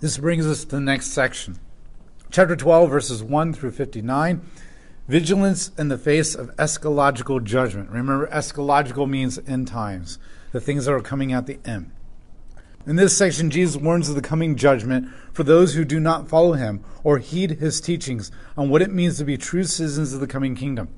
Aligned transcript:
This 0.00 0.16
brings 0.16 0.46
us 0.46 0.60
to 0.60 0.76
the 0.76 0.80
next 0.80 1.08
section. 1.08 1.58
Chapter 2.30 2.54
12, 2.54 2.88
verses 2.88 3.20
1 3.20 3.52
through 3.52 3.72
59. 3.72 4.40
Vigilance 5.08 5.72
in 5.76 5.88
the 5.88 5.98
face 5.98 6.36
of 6.36 6.54
eschatological 6.54 7.42
judgment. 7.42 7.90
Remember, 7.90 8.28
eschatological 8.28 9.10
means 9.10 9.40
end 9.44 9.66
times, 9.66 10.20
the 10.52 10.60
things 10.60 10.84
that 10.84 10.92
are 10.92 11.00
coming 11.00 11.32
at 11.32 11.46
the 11.46 11.58
end. 11.64 11.90
In 12.86 12.94
this 12.94 13.18
section, 13.18 13.50
Jesus 13.50 13.74
warns 13.74 14.08
of 14.08 14.14
the 14.14 14.22
coming 14.22 14.54
judgment 14.54 15.08
for 15.32 15.42
those 15.42 15.74
who 15.74 15.84
do 15.84 15.98
not 15.98 16.28
follow 16.28 16.52
him 16.52 16.84
or 17.02 17.18
heed 17.18 17.58
his 17.58 17.80
teachings 17.80 18.30
on 18.56 18.70
what 18.70 18.82
it 18.82 18.92
means 18.92 19.18
to 19.18 19.24
be 19.24 19.36
true 19.36 19.64
citizens 19.64 20.14
of 20.14 20.20
the 20.20 20.28
coming 20.28 20.54
kingdom. 20.54 20.90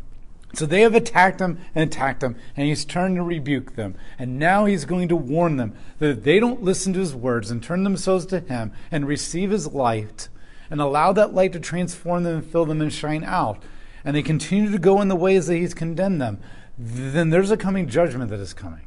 So 0.53 0.67
they 0.67 0.80
have 0.80 0.95
attacked 0.95 1.41
him 1.41 1.59
and 1.75 1.89
attacked 1.89 2.23
him, 2.23 2.37
and 2.57 2.66
he's 2.66 2.85
turned 2.85 3.16
to 3.16 3.23
rebuke 3.23 3.77
them. 3.77 3.95
And 4.19 4.39
now 4.39 4.65
he's 4.65 4.84
going 4.84 5.09
to 5.09 5.16
warn 5.16 5.57
them 5.57 5.75
that 5.98 6.11
if 6.11 6.25
they 6.25 6.41
don't 6.41 6.62
listen 6.62 6.93
to 6.95 6.98
his 6.98 7.15
words 7.15 7.51
and 7.51 7.62
turn 7.62 7.84
themselves 7.84 8.27
to 8.27 8.41
him 8.41 8.73
and 8.91 9.07
receive 9.07 9.51
his 9.51 9.69
light 9.69 10.29
and 10.69 10.80
allow 10.80 11.12
that 11.12 11.34
light 11.34 11.52
to 11.52 11.60
transform 11.60 12.24
them 12.24 12.38
and 12.38 12.47
fill 12.47 12.65
them 12.65 12.80
and 12.80 12.93
shine 12.93 13.23
out, 13.24 13.62
and 14.05 14.16
they 14.16 14.23
continue 14.23 14.71
to 14.71 14.79
go 14.79 15.01
in 15.01 15.09
the 15.09 15.16
ways 15.16 15.47
that 15.47 15.57
he's 15.57 15.74
condemned 15.74 16.21
them, 16.21 16.41
then 16.79 17.30
there's 17.30 17.51
a 17.51 17.57
coming 17.57 17.88
judgment 17.88 18.30
that 18.30 18.41
is 18.41 18.55
coming. 18.55 18.87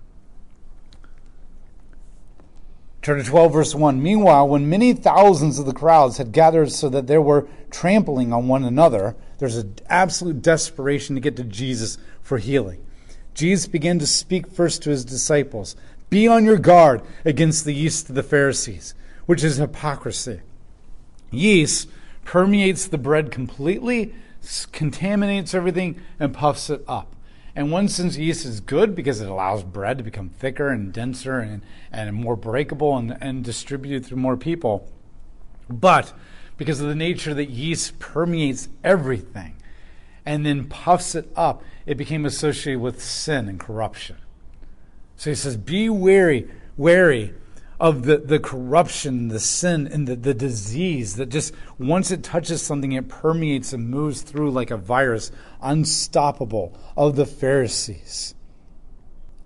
Turn 3.01 3.19
to 3.19 3.23
12, 3.25 3.53
verse 3.53 3.75
1. 3.75 4.01
Meanwhile, 4.01 4.47
when 4.47 4.69
many 4.69 4.93
thousands 4.93 5.59
of 5.59 5.65
the 5.65 5.73
crowds 5.73 6.17
had 6.17 6.31
gathered 6.31 6.71
so 6.71 6.87
that 6.89 7.07
they 7.07 7.17
were 7.17 7.47
trampling 7.69 8.31
on 8.31 8.47
one 8.47 8.63
another, 8.63 9.15
there's 9.37 9.57
an 9.57 9.75
absolute 9.89 10.41
desperation 10.41 11.15
to 11.15 11.21
get 11.21 11.35
to 11.37 11.43
Jesus 11.43 11.97
for 12.21 12.37
healing. 12.37 12.83
Jesus 13.33 13.67
began 13.67 13.99
to 13.99 14.07
speak 14.07 14.47
first 14.47 14.83
to 14.83 14.89
his 14.89 15.03
disciples 15.03 15.75
Be 16.09 16.27
on 16.27 16.45
your 16.45 16.57
guard 16.57 17.01
against 17.25 17.65
the 17.65 17.73
yeast 17.73 18.09
of 18.09 18.15
the 18.15 18.23
Pharisees, 18.23 18.93
which 19.25 19.43
is 19.43 19.57
hypocrisy. 19.57 20.41
Yeast 21.31 21.89
permeates 22.23 22.87
the 22.87 22.97
bread 22.97 23.31
completely 23.31 24.13
contaminates 24.71 25.53
everything 25.53 26.01
and 26.19 26.33
puffs 26.33 26.69
it 26.69 26.83
up. 26.87 27.15
And 27.55 27.71
one 27.71 27.87
sense, 27.87 28.17
yeast 28.17 28.45
is 28.45 28.59
good 28.59 28.95
because 28.95 29.21
it 29.21 29.29
allows 29.29 29.63
bread 29.63 29.99
to 29.99 30.03
become 30.03 30.29
thicker 30.29 30.69
and 30.69 30.91
denser 30.91 31.39
and, 31.39 31.61
and 31.91 32.15
more 32.15 32.35
breakable 32.35 32.97
and, 32.97 33.15
and 33.21 33.43
distributed 33.43 34.05
through 34.05 34.17
more 34.17 34.37
people. 34.37 34.89
But 35.69 36.13
because 36.57 36.81
of 36.81 36.87
the 36.87 36.95
nature 36.95 37.33
that 37.33 37.49
yeast 37.49 37.99
permeates 37.99 38.69
everything 38.83 39.55
and 40.25 40.45
then 40.45 40.65
puffs 40.65 41.15
it 41.15 41.31
up, 41.35 41.63
it 41.85 41.95
became 41.95 42.25
associated 42.25 42.79
with 42.79 43.01
sin 43.01 43.49
and 43.49 43.59
corruption. 43.59 44.17
So 45.17 45.29
he 45.29 45.35
says, 45.35 45.57
Be 45.57 45.89
wary, 45.89 46.49
wary 46.77 47.33
of 47.79 48.03
the, 48.05 48.17
the 48.17 48.39
corruption, 48.39 49.27
the 49.27 49.39
sin, 49.39 49.87
and 49.87 50.07
the, 50.07 50.15
the 50.15 50.33
disease 50.33 51.15
that 51.17 51.29
just 51.29 51.53
once 51.77 52.11
it 52.11 52.23
touches 52.23 52.61
something, 52.61 52.93
it 52.93 53.09
permeates 53.09 53.73
and 53.73 53.89
moves 53.89 54.21
through 54.21 54.51
like 54.51 54.71
a 54.71 54.77
virus, 54.77 55.31
unstoppable, 55.61 56.77
of 56.95 57.15
the 57.15 57.25
Pharisees. 57.25 58.35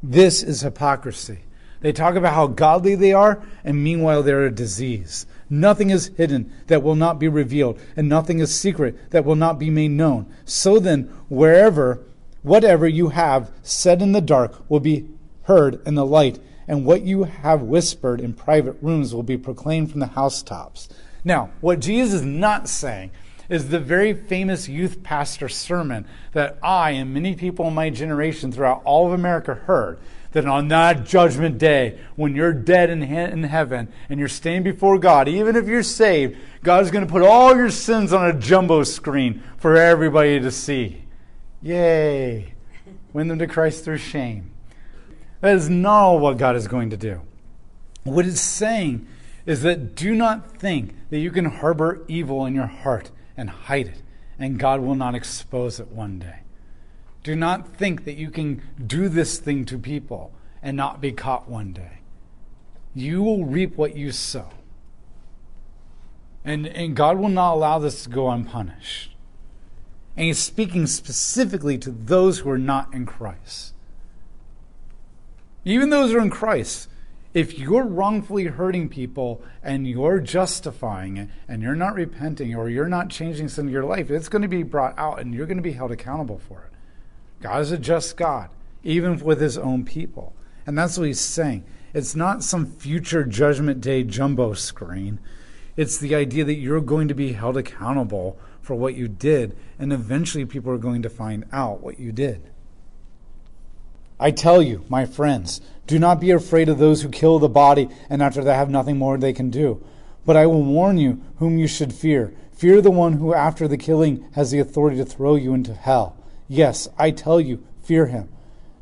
This 0.03 0.43
is 0.43 0.61
hypocrisy. 0.61 1.39
They 1.81 1.91
talk 1.91 2.15
about 2.15 2.33
how 2.33 2.47
godly 2.47 2.95
they 2.95 3.13
are, 3.13 3.41
and 3.63 3.83
meanwhile 3.83 4.23
they're 4.23 4.45
a 4.45 4.51
disease. 4.51 5.25
Nothing 5.49 5.89
is 5.89 6.11
hidden 6.17 6.51
that 6.67 6.83
will 6.83 6.95
not 6.95 7.19
be 7.19 7.27
revealed, 7.27 7.79
and 7.95 8.09
nothing 8.09 8.39
is 8.39 8.53
secret 8.53 9.11
that 9.11 9.25
will 9.25 9.35
not 9.35 9.59
be 9.59 9.69
made 9.69 9.91
known. 9.91 10.25
So 10.45 10.79
then, 10.79 11.03
wherever, 11.29 12.03
whatever 12.41 12.87
you 12.87 13.09
have 13.09 13.51
said 13.63 14.01
in 14.01 14.11
the 14.11 14.21
dark 14.21 14.69
will 14.69 14.79
be 14.79 15.07
heard 15.43 15.81
in 15.87 15.95
the 15.95 16.05
light, 16.05 16.39
and 16.67 16.85
what 16.85 17.03
you 17.03 17.23
have 17.23 17.61
whispered 17.61 18.19
in 18.19 18.33
private 18.33 18.75
rooms 18.81 19.15
will 19.15 19.23
be 19.23 19.37
proclaimed 19.37 19.89
from 19.89 20.01
the 20.01 20.07
housetops. 20.07 20.89
Now, 21.23 21.51
what 21.61 21.79
Jesus 21.79 22.15
is 22.15 22.25
not 22.25 22.67
saying 22.67 23.11
is 23.49 23.69
the 23.69 23.79
very 23.79 24.13
famous 24.13 24.67
youth 24.67 25.03
pastor 25.03 25.47
sermon 25.47 26.05
that 26.33 26.57
I 26.61 26.91
and 26.91 27.13
many 27.13 27.35
people 27.35 27.67
in 27.67 27.73
my 27.73 27.89
generation 27.89 28.51
throughout 28.51 28.81
all 28.83 29.07
of 29.07 29.13
America 29.13 29.53
heard. 29.53 29.99
That 30.37 30.45
on 30.45 30.67
that 30.67 31.03
judgment 31.03 31.57
day, 31.57 31.97
when 32.15 32.35
you're 32.35 32.53
dead 32.53 32.91
in, 32.91 33.01
in 33.01 33.41
heaven 33.41 33.91
and 34.07 34.19
you're 34.19 34.29
standing 34.29 34.71
before 34.71 34.99
God, 34.99 35.27
even 35.27 35.55
if 35.55 35.65
you're 35.65 35.81
saved, 35.81 36.37
God 36.61 36.83
is 36.83 36.91
going 36.91 37.03
to 37.03 37.11
put 37.11 37.23
all 37.23 37.55
your 37.55 37.71
sins 37.71 38.13
on 38.13 38.29
a 38.29 38.33
jumbo 38.37 38.83
screen 38.83 39.41
for 39.57 39.75
everybody 39.75 40.39
to 40.39 40.51
see. 40.51 41.05
Yay! 41.63 42.53
Win 43.13 43.29
them 43.29 43.39
to 43.39 43.47
Christ 43.47 43.83
through 43.83 43.97
shame. 43.97 44.51
That 45.41 45.55
is 45.55 45.71
not 45.71 46.19
what 46.19 46.37
God 46.37 46.55
is 46.55 46.67
going 46.67 46.91
to 46.91 46.97
do. 46.97 47.21
What 48.03 48.27
it's 48.27 48.39
saying 48.39 49.07
is 49.47 49.63
that 49.63 49.95
do 49.95 50.13
not 50.13 50.55
think 50.55 50.93
that 51.09 51.17
you 51.17 51.31
can 51.31 51.45
harbor 51.45 52.05
evil 52.07 52.45
in 52.45 52.53
your 52.53 52.67
heart 52.67 53.09
and 53.35 53.49
hide 53.49 53.87
it, 53.87 54.03
and 54.37 54.59
God 54.59 54.81
will 54.81 54.93
not 54.93 55.15
expose 55.15 55.79
it 55.79 55.87
one 55.87 56.19
day. 56.19 56.41
Do 57.27 57.35
not 57.35 57.75
think 57.75 58.05
that 58.05 58.15
you 58.15 58.31
can 58.31 58.61
do 58.85 59.09
this 59.09 59.37
thing 59.37 59.65
to 59.65 59.77
people 59.77 60.31
and 60.61 60.77
not 60.77 61.01
be 61.01 61.11
caught 61.11 61.49
one 61.49 61.73
day. 61.73 61.99
You 62.95 63.21
will 63.21 63.43
reap 63.43 63.75
what 63.75 63.97
you 63.97 64.13
sow. 64.13 64.47
And, 66.45 66.65
and 66.67 66.95
God 66.95 67.17
will 67.17 67.27
not 67.27 67.55
allow 67.55 67.79
this 67.79 68.05
to 68.05 68.09
go 68.09 68.29
unpunished. 68.29 69.13
And 70.15 70.27
He's 70.27 70.39
speaking 70.39 70.87
specifically 70.87 71.77
to 71.79 71.91
those 71.91 72.39
who 72.39 72.49
are 72.49 72.57
not 72.57 72.93
in 72.93 73.05
Christ 73.05 73.73
even 75.65 75.89
those 75.89 76.11
who 76.11 76.17
are 76.17 76.21
in 76.21 76.29
Christ, 76.29 76.87
if 77.33 77.59
you're 77.59 77.83
wrongfully 77.83 78.45
hurting 78.45 78.87
people 78.87 79.41
and 79.61 79.85
you're 79.85 80.21
justifying 80.21 81.17
it 81.17 81.29
and 81.45 81.61
you're 81.61 81.75
not 81.75 81.93
repenting 81.93 82.55
or 82.55 82.69
you're 82.69 82.87
not 82.87 83.09
changing 83.09 83.49
some 83.49 83.67
of 83.67 83.73
your 83.73 83.83
life, 83.83 84.09
it's 84.09 84.29
going 84.29 84.43
to 84.43 84.47
be 84.47 84.63
brought 84.63 84.97
out 84.97 85.19
and 85.19 85.35
you're 85.35 85.45
going 85.45 85.57
to 85.57 85.63
be 85.63 85.73
held 85.73 85.91
accountable 85.91 86.39
for 86.39 86.63
it. 86.63 86.76
God 87.41 87.61
is 87.61 87.71
a 87.71 87.77
just 87.77 88.17
God, 88.17 88.49
even 88.83 89.19
with 89.19 89.39
his 89.39 89.57
own 89.57 89.85
people. 89.85 90.33
And 90.65 90.77
that's 90.77 90.97
what 90.97 91.07
he's 91.07 91.19
saying. 91.19 91.63
It's 91.93 92.15
not 92.15 92.43
some 92.43 92.65
future 92.65 93.23
judgment 93.23 93.81
day 93.81 94.03
jumbo 94.03 94.53
screen. 94.53 95.19
It's 95.75 95.97
the 95.97 96.15
idea 96.15 96.43
that 96.43 96.55
you're 96.55 96.81
going 96.81 97.07
to 97.07 97.13
be 97.13 97.33
held 97.33 97.57
accountable 97.57 98.37
for 98.61 98.75
what 98.75 98.95
you 98.95 99.07
did, 99.07 99.55
and 99.79 99.93
eventually 99.93 100.45
people 100.45 100.71
are 100.71 100.77
going 100.77 101.01
to 101.03 101.09
find 101.09 101.45
out 101.53 101.81
what 101.81 101.99
you 101.99 102.11
did. 102.11 102.49
I 104.19 104.31
tell 104.31 104.61
you, 104.61 104.83
my 104.89 105.05
friends, 105.05 105.61
do 105.85 105.99
not 105.99 106.19
be 106.19 106.31
afraid 106.31 106.67
of 106.67 106.79
those 106.79 107.01
who 107.01 107.09
kill 107.09 107.39
the 107.39 107.47
body 107.47 107.87
and 108.09 108.21
after 108.21 108.43
that 108.43 108.55
have 108.55 108.69
nothing 108.69 108.97
more 108.97 109.17
they 109.17 109.31
can 109.31 109.49
do. 109.49 109.83
But 110.25 110.35
I 110.35 110.47
will 110.47 110.63
warn 110.63 110.97
you 110.97 111.21
whom 111.37 111.57
you 111.57 111.67
should 111.67 111.93
fear. 111.93 112.33
Fear 112.51 112.81
the 112.81 112.91
one 112.91 113.13
who 113.13 113.33
after 113.33 113.67
the 113.67 113.77
killing 113.77 114.27
has 114.33 114.51
the 114.51 114.59
authority 114.59 114.97
to 114.97 115.05
throw 115.05 115.35
you 115.35 115.53
into 115.53 115.73
hell. 115.73 116.16
Yes, 116.47 116.87
I 116.97 117.11
tell 117.11 117.39
you, 117.41 117.63
fear 117.83 118.07
him. 118.07 118.29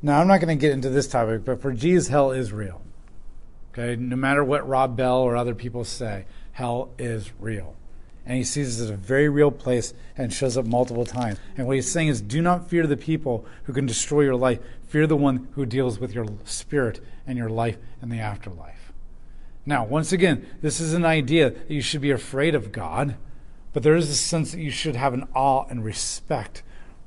Now, 0.01 0.19
I'm 0.19 0.27
not 0.27 0.39
going 0.39 0.55
to 0.55 0.61
get 0.61 0.73
into 0.73 0.89
this 0.89 1.07
topic, 1.07 1.45
but 1.45 1.61
for 1.61 1.71
Jesus, 1.71 2.09
hell 2.09 2.31
is 2.31 2.51
real. 2.51 2.81
Okay, 3.71 3.95
no 3.95 4.15
matter 4.15 4.43
what 4.43 4.67
Rob 4.67 4.95
Bell 4.95 5.19
or 5.19 5.35
other 5.35 5.55
people 5.55 5.83
say, 5.83 6.25
hell 6.53 6.89
is 6.97 7.31
real 7.39 7.75
and 8.25 8.37
he 8.37 8.43
sees 8.43 8.79
it 8.79 8.83
as 8.83 8.89
a 8.89 8.95
very 8.95 9.29
real 9.29 9.51
place 9.51 9.93
and 10.17 10.33
shows 10.33 10.57
up 10.57 10.65
multiple 10.65 11.05
times. 11.05 11.37
And 11.55 11.67
what 11.67 11.75
he's 11.75 11.91
saying 11.91 12.07
is, 12.07 12.21
do 12.21 12.41
not 12.41 12.69
fear 12.69 12.87
the 12.87 12.97
people 12.97 13.45
who 13.63 13.73
can 13.73 13.85
destroy 13.85 14.21
your 14.21 14.35
life. 14.35 14.59
Fear 14.87 15.07
the 15.07 15.15
one 15.15 15.47
who 15.51 15.65
deals 15.65 15.99
with 15.99 16.13
your 16.13 16.25
spirit 16.43 16.99
and 17.27 17.37
your 17.37 17.49
life 17.49 17.77
and 18.01 18.11
the 18.11 18.19
afterlife. 18.19 18.91
Now, 19.65 19.85
once 19.85 20.11
again, 20.11 20.47
this 20.61 20.79
is 20.79 20.93
an 20.93 21.05
idea 21.05 21.51
that 21.51 21.71
you 21.71 21.81
should 21.81 22.01
be 22.01 22.11
afraid 22.11 22.55
of 22.55 22.71
God, 22.71 23.15
but 23.73 23.83
there 23.83 23.95
is 23.95 24.09
a 24.09 24.15
sense 24.15 24.51
that 24.51 24.61
you 24.61 24.71
should 24.71 24.95
have 24.95 25.13
an 25.13 25.27
awe 25.35 25.65
and 25.69 25.83
respect 25.83 26.63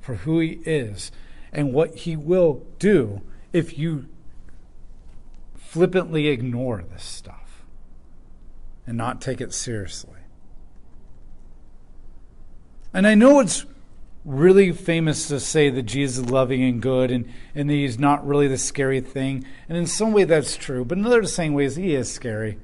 for 0.09 0.15
who 0.15 0.41
he 0.41 0.59
is 0.65 1.13
and 1.53 1.75
what 1.75 1.95
he 1.95 2.17
will 2.17 2.67
do 2.79 3.21
if 3.53 3.79
you 3.79 4.07
flippantly 5.55 6.29
ignore 6.29 6.81
this 6.81 7.05
stuff 7.05 7.63
and 8.87 8.97
not 8.97 9.21
take 9.21 9.39
it 9.43 9.53
seriously. 9.53 10.17
And 12.95 13.07
I 13.07 13.15
know 13.15 13.39
it's 13.41 13.67
really 14.25 14.73
famous 14.73 15.29
to 15.29 15.39
say 15.39 15.69
that 15.69 15.83
Jesus 15.83 16.25
is 16.25 16.31
loving 16.31 16.63
and 16.63 16.81
good 16.81 17.11
and, 17.11 17.31
and 17.55 17.69
that 17.69 17.75
he's 17.75 17.99
not 17.99 18.27
really 18.27 18.49
the 18.49 18.57
scary 18.57 19.03
thing. 19.03 19.45
And 19.69 19.77
in 19.77 19.87
some 19.87 20.13
way 20.13 20.25
that's 20.25 20.57
true, 20.57 20.87
but 20.87 20.97
in 20.97 21.05
other 21.05 21.27
same 21.27 21.53
ways 21.53 21.77
he 21.77 21.95
is 21.95 22.11
scary. 22.11 22.59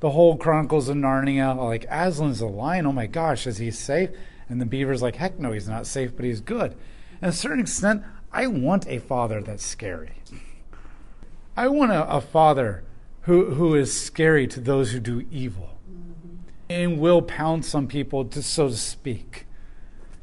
The 0.00 0.08
whole 0.08 0.38
Chronicles 0.38 0.88
of 0.88 0.96
Narnia, 0.96 1.54
like 1.54 1.86
Aslan's 1.90 2.40
a 2.40 2.46
lion, 2.46 2.86
oh 2.86 2.92
my 2.92 3.06
gosh, 3.06 3.46
is 3.46 3.58
he 3.58 3.70
safe? 3.70 4.08
And 4.48 4.60
the 4.60 4.66
beaver's 4.66 5.02
like, 5.02 5.16
heck 5.16 5.38
no, 5.38 5.52
he's 5.52 5.68
not 5.68 5.86
safe, 5.86 6.14
but 6.14 6.24
he's 6.24 6.40
good. 6.40 6.76
And 7.22 7.22
to 7.22 7.28
a 7.28 7.32
certain 7.32 7.60
extent, 7.60 8.02
I 8.32 8.46
want 8.46 8.86
a 8.88 8.98
father 8.98 9.40
that's 9.40 9.64
scary. 9.64 10.12
I 11.56 11.68
want 11.68 11.92
a, 11.92 12.08
a 12.08 12.20
father 12.20 12.84
who, 13.22 13.54
who 13.54 13.74
is 13.74 13.98
scary 13.98 14.46
to 14.48 14.60
those 14.60 14.92
who 14.92 15.00
do 15.00 15.26
evil 15.30 15.70
and 16.68 16.98
will 16.98 17.22
pounce 17.22 17.74
on 17.74 17.86
people, 17.86 18.24
to, 18.24 18.42
so 18.42 18.68
to 18.68 18.76
speak, 18.76 19.46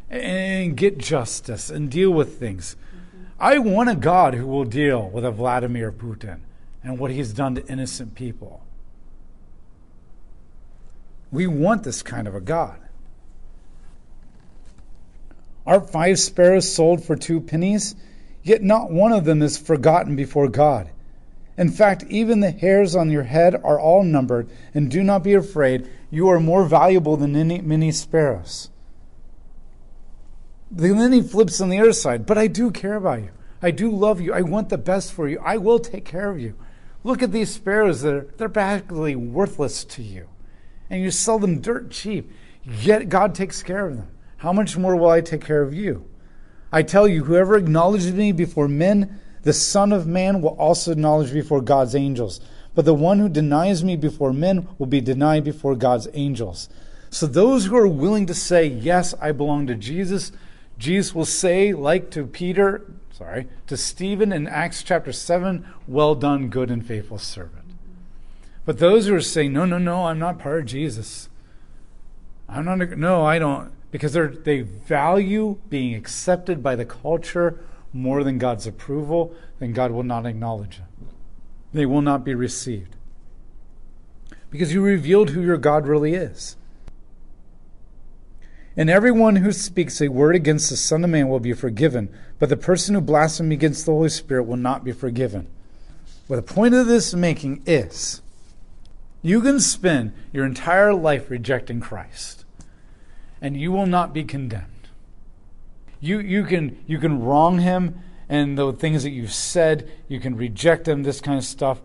and 0.09 0.75
get 0.75 0.97
justice 0.97 1.69
and 1.69 1.89
deal 1.89 2.11
with 2.11 2.37
things. 2.37 2.75
Mm-hmm. 2.75 3.23
I 3.39 3.59
want 3.59 3.89
a 3.89 3.95
God 3.95 4.33
who 4.33 4.45
will 4.45 4.65
deal 4.65 5.09
with 5.09 5.23
a 5.23 5.31
Vladimir 5.31 5.91
Putin 5.91 6.41
and 6.83 6.99
what 6.99 7.11
he's 7.11 7.33
done 7.33 7.55
to 7.55 7.65
innocent 7.67 8.15
people. 8.15 8.63
We 11.31 11.47
want 11.47 11.83
this 11.83 12.03
kind 12.03 12.27
of 12.27 12.35
a 12.35 12.41
God. 12.41 12.79
Are 15.65 15.79
five 15.79 16.19
sparrows 16.19 16.71
sold 16.71 17.03
for 17.03 17.15
two 17.15 17.39
pennies? 17.39 17.95
Yet 18.43 18.63
not 18.63 18.91
one 18.91 19.11
of 19.11 19.25
them 19.25 19.41
is 19.41 19.57
forgotten 19.57 20.15
before 20.15 20.47
God. 20.47 20.89
In 21.57 21.69
fact, 21.69 22.05
even 22.09 22.39
the 22.39 22.51
hairs 22.51 22.95
on 22.95 23.11
your 23.11 23.23
head 23.23 23.55
are 23.55 23.79
all 23.79 24.03
numbered, 24.03 24.49
and 24.73 24.89
do 24.89 25.03
not 25.03 25.23
be 25.23 25.33
afraid. 25.33 25.87
You 26.09 26.29
are 26.29 26.39
more 26.39 26.65
valuable 26.65 27.17
than 27.17 27.35
any, 27.35 27.61
many 27.61 27.91
sparrows. 27.91 28.69
Then 30.71 31.11
he 31.11 31.21
flips 31.21 31.59
on 31.59 31.69
the 31.69 31.79
other 31.79 31.93
side, 31.93 32.25
but 32.25 32.37
I 32.37 32.47
do 32.47 32.71
care 32.71 32.95
about 32.95 33.21
you. 33.21 33.29
I 33.61 33.71
do 33.71 33.91
love 33.91 34.21
you. 34.21 34.33
I 34.33 34.41
want 34.41 34.69
the 34.69 34.77
best 34.77 35.13
for 35.13 35.27
you. 35.27 35.39
I 35.43 35.57
will 35.57 35.79
take 35.79 36.05
care 36.05 36.29
of 36.29 36.39
you. 36.39 36.55
Look 37.03 37.21
at 37.21 37.31
these 37.31 37.51
sparrows. 37.53 38.01
They're, 38.01 38.25
they're 38.37 38.49
practically 38.49 39.15
worthless 39.15 39.83
to 39.85 40.01
you. 40.01 40.27
And 40.89 41.01
you 41.01 41.11
sell 41.11 41.37
them 41.37 41.61
dirt 41.61 41.91
cheap. 41.91 42.31
Yet 42.63 43.09
God 43.09 43.35
takes 43.35 43.61
care 43.61 43.87
of 43.87 43.97
them. 43.97 44.07
How 44.41 44.51
much 44.51 44.75
more 44.75 44.95
will 44.95 45.11
I 45.11 45.21
take 45.21 45.45
care 45.45 45.61
of 45.61 45.71
you? 45.71 46.03
I 46.71 46.81
tell 46.81 47.07
you, 47.07 47.25
whoever 47.25 47.55
acknowledges 47.55 48.11
me 48.11 48.31
before 48.31 48.67
men, 48.67 49.19
the 49.43 49.53
Son 49.53 49.91
of 49.91 50.07
Man 50.07 50.41
will 50.41 50.57
also 50.57 50.93
acknowledge 50.93 51.31
before 51.31 51.61
God's 51.61 51.93
angels. 51.93 52.41
But 52.73 52.85
the 52.85 52.95
one 52.95 53.19
who 53.19 53.29
denies 53.29 53.83
me 53.83 53.95
before 53.95 54.33
men 54.33 54.67
will 54.79 54.87
be 54.87 54.99
denied 54.99 55.43
before 55.43 55.75
God's 55.75 56.07
angels. 56.15 56.69
So 57.11 57.27
those 57.27 57.65
who 57.65 57.77
are 57.77 57.87
willing 57.87 58.25
to 58.25 58.33
say, 58.33 58.65
Yes, 58.65 59.13
I 59.21 59.31
belong 59.31 59.67
to 59.67 59.75
Jesus, 59.75 60.31
Jesus 60.79 61.13
will 61.13 61.25
say, 61.25 61.71
like 61.71 62.09
to 62.09 62.25
Peter, 62.25 62.83
sorry, 63.11 63.47
to 63.67 63.77
Stephen 63.77 64.33
in 64.33 64.47
Acts 64.47 64.81
chapter 64.81 65.13
7, 65.13 65.63
Well 65.87 66.15
done, 66.15 66.49
good 66.49 66.71
and 66.71 66.83
faithful 66.83 67.19
servant. 67.19 67.65
But 68.65 68.79
those 68.79 69.05
who 69.05 69.13
are 69.13 69.21
saying, 69.21 69.53
No, 69.53 69.65
no, 69.65 69.77
no, 69.77 70.07
I'm 70.07 70.17
not 70.17 70.39
part 70.39 70.61
of 70.61 70.65
Jesus. 70.65 71.29
I'm 72.49 72.65
not, 72.65 72.79
no, 72.97 73.23
I 73.23 73.37
don't 73.37 73.71
because 73.91 74.13
they 74.13 74.61
value 74.61 75.59
being 75.69 75.93
accepted 75.93 76.63
by 76.63 76.75
the 76.75 76.85
culture 76.85 77.59
more 77.93 78.23
than 78.23 78.37
God's 78.37 78.65
approval, 78.65 79.35
then 79.59 79.73
God 79.73 79.91
will 79.91 80.03
not 80.03 80.25
acknowledge 80.25 80.77
them. 80.77 80.87
They 81.73 81.85
will 81.85 82.01
not 82.01 82.23
be 82.23 82.33
received. 82.33 82.95
Because 84.49 84.73
you 84.73 84.81
revealed 84.81 85.31
who 85.31 85.41
your 85.41 85.57
God 85.57 85.87
really 85.87 86.13
is. 86.13 86.55
And 88.77 88.89
everyone 88.89 89.37
who 89.37 89.51
speaks 89.51 90.01
a 90.01 90.07
word 90.07 90.35
against 90.35 90.69
the 90.69 90.77
Son 90.77 91.03
of 91.03 91.09
Man 91.09 91.27
will 91.27 91.41
be 91.41 91.53
forgiven, 91.53 92.09
but 92.39 92.47
the 92.47 92.57
person 92.57 92.95
who 92.95 93.01
blasphemes 93.01 93.51
against 93.51 93.85
the 93.85 93.91
Holy 93.91 94.09
Spirit 94.09 94.43
will 94.43 94.57
not 94.57 94.85
be 94.85 94.93
forgiven. 94.93 95.47
What 96.27 96.37
the 96.37 96.53
point 96.53 96.73
of 96.73 96.87
this 96.87 97.13
making 97.13 97.63
is 97.65 98.21
you 99.21 99.41
can 99.41 99.59
spend 99.59 100.13
your 100.31 100.45
entire 100.45 100.93
life 100.93 101.29
rejecting 101.29 101.81
Christ 101.81 102.40
and 103.41 103.57
you 103.57 103.71
will 103.71 103.85
not 103.85 104.13
be 104.13 104.23
condemned. 104.23 104.89
You, 105.99 106.19
you, 106.19 106.43
can, 106.45 106.83
you 106.87 106.99
can 106.99 107.21
wrong 107.23 107.59
him 107.59 108.01
and 108.29 108.57
the 108.57 108.71
things 108.71 109.03
that 109.03 109.11
you've 109.11 109.33
said, 109.33 109.89
you 110.07 110.19
can 110.19 110.35
reject 110.35 110.87
him, 110.87 111.03
this 111.03 111.19
kind 111.19 111.37
of 111.37 111.43
stuff. 111.43 111.81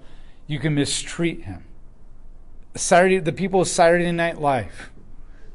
You 0.47 0.59
can 0.59 0.75
mistreat 0.75 1.43
him. 1.43 1.65
Saturday, 2.77 3.19
the 3.19 3.33
people 3.33 3.63
of 3.63 3.69
Saturday 3.69 4.13
Night 4.13 4.41
Live 4.41 4.91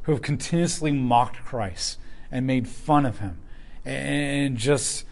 who 0.04 0.12
have 0.12 0.22
continuously 0.22 0.92
mocked 0.92 1.46
Christ 1.46 1.98
and 2.32 2.46
made 2.48 2.68
fun 2.68 3.06
of 3.06 3.20
him 3.20 3.40
and 3.86 4.58
just 4.58 5.06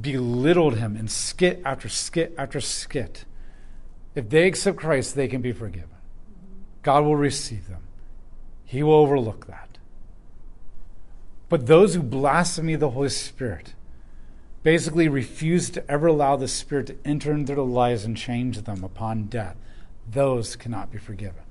belittled 0.00 0.76
him 0.76 0.96
in 0.96 1.08
skit 1.08 1.60
after 1.64 1.88
skit 1.88 2.34
after 2.38 2.60
skit. 2.60 3.24
If 4.14 4.30
they 4.30 4.46
accept 4.46 4.78
Christ, 4.78 5.14
they 5.14 5.28
can 5.28 5.42
be 5.42 5.52
forgiven. 5.52 5.90
God 6.82 7.04
will 7.04 7.16
receive 7.16 7.68
them. 7.68 7.82
He 8.64 8.82
will 8.82 8.94
overlook 8.94 9.46
that. 9.46 9.65
But 11.48 11.66
those 11.66 11.94
who 11.94 12.02
blaspheme 12.02 12.78
the 12.78 12.90
Holy 12.90 13.08
Spirit 13.08 13.74
basically 14.62 15.08
refuse 15.08 15.70
to 15.70 15.90
ever 15.90 16.08
allow 16.08 16.36
the 16.36 16.48
Spirit 16.48 16.88
to 16.88 16.96
enter 17.04 17.32
into 17.32 17.54
their 17.54 17.64
lives 17.64 18.04
and 18.04 18.16
change 18.16 18.62
them 18.62 18.82
upon 18.82 19.26
death. 19.26 19.56
Those 20.10 20.56
cannot 20.56 20.90
be 20.90 20.98
forgiven. 20.98 21.42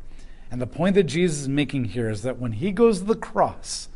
And 0.51 0.61
the 0.61 0.67
point 0.67 0.95
that 0.95 1.03
Jesus 1.03 1.41
is 1.41 1.47
making 1.49 1.85
here 1.85 2.09
is 2.09 2.23
that 2.23 2.39
when 2.39 2.53
he 2.53 2.71
goes 2.71 2.99
to 2.99 3.05
the 3.05 3.15
cross, 3.15 3.89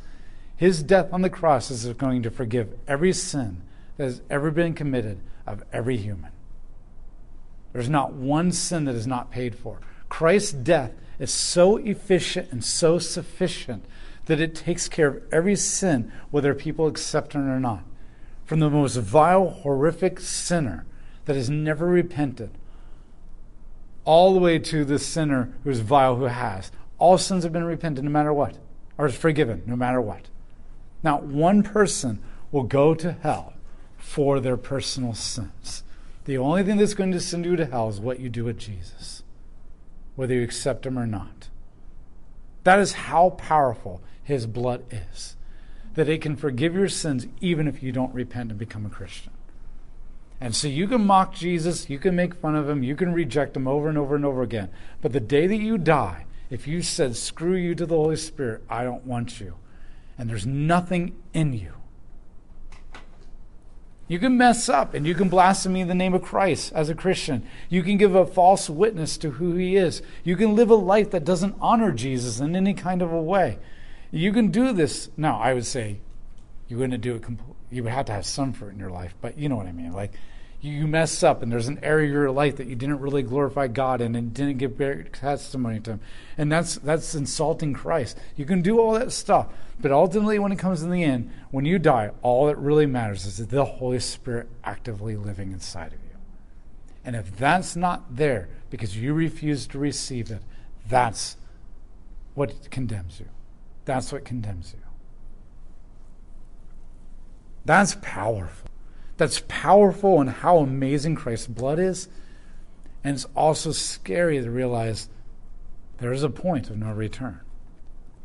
his 0.55 0.83
death 0.83 1.11
on 1.11 1.21
the 1.21 1.29
cross 1.29 1.69
is 1.69 1.85
going 1.93 2.23
to 2.23 2.31
forgive 2.31 2.73
every 2.87 3.13
sin 3.13 3.61
that 3.97 4.05
has 4.05 4.21
ever 4.29 4.51
been 4.51 4.73
committed 4.73 5.19
of 5.45 5.63
every 5.71 5.97
human. 5.97 6.31
There's 7.73 7.89
not 7.89 8.13
one 8.13 8.51
sin 8.51 8.85
that 8.85 8.95
is 8.95 9.07
not 9.07 9.31
paid 9.31 9.55
for. 9.55 9.79
Christ's 10.07 10.53
death 10.53 10.91
is 11.19 11.31
so 11.31 11.77
efficient 11.77 12.51
and 12.51 12.63
so 12.63 12.99
sufficient 12.99 13.85
that 14.29 14.39
it 14.39 14.53
takes 14.53 14.87
care 14.87 15.07
of 15.07 15.23
every 15.31 15.55
sin, 15.55 16.11
whether 16.29 16.53
people 16.53 16.85
accept 16.85 17.33
it 17.33 17.39
or 17.39 17.59
not. 17.59 17.83
From 18.45 18.59
the 18.59 18.69
most 18.69 18.95
vile, 18.95 19.49
horrific 19.49 20.19
sinner 20.19 20.85
that 21.25 21.35
has 21.35 21.49
never 21.49 21.87
repented, 21.87 22.51
all 24.05 24.35
the 24.35 24.39
way 24.39 24.59
to 24.59 24.85
the 24.85 24.99
sinner 24.99 25.55
who's 25.63 25.79
vile, 25.79 26.17
who 26.17 26.25
has. 26.25 26.71
All 26.99 27.17
sins 27.17 27.43
have 27.43 27.51
been 27.51 27.63
repented 27.63 28.03
no 28.03 28.11
matter 28.11 28.31
what, 28.31 28.59
or 28.99 29.07
is 29.07 29.17
forgiven 29.17 29.63
no 29.65 29.75
matter 29.75 29.99
what. 29.99 30.27
Not 31.01 31.23
one 31.23 31.63
person 31.63 32.21
will 32.51 32.63
go 32.63 32.93
to 32.93 33.13
hell 33.13 33.55
for 33.97 34.39
their 34.39 34.57
personal 34.57 35.15
sins. 35.15 35.81
The 36.25 36.37
only 36.37 36.61
thing 36.61 36.77
that's 36.77 36.93
going 36.93 37.13
to 37.13 37.19
send 37.19 37.45
you 37.45 37.55
to 37.55 37.65
hell 37.65 37.89
is 37.89 37.99
what 37.99 38.19
you 38.19 38.29
do 38.29 38.45
with 38.45 38.59
Jesus, 38.59 39.23
whether 40.15 40.35
you 40.35 40.43
accept 40.43 40.85
him 40.85 40.99
or 40.99 41.07
not. 41.07 41.49
That 42.63 42.77
is 42.77 42.93
how 42.93 43.31
powerful 43.31 44.03
his 44.29 44.45
blood 44.45 44.85
is. 44.91 45.35
That 45.95 46.07
it 46.07 46.21
can 46.21 46.37
forgive 46.37 46.73
your 46.75 46.87
sins 46.87 47.27
even 47.41 47.67
if 47.67 47.83
you 47.83 47.91
don't 47.91 48.13
repent 48.13 48.51
and 48.51 48.59
become 48.59 48.85
a 48.85 48.89
Christian. 48.89 49.33
And 50.39 50.55
so 50.55 50.69
you 50.69 50.87
can 50.87 51.05
mock 51.05 51.33
Jesus, 51.33 51.89
you 51.89 51.99
can 51.99 52.15
make 52.15 52.33
fun 52.33 52.55
of 52.55 52.69
him, 52.69 52.81
you 52.81 52.95
can 52.95 53.11
reject 53.11 53.57
him 53.57 53.67
over 53.67 53.89
and 53.89 53.97
over 53.97 54.15
and 54.15 54.23
over 54.23 54.41
again. 54.41 54.69
But 55.01 55.11
the 55.11 55.19
day 55.19 55.47
that 55.47 55.57
you 55.57 55.77
die, 55.77 56.25
if 56.49 56.65
you 56.65 56.81
said, 56.81 57.17
screw 57.17 57.55
you 57.55 57.75
to 57.75 57.85
the 57.85 57.95
Holy 57.95 58.15
Spirit, 58.15 58.63
I 58.69 58.85
don't 58.85 59.05
want 59.05 59.41
you, 59.41 59.55
and 60.17 60.29
there's 60.29 60.45
nothing 60.45 61.17
in 61.33 61.51
you, 61.53 61.73
you 64.09 64.17
can 64.17 64.37
mess 64.37 64.67
up 64.67 64.95
and 64.95 65.05
you 65.05 65.13
can 65.13 65.29
blaspheme 65.29 65.87
the 65.87 65.93
name 65.93 66.15
of 66.15 66.23
Christ 66.23 66.73
as 66.73 66.89
a 66.89 66.95
Christian. 66.95 67.45
You 67.69 67.83
can 67.83 67.97
give 67.97 68.15
a 68.15 68.25
false 68.25 68.67
witness 68.67 69.19
to 69.19 69.29
who 69.29 69.53
he 69.53 69.75
is. 69.75 70.01
You 70.23 70.35
can 70.35 70.55
live 70.55 70.71
a 70.71 70.75
life 70.75 71.11
that 71.11 71.23
doesn't 71.23 71.55
honor 71.61 71.91
Jesus 71.91 72.39
in 72.39 72.55
any 72.55 72.73
kind 72.73 73.03
of 73.03 73.13
a 73.13 73.21
way. 73.21 73.59
You 74.11 74.33
can 74.33 74.49
do 74.49 74.73
this. 74.73 75.09
Now, 75.17 75.39
I 75.39 75.53
would 75.53 75.65
say 75.65 75.99
you 76.67 76.77
wouldn't 76.77 77.01
do 77.01 77.15
it. 77.15 77.23
You 77.71 77.83
would 77.83 77.91
have 77.91 78.05
to 78.05 78.11
have 78.11 78.25
some 78.25 78.53
fruit 78.53 78.73
in 78.73 78.79
your 78.79 78.89
life, 78.89 79.15
but 79.21 79.37
you 79.37 79.49
know 79.49 79.55
what 79.55 79.67
I 79.67 79.71
mean. 79.71 79.93
Like 79.93 80.13
you 80.61 80.87
mess 80.87 81.23
up, 81.23 81.41
and 81.41 81.51
there's 81.51 81.67
an 81.67 81.79
area 81.83 82.07
of 82.07 82.13
your 82.13 82.31
life 82.31 82.57
that 82.57 82.67
you 82.67 82.75
didn't 82.75 82.99
really 82.99 83.23
glorify 83.23 83.67
God 83.67 84.01
in, 84.01 84.15
and 84.15 84.33
didn't 84.33 84.57
give 84.57 84.77
testimony 85.13 85.79
to 85.81 85.91
Him, 85.91 85.99
and 86.37 86.51
that's 86.51 86.75
that's 86.75 87.15
insulting 87.15 87.73
Christ. 87.73 88.17
You 88.35 88.45
can 88.45 88.61
do 88.61 88.79
all 88.79 88.93
that 88.93 89.11
stuff, 89.11 89.47
but 89.79 89.91
ultimately, 89.91 90.37
when 90.39 90.51
it 90.51 90.59
comes 90.59 90.83
in 90.83 90.89
the 90.89 91.03
end, 91.03 91.31
when 91.51 91.65
you 91.65 91.79
die, 91.79 92.11
all 92.21 92.47
that 92.47 92.57
really 92.57 92.85
matters 92.85 93.25
is 93.25 93.45
the 93.47 93.65
Holy 93.65 93.99
Spirit 93.99 94.49
actively 94.63 95.15
living 95.15 95.51
inside 95.51 95.93
of 95.93 95.99
you. 96.03 96.17
And 97.05 97.15
if 97.15 97.37
that's 97.37 97.75
not 97.75 98.15
there 98.15 98.49
because 98.69 98.97
you 98.97 99.13
refuse 99.13 99.65
to 99.67 99.79
receive 99.79 100.29
it, 100.29 100.41
that's 100.87 101.37
what 102.33 102.69
condemns 102.69 103.19
you. 103.19 103.27
That's 103.89 104.11
what 104.11 104.23
condemns 104.23 104.75
you. 104.77 104.83
That's 107.65 107.97
powerful. 108.03 108.69
That's 109.17 109.41
powerful 109.47 110.21
and 110.21 110.29
how 110.29 110.59
amazing 110.59 111.15
Christ's 111.15 111.47
blood 111.47 111.79
is. 111.79 112.07
And 113.03 113.15
it's 113.15 113.25
also 113.35 113.71
scary 113.71 114.39
to 114.41 114.51
realize 114.51 115.09
there 115.97 116.13
is 116.13 116.21
a 116.21 116.29
point 116.29 116.69
of 116.69 116.77
no 116.77 116.91
return 116.91 117.39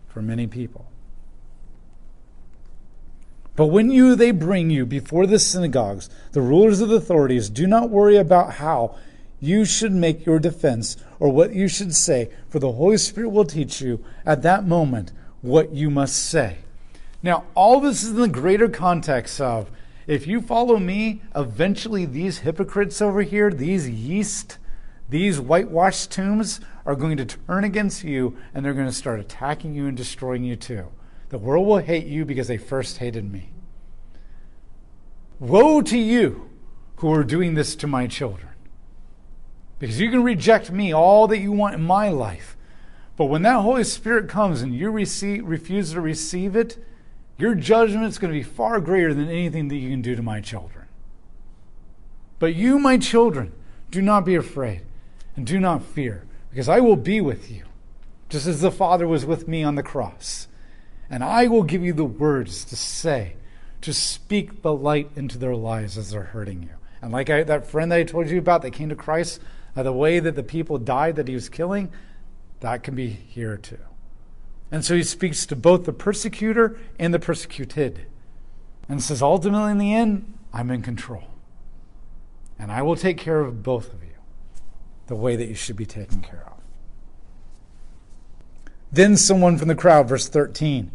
for 0.06 0.20
many 0.20 0.46
people. 0.46 0.84
But 3.56 3.68
when 3.68 3.90
you 3.90 4.16
they 4.16 4.32
bring 4.32 4.68
you 4.68 4.84
before 4.84 5.26
the 5.26 5.38
synagogues, 5.38 6.10
the 6.32 6.42
rulers 6.42 6.82
of 6.82 6.90
the 6.90 6.96
authorities, 6.96 7.48
do 7.48 7.66
not 7.66 7.88
worry 7.88 8.18
about 8.18 8.56
how 8.56 8.98
you 9.40 9.64
should 9.64 9.92
make 9.92 10.26
your 10.26 10.38
defense 10.38 10.98
or 11.18 11.32
what 11.32 11.54
you 11.54 11.68
should 11.68 11.94
say, 11.94 12.28
for 12.50 12.58
the 12.58 12.72
Holy 12.72 12.98
Spirit 12.98 13.30
will 13.30 13.46
teach 13.46 13.80
you 13.80 14.04
at 14.26 14.42
that 14.42 14.66
moment 14.66 15.10
what 15.44 15.74
you 15.74 15.90
must 15.90 16.16
say. 16.16 16.56
Now, 17.22 17.44
all 17.54 17.78
this 17.78 18.02
is 18.02 18.10
in 18.10 18.16
the 18.16 18.28
greater 18.28 18.66
context 18.66 19.42
of 19.42 19.70
if 20.06 20.26
you 20.26 20.40
follow 20.40 20.78
me, 20.78 21.20
eventually 21.36 22.06
these 22.06 22.38
hypocrites 22.38 23.02
over 23.02 23.20
here, 23.20 23.50
these 23.50 23.88
yeast, 23.88 24.56
these 25.10 25.38
whitewashed 25.38 26.10
tombs 26.10 26.60
are 26.86 26.96
going 26.96 27.18
to 27.18 27.26
turn 27.26 27.62
against 27.62 28.04
you 28.04 28.38
and 28.54 28.64
they're 28.64 28.72
going 28.72 28.86
to 28.86 28.92
start 28.92 29.20
attacking 29.20 29.74
you 29.74 29.86
and 29.86 29.96
destroying 29.96 30.44
you 30.44 30.56
too. 30.56 30.86
The 31.28 31.38
world 31.38 31.66
will 31.66 31.78
hate 31.78 32.06
you 32.06 32.24
because 32.24 32.48
they 32.48 32.56
first 32.56 32.96
hated 32.96 33.30
me. 33.30 33.50
Woe 35.38 35.82
to 35.82 35.98
you 35.98 36.48
who 36.96 37.12
are 37.12 37.24
doing 37.24 37.52
this 37.52 37.76
to 37.76 37.86
my 37.86 38.06
children. 38.06 38.48
Because 39.78 40.00
you 40.00 40.10
can 40.10 40.22
reject 40.22 40.70
me 40.70 40.94
all 40.94 41.26
that 41.28 41.40
you 41.40 41.52
want 41.52 41.74
in 41.74 41.82
my 41.82 42.08
life, 42.08 42.56
But 43.16 43.26
when 43.26 43.42
that 43.42 43.60
Holy 43.60 43.84
Spirit 43.84 44.28
comes 44.28 44.62
and 44.62 44.74
you 44.74 44.90
receive, 44.90 45.46
refuse 45.46 45.92
to 45.92 46.00
receive 46.00 46.56
it, 46.56 46.76
your 47.38 47.54
judgment 47.54 48.06
is 48.06 48.18
going 48.18 48.32
to 48.32 48.38
be 48.38 48.42
far 48.42 48.80
greater 48.80 49.14
than 49.14 49.28
anything 49.28 49.68
that 49.68 49.76
you 49.76 49.90
can 49.90 50.02
do 50.02 50.16
to 50.16 50.22
my 50.22 50.40
children. 50.40 50.86
But 52.38 52.54
you, 52.54 52.78
my 52.78 52.98
children, 52.98 53.52
do 53.90 54.02
not 54.02 54.24
be 54.24 54.34
afraid 54.34 54.82
and 55.36 55.46
do 55.46 55.58
not 55.58 55.82
fear, 55.82 56.24
because 56.50 56.68
I 56.68 56.80
will 56.80 56.96
be 56.96 57.20
with 57.20 57.50
you, 57.50 57.64
just 58.28 58.46
as 58.46 58.60
the 58.60 58.70
Father 58.70 59.06
was 59.06 59.24
with 59.24 59.48
me 59.48 59.62
on 59.62 59.74
the 59.74 59.82
cross. 59.82 60.48
And 61.10 61.22
I 61.22 61.46
will 61.46 61.62
give 61.62 61.82
you 61.82 61.92
the 61.92 62.04
words 62.04 62.64
to 62.66 62.76
say, 62.76 63.34
to 63.80 63.92
speak 63.92 64.62
the 64.62 64.72
light 64.72 65.10
into 65.16 65.38
their 65.38 65.54
lives 65.54 65.98
as 65.98 66.10
they're 66.10 66.22
hurting 66.22 66.62
you. 66.62 66.70
And 67.02 67.12
like 67.12 67.30
I, 67.30 67.42
that 67.42 67.66
friend 67.66 67.92
that 67.92 67.98
I 67.98 68.04
told 68.04 68.30
you 68.30 68.38
about 68.38 68.62
that 68.62 68.70
came 68.70 68.88
to 68.88 68.96
Christ, 68.96 69.40
uh, 69.76 69.82
the 69.82 69.92
way 69.92 70.20
that 70.20 70.36
the 70.36 70.42
people 70.42 70.78
died 70.78 71.16
that 71.16 71.28
he 71.28 71.34
was 71.34 71.48
killing, 71.48 71.92
that 72.64 72.82
can 72.82 72.94
be 72.94 73.08
here 73.08 73.56
too. 73.56 73.78
And 74.70 74.84
so 74.84 74.96
he 74.96 75.02
speaks 75.02 75.46
to 75.46 75.56
both 75.56 75.84
the 75.84 75.92
persecutor 75.92 76.78
and 76.98 77.12
the 77.12 77.18
persecuted 77.18 78.06
and 78.88 79.02
says, 79.02 79.22
ultimately, 79.22 79.70
in 79.70 79.78
the 79.78 79.94
end, 79.94 80.32
I'm 80.52 80.70
in 80.70 80.82
control. 80.82 81.24
And 82.58 82.72
I 82.72 82.82
will 82.82 82.96
take 82.96 83.18
care 83.18 83.40
of 83.40 83.62
both 83.62 83.92
of 83.92 84.02
you 84.02 84.14
the 85.06 85.14
way 85.14 85.36
that 85.36 85.46
you 85.46 85.54
should 85.54 85.76
be 85.76 85.86
taken 85.86 86.22
care 86.22 86.44
of. 86.46 86.54
Then 88.90 89.16
someone 89.16 89.58
from 89.58 89.68
the 89.68 89.74
crowd, 89.74 90.08
verse 90.08 90.28
13, 90.28 90.90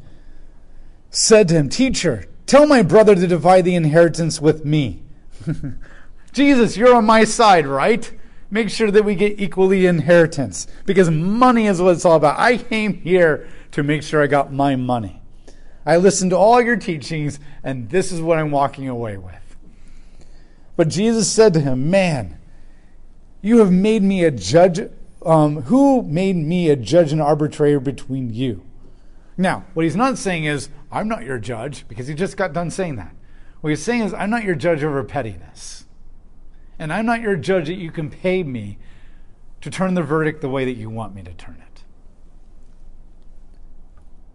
said 1.11 1.47
to 1.49 1.55
him, 1.55 1.69
Teacher, 1.69 2.25
tell 2.45 2.65
my 2.65 2.81
brother 2.81 3.13
to 3.13 3.27
divide 3.27 3.65
the 3.65 3.75
inheritance 3.75 4.41
with 4.41 4.65
me. 4.65 5.03
Jesus, 6.31 6.77
you're 6.77 6.95
on 6.95 7.05
my 7.05 7.23
side, 7.23 7.67
right? 7.67 8.11
Make 8.51 8.69
sure 8.69 8.89
that 8.89 9.05
we 9.05 9.15
get 9.15 9.39
equally 9.39 9.85
inheritance 9.85 10.67
because 10.85 11.09
money 11.11 11.67
is 11.67 11.81
what 11.81 11.95
it's 11.95 12.05
all 12.05 12.15
about. 12.15 12.39
I 12.39 12.57
came 12.57 12.95
here 12.95 13.47
to 13.71 13.83
make 13.83 14.01
sure 14.01 14.23
I 14.23 14.27
got 14.27 14.51
my 14.51 14.75
money. 14.75 15.21
I 15.85 15.97
listened 15.97 16.31
to 16.31 16.37
all 16.37 16.61
your 16.61 16.75
teachings, 16.75 17.39
and 17.63 17.89
this 17.89 18.11
is 18.11 18.21
what 18.21 18.39
I'm 18.39 18.51
walking 18.51 18.87
away 18.87 19.17
with. 19.17 19.35
But 20.75 20.87
Jesus 20.87 21.31
said 21.31 21.53
to 21.53 21.59
him, 21.59 21.89
Man, 21.89 22.39
you 23.41 23.59
have 23.59 23.71
made 23.71 24.03
me 24.03 24.23
a 24.23 24.31
judge. 24.31 24.79
Um, 25.25 25.63
who 25.63 26.01
made 26.03 26.37
me 26.37 26.69
a 26.69 26.75
judge 26.75 27.11
and 27.11 27.21
arbitrator 27.21 27.79
between 27.79 28.33
you? 28.33 28.63
Now, 29.37 29.65
what 29.73 29.83
he's 29.83 29.95
not 29.95 30.17
saying 30.17 30.45
is, 30.45 30.69
I'm 30.91 31.07
not 31.07 31.23
your 31.23 31.37
judge, 31.37 31.87
because 31.87 32.07
he 32.07 32.13
just 32.13 32.37
got 32.37 32.53
done 32.53 32.71
saying 32.71 32.95
that. 32.95 33.13
What 33.61 33.69
he's 33.69 33.83
saying 33.83 34.01
is, 34.01 34.13
I'm 34.13 34.29
not 34.29 34.43
your 34.43 34.55
judge 34.55 34.83
over 34.83 35.03
pettiness. 35.03 35.85
And 36.79 36.93
I'm 36.93 37.05
not 37.05 37.21
your 37.21 37.35
judge 37.35 37.67
that 37.67 37.75
you 37.75 37.91
can 37.91 38.09
pay 38.09 38.41
me 38.41 38.77
to 39.61 39.69
turn 39.69 39.93
the 39.93 40.01
verdict 40.01 40.39
the 40.39 40.49
way 40.49 40.63
that 40.65 40.77
you 40.77 40.89
want 40.89 41.13
me 41.13 41.21
to 41.23 41.33
turn 41.33 41.57
it. 41.59 41.83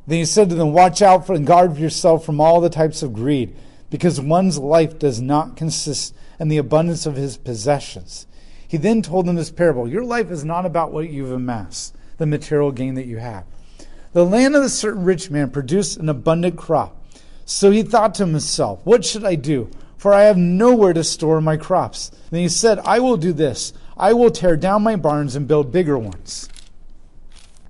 Then 0.06 0.18
he 0.18 0.26
said 0.26 0.50
to 0.50 0.54
them, 0.54 0.72
Watch 0.72 1.00
out 1.00 1.26
for 1.26 1.34
and 1.34 1.46
guard 1.46 1.78
yourself 1.78 2.26
from 2.26 2.40
all 2.40 2.60
the 2.60 2.68
types 2.68 3.02
of 3.02 3.14
greed, 3.14 3.56
because 3.88 4.20
one's 4.20 4.58
life 4.58 4.98
does 4.98 5.20
not 5.20 5.56
consist 5.56 6.14
in 6.38 6.48
the 6.48 6.58
abundance 6.58 7.06
of 7.06 7.16
his 7.16 7.38
possessions. 7.38 8.26
He 8.68 8.76
then 8.76 9.02
told 9.02 9.26
them 9.26 9.36
this 9.36 9.50
parable 9.50 9.88
Your 9.88 10.04
life 10.04 10.30
is 10.30 10.44
not 10.44 10.66
about 10.66 10.92
what 10.92 11.08
you've 11.08 11.32
amassed, 11.32 11.96
the 12.18 12.26
material 12.26 12.72
gain 12.72 12.94
that 12.94 13.06
you 13.06 13.18
have. 13.18 13.46
The 14.12 14.26
land 14.26 14.54
of 14.54 14.62
a 14.62 14.68
certain 14.68 15.04
rich 15.04 15.30
man 15.30 15.50
produced 15.50 15.96
an 15.96 16.08
abundant 16.08 16.56
crop. 16.56 17.00
So 17.46 17.70
he 17.70 17.82
thought 17.82 18.14
to 18.16 18.26
himself, 18.26 18.80
What 18.84 19.04
should 19.04 19.24
I 19.24 19.36
do? 19.36 19.70
For 20.04 20.12
I 20.12 20.25
have 20.25 20.37
nowhere 20.37 20.92
to 20.92 21.02
store 21.02 21.40
my 21.40 21.56
crops. 21.56 22.11
Then 22.30 22.40
he 22.42 22.49
said, 22.50 22.78
I 22.80 22.99
will 22.99 23.16
do 23.16 23.32
this. 23.32 23.73
I 23.96 24.12
will 24.12 24.30
tear 24.30 24.54
down 24.54 24.82
my 24.82 24.96
barns 24.96 25.34
and 25.34 25.49
build 25.49 25.73
bigger 25.73 25.99
ones. 25.99 26.46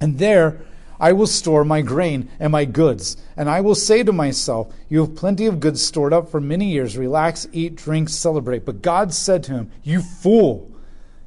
And 0.01 0.19
there 0.19 0.61
I 0.99 1.13
will 1.13 1.29
store 1.29 1.65
my 1.65 1.81
grain 1.81 2.29
and 2.41 2.51
my 2.51 2.65
goods. 2.65 3.17
And 3.37 3.49
I 3.49 3.61
will 3.61 3.77
say 3.77 4.03
to 4.03 4.13
myself, 4.13 4.75
You 4.89 5.03
have 5.03 5.15
plenty 5.15 5.47
of 5.47 5.61
goods 5.61 5.81
stored 5.87 6.13
up 6.13 6.29
for 6.29 6.41
many 6.41 6.73
years. 6.73 6.99
Relax, 6.99 7.47
eat, 7.53 7.77
drink, 7.77 8.09
celebrate. 8.09 8.65
But 8.65 8.83
God 8.83 9.15
said 9.15 9.45
to 9.45 9.53
him, 9.53 9.71
You 9.85 10.03
fool! 10.03 10.69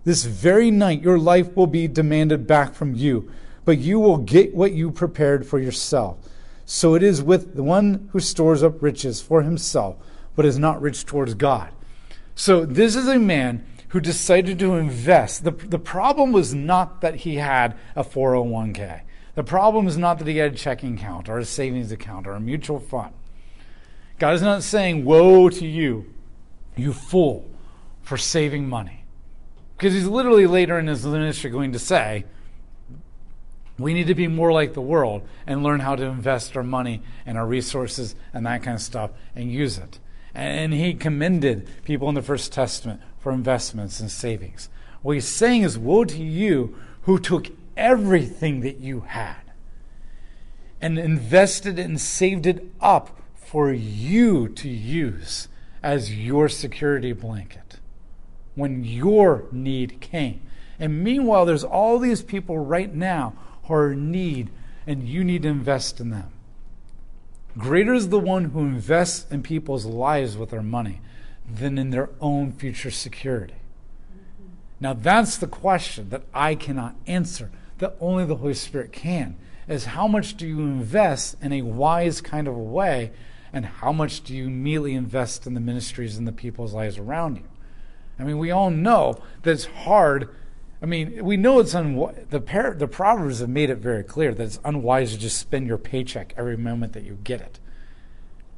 This 0.03 0.25
very 0.25 0.71
night 0.71 1.01
your 1.01 1.19
life 1.19 1.55
will 1.55 1.67
be 1.67 1.87
demanded 1.87 2.45
back 2.45 2.73
from 2.73 2.95
you, 2.95 3.31
but 3.63 3.77
you 3.77 3.97
will 3.97 4.17
get 4.17 4.53
what 4.53 4.73
you 4.73 4.91
prepared 4.91 5.47
for 5.47 5.57
yourself. 5.57 6.17
So 6.65 6.95
it 6.95 7.01
is 7.01 7.23
with 7.23 7.55
the 7.55 7.63
one 7.63 8.09
who 8.11 8.19
stores 8.19 8.61
up 8.61 8.83
riches 8.83 9.21
for 9.21 9.43
himself, 9.43 9.95
but 10.37 10.45
is 10.45 10.57
not 10.57 10.81
rich 10.81 11.05
towards 11.05 11.33
God. 11.33 11.71
So 12.35 12.63
this 12.63 12.95
is 12.95 13.07
a 13.07 13.17
man 13.17 13.65
who 13.89 13.99
decided 13.99 14.59
to 14.59 14.75
invest. 14.75 15.43
The, 15.43 15.51
the 15.51 15.79
problem 15.79 16.31
was 16.31 16.53
not 16.53 17.01
that 17.01 17.15
he 17.15 17.35
had 17.35 17.75
a 17.95 18.03
401k. 18.03 19.01
The 19.33 19.43
problem 19.43 19.87
is 19.87 19.97
not 19.97 20.19
that 20.19 20.27
he 20.27 20.37
had 20.37 20.53
a 20.53 20.55
checking 20.55 20.93
account 20.93 21.27
or 21.27 21.39
a 21.39 21.45
savings 21.45 21.91
account 21.91 22.27
or 22.27 22.33
a 22.33 22.39
mutual 22.39 22.79
fund. 22.79 23.13
God 24.19 24.35
is 24.35 24.41
not 24.43 24.61
saying, 24.61 25.05
Woe 25.05 25.49
to 25.49 25.65
you, 25.65 26.13
you 26.75 26.93
fool, 26.93 27.49
for 28.03 28.15
saving 28.15 28.69
money. 28.69 29.05
Because 29.75 29.93
he's 29.93 30.07
literally 30.07 30.45
later 30.45 30.77
in 30.77 30.85
his 30.85 31.05
ministry 31.05 31.49
going 31.49 31.71
to 31.71 31.79
say, 31.79 32.25
we 33.79 33.93
need 33.93 34.07
to 34.07 34.15
be 34.15 34.27
more 34.27 34.51
like 34.51 34.73
the 34.73 34.81
world 34.81 35.27
and 35.47 35.63
learn 35.63 35.79
how 35.79 35.95
to 35.95 36.03
invest 36.03 36.55
our 36.57 36.63
money 36.63 37.01
and 37.25 37.37
our 37.37 37.45
resources 37.45 38.15
and 38.33 38.45
that 38.45 38.61
kind 38.61 38.75
of 38.75 38.81
stuff 38.81 39.11
and 39.35 39.51
use 39.51 39.77
it. 39.79 39.99
And 40.37 40.71
he 40.71 40.93
commended 40.93 41.67
people 41.83 42.07
in 42.09 42.15
the 42.15 42.21
First 42.21 42.53
Testament 42.53 43.01
for 43.17 43.31
investments 43.31 43.99
and 43.99 44.11
savings. 44.11 44.69
What 45.01 45.13
he's 45.13 45.27
saying 45.27 45.63
is, 45.63 45.79
Woe 45.79 46.05
to 46.05 46.23
you 46.23 46.77
who 47.01 47.17
took 47.17 47.47
everything 47.75 48.59
that 48.59 48.77
you 48.77 49.01
had 49.01 49.41
and 50.79 50.99
invested 50.99 51.79
and 51.79 51.99
saved 51.99 52.45
it 52.45 52.71
up 52.79 53.19
for 53.33 53.73
you 53.73 54.47
to 54.49 54.69
use 54.69 55.47
as 55.81 56.15
your 56.15 56.47
security 56.49 57.13
blanket 57.13 57.79
when 58.53 58.83
your 58.83 59.45
need 59.51 59.99
came. 60.01 60.41
And 60.79 61.03
meanwhile, 61.03 61.45
there's 61.47 61.63
all 61.63 61.97
these 61.97 62.21
people 62.21 62.59
right 62.59 62.93
now 62.93 63.33
who 63.63 63.73
are 63.73 63.91
in 63.93 64.11
need, 64.11 64.51
and 64.85 65.09
you 65.09 65.23
need 65.23 65.41
to 65.41 65.47
invest 65.47 65.99
in 65.99 66.11
them. 66.11 66.31
Greater 67.57 67.93
is 67.93 68.09
the 68.09 68.19
one 68.19 68.45
who 68.45 68.59
invests 68.59 69.29
in 69.31 69.41
people's 69.41 69.85
lives 69.85 70.37
with 70.37 70.51
their 70.51 70.61
money 70.61 71.01
than 71.49 71.77
in 71.77 71.89
their 71.89 72.09
own 72.21 72.51
future 72.51 72.91
security. 72.91 73.55
Now, 74.79 74.93
that's 74.93 75.37
the 75.37 75.47
question 75.47 76.09
that 76.09 76.23
I 76.33 76.53
cannot 76.55 76.95
answer, 77.07 77.49
that 77.79 77.95
only 77.99 78.25
the 78.25 78.35
Holy 78.35 78.53
Spirit 78.53 78.91
can, 78.91 79.37
is 79.67 79.85
how 79.85 80.07
much 80.07 80.37
do 80.37 80.45
you 80.45 80.59
invest 80.59 81.35
in 81.41 81.51
a 81.51 81.63
wise 81.63 82.21
kind 82.21 82.47
of 82.47 82.55
a 82.55 82.59
way, 82.59 83.11
and 83.51 83.65
how 83.65 83.91
much 83.91 84.21
do 84.23 84.35
you 84.35 84.45
immediately 84.45 84.93
invest 84.93 85.47
in 85.47 85.53
the 85.55 85.59
ministries 85.59 86.17
and 86.17 86.27
the 86.27 86.31
people's 86.31 86.73
lives 86.73 86.97
around 86.97 87.37
you? 87.37 87.45
I 88.19 88.23
mean, 88.23 88.37
we 88.37 88.51
all 88.51 88.69
know 88.69 89.19
that 89.43 89.51
it's 89.51 89.65
hard. 89.65 90.29
I 90.81 90.85
mean, 90.85 91.23
we 91.25 91.37
know 91.37 91.59
it's 91.59 91.73
unwise. 91.73 92.25
The, 92.29 92.39
par- 92.39 92.75
the 92.75 92.87
Proverbs 92.87 93.39
have 93.39 93.49
made 93.49 93.69
it 93.69 93.77
very 93.77 94.03
clear 94.03 94.33
that 94.33 94.43
it's 94.43 94.59
unwise 94.63 95.11
to 95.13 95.17
just 95.17 95.39
spend 95.39 95.67
your 95.67 95.77
paycheck 95.77 96.33
every 96.37 96.57
moment 96.57 96.93
that 96.93 97.03
you 97.03 97.17
get 97.23 97.41
it 97.41 97.59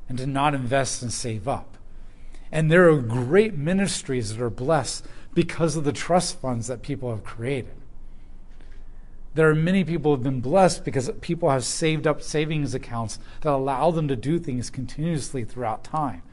and 0.09 0.17
to 0.17 0.27
not 0.27 0.53
invest 0.53 1.01
and 1.01 1.13
save 1.13 1.47
up. 1.47 1.77
And 2.51 2.71
there 2.71 2.89
are 2.89 2.99
great 2.99 3.55
ministries 3.55 4.35
that 4.35 4.43
are 4.43 4.49
blessed 4.49 5.05
because 5.33 5.75
of 5.75 5.83
the 5.83 5.93
trust 5.93 6.39
funds 6.39 6.67
that 6.67 6.81
people 6.81 7.11
have 7.11 7.23
created. 7.23 7.75
There 9.35 9.49
are 9.49 9.55
many 9.55 9.83
people 9.83 10.11
who 10.11 10.17
have 10.17 10.23
been 10.23 10.41
blessed 10.41 10.83
because 10.83 11.11
people 11.21 11.51
have 11.51 11.63
saved 11.63 12.07
up 12.07 12.21
savings 12.21 12.73
accounts 12.73 13.19
that 13.41 13.53
allow 13.53 13.91
them 13.91 14.07
to 14.07 14.15
do 14.15 14.39
things 14.39 14.69
continuously 14.69 15.45
throughout 15.45 15.83
time. 15.83 16.23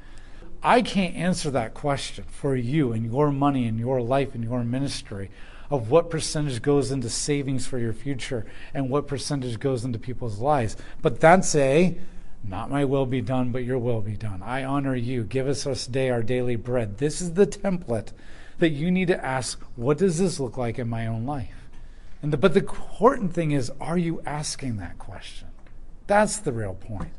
I 0.62 0.80
can't 0.80 1.14
answer 1.14 1.50
that 1.50 1.74
question 1.74 2.24
for 2.26 2.56
you 2.56 2.92
and 2.92 3.04
your 3.04 3.30
money 3.30 3.66
and 3.66 3.78
your 3.78 4.00
life 4.00 4.34
and 4.34 4.42
your 4.42 4.64
ministry 4.64 5.30
of 5.70 5.90
what 5.90 6.10
percentage 6.10 6.62
goes 6.62 6.90
into 6.90 7.10
savings 7.10 7.66
for 7.66 7.78
your 7.78 7.92
future 7.92 8.46
and 8.72 8.90
what 8.90 9.06
percentage 9.06 9.58
goes 9.58 9.84
into 9.84 9.98
people's 9.98 10.38
lives. 10.38 10.76
But 11.02 11.20
that's 11.20 11.54
a 11.54 11.98
not 12.44 12.70
my 12.70 12.84
will 12.84 13.06
be 13.06 13.20
done, 13.20 13.50
but 13.50 13.64
your 13.64 13.78
will 13.78 14.00
be 14.00 14.16
done. 14.16 14.42
I 14.42 14.62
honor 14.62 14.94
you. 14.94 15.24
Give 15.24 15.48
us 15.48 15.64
this 15.64 15.86
day 15.86 16.10
our 16.10 16.22
daily 16.22 16.56
bread. 16.56 16.98
This 16.98 17.20
is 17.20 17.34
the 17.34 17.46
template 17.46 18.12
that 18.58 18.70
you 18.70 18.90
need 18.90 19.08
to 19.08 19.24
ask 19.24 19.60
what 19.74 19.98
does 19.98 20.18
this 20.18 20.38
look 20.38 20.56
like 20.56 20.78
in 20.78 20.88
my 20.88 21.06
own 21.06 21.26
life? 21.26 21.68
And 22.22 22.32
the, 22.32 22.36
but 22.36 22.54
the 22.54 22.60
important 22.60 23.34
thing 23.34 23.50
is, 23.50 23.70
are 23.80 23.98
you 23.98 24.22
asking 24.24 24.76
that 24.76 24.98
question? 24.98 25.48
That's 26.06 26.38
the 26.38 26.52
real 26.52 26.74
point. 26.74 27.12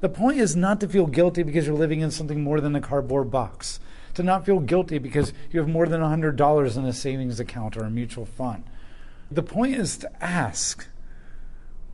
The 0.00 0.08
point 0.08 0.38
is 0.38 0.56
not 0.56 0.80
to 0.80 0.88
feel 0.88 1.06
guilty 1.06 1.42
because 1.42 1.66
you're 1.66 1.76
living 1.76 2.00
in 2.00 2.10
something 2.10 2.42
more 2.42 2.60
than 2.60 2.74
a 2.74 2.80
cardboard 2.80 3.30
box, 3.30 3.78
to 4.14 4.22
not 4.22 4.44
feel 4.44 4.60
guilty 4.60 4.98
because 4.98 5.32
you 5.50 5.60
have 5.60 5.68
more 5.68 5.86
than 5.86 6.00
$100 6.00 6.76
in 6.76 6.84
a 6.84 6.92
savings 6.92 7.40
account 7.40 7.76
or 7.76 7.84
a 7.84 7.90
mutual 7.90 8.26
fund. 8.26 8.64
The 9.30 9.42
point 9.42 9.76
is 9.76 9.96
to 9.98 10.24
ask, 10.24 10.86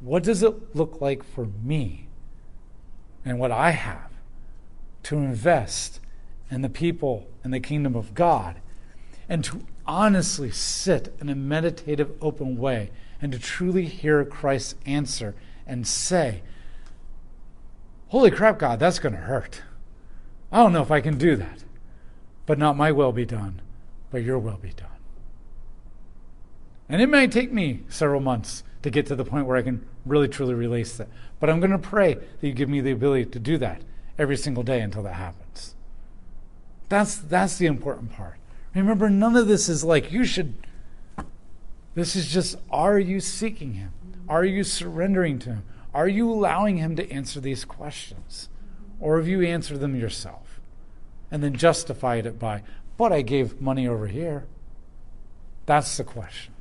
what 0.01 0.23
does 0.23 0.43
it 0.43 0.75
look 0.75 1.01
like 1.01 1.23
for 1.23 1.47
me 1.63 2.09
and 3.25 3.39
what 3.39 3.53
I 3.53 3.71
have 3.71 4.11
to 5.05 5.17
invest 5.17 6.01
in 6.51 6.63
the 6.63 6.69
people 6.69 7.29
in 7.45 7.51
the 7.51 7.61
kingdom 7.61 7.95
of 7.95 8.15
God 8.15 8.57
and 9.29 9.45
to 9.45 9.61
honestly 9.87 10.51
sit 10.51 11.15
in 11.21 11.29
a 11.29 11.35
meditative, 11.35 12.11
open 12.21 12.57
way 12.57 12.91
and 13.21 13.33
to 13.33 13.39
truly 13.39 13.85
hear 13.87 14.25
Christ's 14.25 14.75
answer 14.87 15.35
and 15.67 15.87
say, 15.87 16.43
Holy 18.09 18.31
crap, 18.31 18.59
God, 18.59 18.81
that's 18.81 18.99
going 18.99 19.15
to 19.15 19.21
hurt. 19.21 19.63
I 20.51 20.59
don't 20.59 20.73
know 20.73 20.83
if 20.83 20.91
I 20.91 21.01
can 21.01 21.19
do 21.19 21.37
that. 21.37 21.63
But 22.49 22.59
not 22.59 22.79
my 22.79 22.93
will 22.93 23.13
be 23.13 23.27
done, 23.27 23.61
but 24.11 24.23
your 24.23 24.39
will 24.39 24.57
be 24.57 24.71
done. 24.71 24.89
And 26.89 27.03
it 27.03 27.11
may 27.11 27.27
take 27.27 27.53
me 27.53 27.83
several 27.91 28.23
months 28.23 28.65
to 28.81 28.89
get 28.89 29.05
to 29.09 29.15
the 29.15 29.23
point 29.23 29.45
where 29.45 29.59
I 29.59 29.63
can 29.63 29.87
really 30.07 30.29
truly 30.29 30.55
release 30.55 30.97
that. 30.97 31.09
But 31.41 31.51
I'm 31.51 31.61
going 31.61 31.73
to 31.73 31.79
pray 31.79 32.15
that 32.15 32.41
you 32.41 32.55
give 32.55 32.71
me 32.71 32.81
the 32.81 32.93
ability 32.93 33.27
to 33.27 33.39
do 33.39 33.59
that 33.59 33.83
every 34.17 34.39
single 34.39 34.63
day 34.63 34.81
until 34.81 35.03
that 35.03 35.17
happens. 35.17 35.75
That's 36.89 37.17
that's 37.17 37.59
the 37.59 37.67
important 37.67 38.13
part. 38.13 38.39
Remember, 38.75 39.11
none 39.11 39.37
of 39.37 39.47
this 39.47 39.69
is 39.69 39.85
like 39.85 40.11
you 40.11 40.25
should. 40.25 40.55
This 41.95 42.17
is 42.17 42.33
just 42.33 42.57
are 42.71 42.99
you 42.99 43.21
seeking 43.21 43.75
Him? 43.75 43.93
Are 44.27 44.47
you 44.47 44.65
surrendering 44.65 45.39
to 45.41 45.51
Him? 45.51 45.65
Are 45.93 46.09
you 46.09 46.33
allowing 46.33 46.79
Him 46.79 46.97
to 46.97 47.13
answer 47.13 47.41
these 47.41 47.67
questions? 47.67 48.49
Or 49.01 49.19
have 49.19 49.29
you 49.29 49.43
answered 49.43 49.81
them 49.81 49.95
yourself 49.95 50.48
and 51.31 51.43
then 51.43 51.55
justified 51.55 52.27
it 52.27 52.39
by, 52.39 52.63
but 52.97 53.13
I 53.13 53.23
gave 53.23 53.61
money 53.61 53.87
over 53.87 54.07
here? 54.07 54.47
That's 55.67 55.97
the 55.97 56.05
question. 56.05 56.55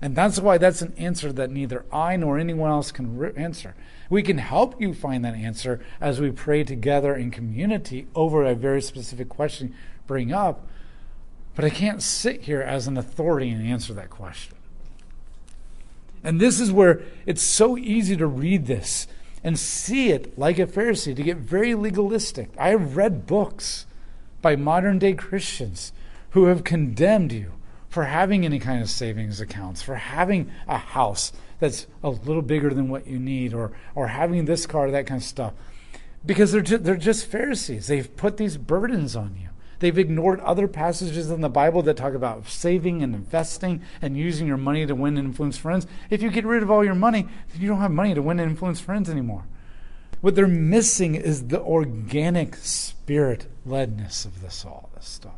And 0.00 0.14
that's 0.14 0.38
why 0.38 0.58
that's 0.58 0.82
an 0.82 0.94
answer 0.98 1.32
that 1.32 1.50
neither 1.50 1.84
I 1.90 2.16
nor 2.16 2.38
anyone 2.38 2.70
else 2.70 2.92
can 2.92 3.16
re- 3.16 3.32
answer. 3.36 3.74
We 4.10 4.22
can 4.22 4.38
help 4.38 4.80
you 4.80 4.92
find 4.92 5.24
that 5.24 5.34
answer 5.34 5.80
as 6.00 6.20
we 6.20 6.30
pray 6.30 6.64
together 6.64 7.14
in 7.14 7.30
community 7.30 8.06
over 8.14 8.44
a 8.44 8.54
very 8.54 8.82
specific 8.82 9.28
question 9.28 9.74
bring 10.06 10.32
up, 10.32 10.66
but 11.54 11.64
I 11.64 11.70
can't 11.70 12.02
sit 12.02 12.42
here 12.42 12.60
as 12.60 12.86
an 12.86 12.96
authority 12.96 13.50
and 13.50 13.66
answer 13.66 13.94
that 13.94 14.10
question. 14.10 14.54
And 16.22 16.40
this 16.40 16.60
is 16.60 16.70
where 16.70 17.02
it's 17.24 17.42
so 17.42 17.78
easy 17.78 18.16
to 18.16 18.26
read 18.26 18.66
this 18.66 19.06
and 19.42 19.58
see 19.58 20.10
it 20.10 20.38
like 20.38 20.58
a 20.58 20.66
Pharisee, 20.66 21.14
to 21.14 21.22
get 21.22 21.38
very 21.38 21.74
legalistic. 21.74 22.50
I 22.58 22.70
have 22.70 22.96
read 22.96 23.26
books 23.26 23.86
by 24.46 24.54
modern 24.54 24.96
day 24.96 25.12
Christians 25.12 25.92
who 26.30 26.44
have 26.44 26.62
condemned 26.62 27.32
you 27.32 27.54
for 27.88 28.04
having 28.04 28.44
any 28.44 28.60
kind 28.60 28.80
of 28.80 28.88
savings 28.88 29.40
accounts, 29.40 29.82
for 29.82 29.96
having 29.96 30.48
a 30.68 30.78
house 30.78 31.32
that's 31.58 31.88
a 32.04 32.10
little 32.10 32.42
bigger 32.42 32.72
than 32.72 32.88
what 32.88 33.08
you 33.08 33.18
need, 33.18 33.52
or, 33.52 33.72
or 33.96 34.06
having 34.06 34.44
this 34.44 34.64
car, 34.64 34.88
that 34.88 35.04
kind 35.04 35.20
of 35.20 35.26
stuff. 35.26 35.52
Because 36.24 36.52
they're 36.52 36.60
just, 36.60 36.84
they're 36.84 36.96
just 36.96 37.26
Pharisees. 37.26 37.88
They've 37.88 38.16
put 38.16 38.36
these 38.36 38.56
burdens 38.56 39.16
on 39.16 39.36
you. 39.36 39.48
They've 39.80 39.98
ignored 39.98 40.38
other 40.42 40.68
passages 40.68 41.28
in 41.28 41.40
the 41.40 41.48
Bible 41.48 41.82
that 41.82 41.96
talk 41.96 42.14
about 42.14 42.46
saving 42.46 43.02
and 43.02 43.16
investing 43.16 43.82
and 44.00 44.16
using 44.16 44.46
your 44.46 44.58
money 44.58 44.86
to 44.86 44.94
win 44.94 45.16
and 45.16 45.26
influence 45.26 45.58
friends. 45.58 45.88
If 46.08 46.22
you 46.22 46.30
get 46.30 46.44
rid 46.44 46.62
of 46.62 46.70
all 46.70 46.84
your 46.84 46.94
money, 46.94 47.26
you 47.58 47.66
don't 47.66 47.80
have 47.80 47.90
money 47.90 48.14
to 48.14 48.22
win 48.22 48.38
and 48.38 48.52
influence 48.52 48.78
friends 48.78 49.10
anymore. 49.10 49.42
What 50.20 50.34
they're 50.34 50.48
missing 50.48 51.14
is 51.14 51.48
the 51.48 51.60
organic 51.60 52.56
spirit 52.56 53.46
ledness 53.66 54.24
of 54.24 54.40
this 54.40 54.64
all 54.64 54.90
this 54.94 55.06
stuff. 55.06 55.34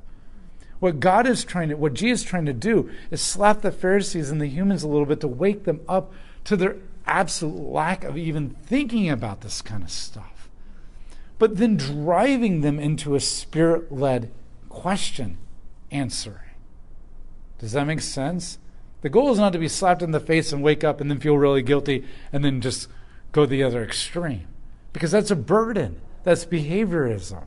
What 0.81 1.01
God 1.01 1.27
is 1.27 1.45
trying 1.45 1.71
to, 1.71 1.75
what 1.75 1.95
Jesus 1.95 2.23
is 2.23 2.27
trying 2.27 2.47
to 2.47 2.53
do 2.53 2.91
is 3.11 3.21
slap 3.21 3.63
the 3.63 3.73
Pharisees 3.73 4.31
and 4.31 4.41
the 4.41 4.47
humans 4.47 4.83
a 4.83 4.89
little 4.89 5.07
bit 5.07 5.21
to 5.21 5.29
wake 5.29 5.65
them 5.65 5.81
up 5.89 6.13
to 6.45 6.57
their 6.57 6.77
absolute 7.07 7.61
lack 7.61 8.05
of 8.05 8.17
even 8.17 8.51
thinking 8.51 9.11
about 9.11 9.41
this 9.41 9.61
kind 9.61 9.83
of 9.83 9.91
stuff. 9.91 10.49
But 11.39 11.57
then 11.57 11.77
driving 11.77 12.61
them 12.61 12.79
into 12.79 13.15
a 13.15 13.21
spirit 13.21 13.91
led 13.91 14.31
question 14.69 15.39
answering. 15.91 16.51
Does 17.59 17.73
that 17.73 17.87
make 17.87 18.01
sense? 18.01 18.59
The 19.01 19.09
goal 19.09 19.33
is 19.33 19.39
not 19.39 19.53
to 19.53 19.59
be 19.59 19.69
slapped 19.69 20.03
in 20.03 20.11
the 20.13 20.21
face 20.21 20.53
and 20.53 20.63
wake 20.63 20.85
up 20.85 21.01
and 21.01 21.11
then 21.11 21.21
feel 21.21 21.39
really 21.39 21.63
guilty 21.63 22.05
and 22.33 22.45
then 22.45 22.61
just 22.61 22.89
go 23.33 23.47
the 23.47 23.63
other 23.63 23.83
extreme. 23.83 24.47
Because 24.93 25.11
that's 25.11 25.31
a 25.31 25.37
burden. 25.37 26.01
That's 26.25 26.45
behaviorism. 26.45 27.45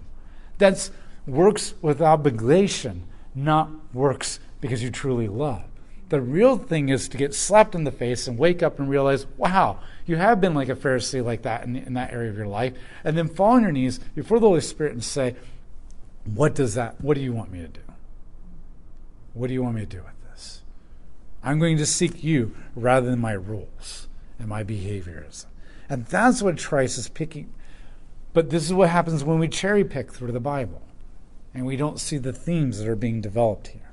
That's 0.57 0.91
works 1.25 1.73
with 1.81 2.01
obligation 2.01 3.03
not 3.35 3.69
works 3.93 4.39
because 4.59 4.83
you 4.83 4.91
truly 4.91 5.27
love. 5.27 5.63
The 6.09 6.21
real 6.21 6.57
thing 6.57 6.89
is 6.89 7.07
to 7.09 7.17
get 7.17 7.33
slapped 7.33 7.73
in 7.73 7.85
the 7.85 7.91
face 7.91 8.27
and 8.27 8.37
wake 8.37 8.61
up 8.61 8.79
and 8.79 8.89
realize, 8.89 9.25
wow, 9.37 9.79
you 10.05 10.17
have 10.17 10.41
been 10.41 10.53
like 10.53 10.67
a 10.67 10.75
Pharisee 10.75 11.23
like 11.23 11.43
that 11.43 11.63
in, 11.63 11.77
in 11.77 11.93
that 11.93 12.11
area 12.11 12.29
of 12.29 12.35
your 12.35 12.47
life. 12.47 12.73
And 13.03 13.17
then 13.17 13.29
fall 13.29 13.51
on 13.51 13.61
your 13.61 13.71
knees 13.71 13.99
before 14.13 14.39
the 14.39 14.47
Holy 14.47 14.61
Spirit 14.61 14.91
and 14.91 15.03
say, 15.03 15.35
what 16.25 16.53
does 16.53 16.75
that, 16.75 16.99
what 16.99 17.15
do 17.15 17.21
you 17.21 17.31
want 17.31 17.51
me 17.51 17.59
to 17.59 17.67
do? 17.67 17.79
What 19.33 19.47
do 19.47 19.53
you 19.53 19.63
want 19.63 19.75
me 19.75 19.81
to 19.81 19.87
do 19.87 20.03
with 20.03 20.31
this? 20.31 20.61
I'm 21.41 21.59
going 21.59 21.77
to 21.77 21.85
seek 21.85 22.21
you 22.23 22.55
rather 22.75 23.09
than 23.09 23.19
my 23.19 23.31
rules 23.31 24.09
and 24.37 24.49
my 24.49 24.63
behaviors. 24.63 25.45
And 25.91 26.05
that's 26.05 26.41
what 26.41 26.57
Trice 26.57 26.97
is 26.97 27.09
picking. 27.09 27.51
But 28.31 28.49
this 28.49 28.63
is 28.63 28.73
what 28.73 28.87
happens 28.87 29.25
when 29.25 29.39
we 29.39 29.49
cherry 29.49 29.83
pick 29.83 30.13
through 30.13 30.31
the 30.31 30.39
Bible 30.39 30.81
and 31.53 31.65
we 31.65 31.75
don't 31.75 31.99
see 31.99 32.17
the 32.17 32.31
themes 32.31 32.79
that 32.79 32.87
are 32.87 32.95
being 32.95 33.19
developed 33.19 33.67
here. 33.67 33.91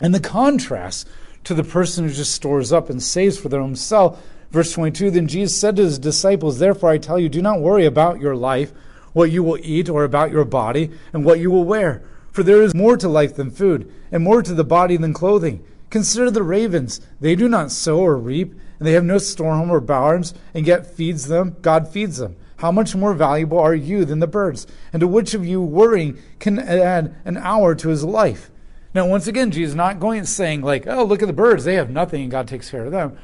And 0.00 0.12
the 0.12 0.18
contrast 0.18 1.06
to 1.44 1.54
the 1.54 1.62
person 1.62 2.08
who 2.08 2.12
just 2.12 2.34
stores 2.34 2.72
up 2.72 2.90
and 2.90 3.00
saves 3.00 3.38
for 3.38 3.48
their 3.48 3.60
own 3.60 3.76
self, 3.76 4.20
verse 4.50 4.72
22 4.72 5.12
Then 5.12 5.28
Jesus 5.28 5.56
said 5.56 5.76
to 5.76 5.82
his 5.82 5.96
disciples, 5.96 6.58
Therefore 6.58 6.90
I 6.90 6.98
tell 6.98 7.20
you, 7.20 7.28
do 7.28 7.40
not 7.40 7.60
worry 7.60 7.86
about 7.86 8.20
your 8.20 8.34
life, 8.34 8.72
what 9.12 9.30
you 9.30 9.44
will 9.44 9.58
eat, 9.62 9.88
or 9.88 10.02
about 10.02 10.32
your 10.32 10.44
body, 10.44 10.90
and 11.12 11.24
what 11.24 11.38
you 11.38 11.52
will 11.52 11.64
wear. 11.64 12.02
For 12.32 12.42
there 12.42 12.62
is 12.62 12.74
more 12.74 12.96
to 12.96 13.08
life 13.08 13.36
than 13.36 13.52
food, 13.52 13.92
and 14.10 14.24
more 14.24 14.42
to 14.42 14.54
the 14.54 14.64
body 14.64 14.96
than 14.96 15.12
clothing. 15.12 15.64
Consider 15.88 16.32
the 16.32 16.42
ravens. 16.42 17.00
They 17.20 17.36
do 17.36 17.48
not 17.48 17.70
sow 17.70 18.00
or 18.00 18.16
reap, 18.16 18.54
and 18.78 18.86
they 18.86 18.92
have 18.92 19.04
no 19.04 19.18
storeroom 19.18 19.70
or 19.70 19.80
barns, 19.80 20.34
and 20.54 20.66
yet 20.66 20.86
feeds 20.86 21.28
them. 21.28 21.56
God 21.62 21.88
feeds 21.88 22.18
them. 22.18 22.36
How 22.58 22.72
much 22.72 22.94
more 22.94 23.14
valuable 23.14 23.58
are 23.58 23.74
you 23.74 24.04
than 24.04 24.18
the 24.18 24.26
birds? 24.26 24.66
And 24.92 25.00
to 25.00 25.08
which 25.08 25.34
of 25.34 25.46
you 25.46 25.60
worrying 25.60 26.18
can 26.40 26.58
add 26.58 27.14
an 27.24 27.36
hour 27.36 27.74
to 27.76 27.88
his 27.88 28.04
life? 28.04 28.50
Now, 28.94 29.06
once 29.06 29.26
again, 29.26 29.50
Jesus 29.50 29.70
is 29.70 29.76
not 29.76 30.00
going 30.00 30.18
and 30.18 30.28
saying, 30.28 30.62
like, 30.62 30.86
oh, 30.86 31.04
look 31.04 31.22
at 31.22 31.28
the 31.28 31.32
birds. 31.32 31.64
They 31.64 31.74
have 31.74 31.90
nothing 31.90 32.22
and 32.22 32.30
God 32.30 32.48
takes 32.48 32.70
care 32.70 32.84
of 32.84 32.92
them. 32.92 33.16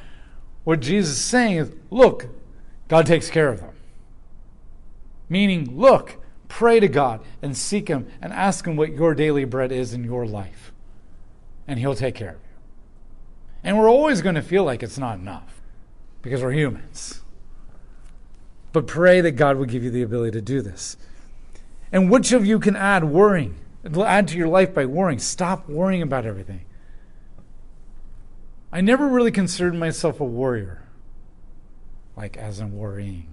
What 0.63 0.81
Jesus 0.81 1.17
is 1.17 1.25
saying 1.25 1.57
is, 1.57 1.73
look, 1.91 2.27
God 2.89 3.07
takes 3.07 3.29
care 3.29 3.49
of 3.49 3.61
them. 3.61 3.75
Meaning, 5.29 5.77
look, 5.77 6.17
pray 6.49 6.81
to 6.81 6.89
God 6.89 7.21
and 7.43 7.57
seek 7.57 7.89
Him 7.89 8.07
and 8.23 8.33
ask 8.33 8.67
Him 8.67 8.77
what 8.77 8.93
your 8.93 9.15
daily 9.15 9.45
bread 9.45 9.73
is 9.73 9.95
in 9.95 10.05
your 10.05 10.27
life. 10.27 10.73
And 11.67 11.79
He'll 11.79 11.95
take 11.95 12.15
care 12.15 12.31
of 12.31 12.35
you. 12.37 12.44
And 13.65 13.79
we're 13.79 13.91
always 13.91 14.21
going 14.21 14.35
to 14.35 14.43
feel 14.43 14.63
like 14.63 14.83
it's 14.83 14.99
not 14.99 15.19
enough 15.19 15.63
because 16.21 16.43
we're 16.43 16.53
humans. 16.53 17.23
But 18.73 18.87
pray 18.87 19.23
that 19.23 19.33
God 19.33 19.57
will 19.57 19.65
give 19.65 19.83
you 19.83 19.91
the 19.91 20.03
ability 20.03 20.33
to 20.33 20.43
do 20.43 20.61
this. 20.61 20.97
And 21.91 22.11
which 22.11 22.33
of 22.33 22.45
you 22.45 22.59
can 22.59 22.77
add 22.77 23.05
worrying? 23.05 23.57
Add 23.85 24.29
to 24.29 24.37
your 24.37 24.49
life 24.49 24.75
by 24.75 24.85
worrying. 24.85 25.19
Stop 25.19 25.69
worrying 25.69 26.03
about 26.03 26.27
everything. 26.27 26.67
I 28.73 28.81
never 28.81 29.09
really 29.09 29.31
considered 29.31 29.75
myself 29.75 30.21
a 30.21 30.25
warrior, 30.25 30.83
like 32.17 32.37
as 32.37 32.59
in 32.59 32.77
worrying. 32.77 33.29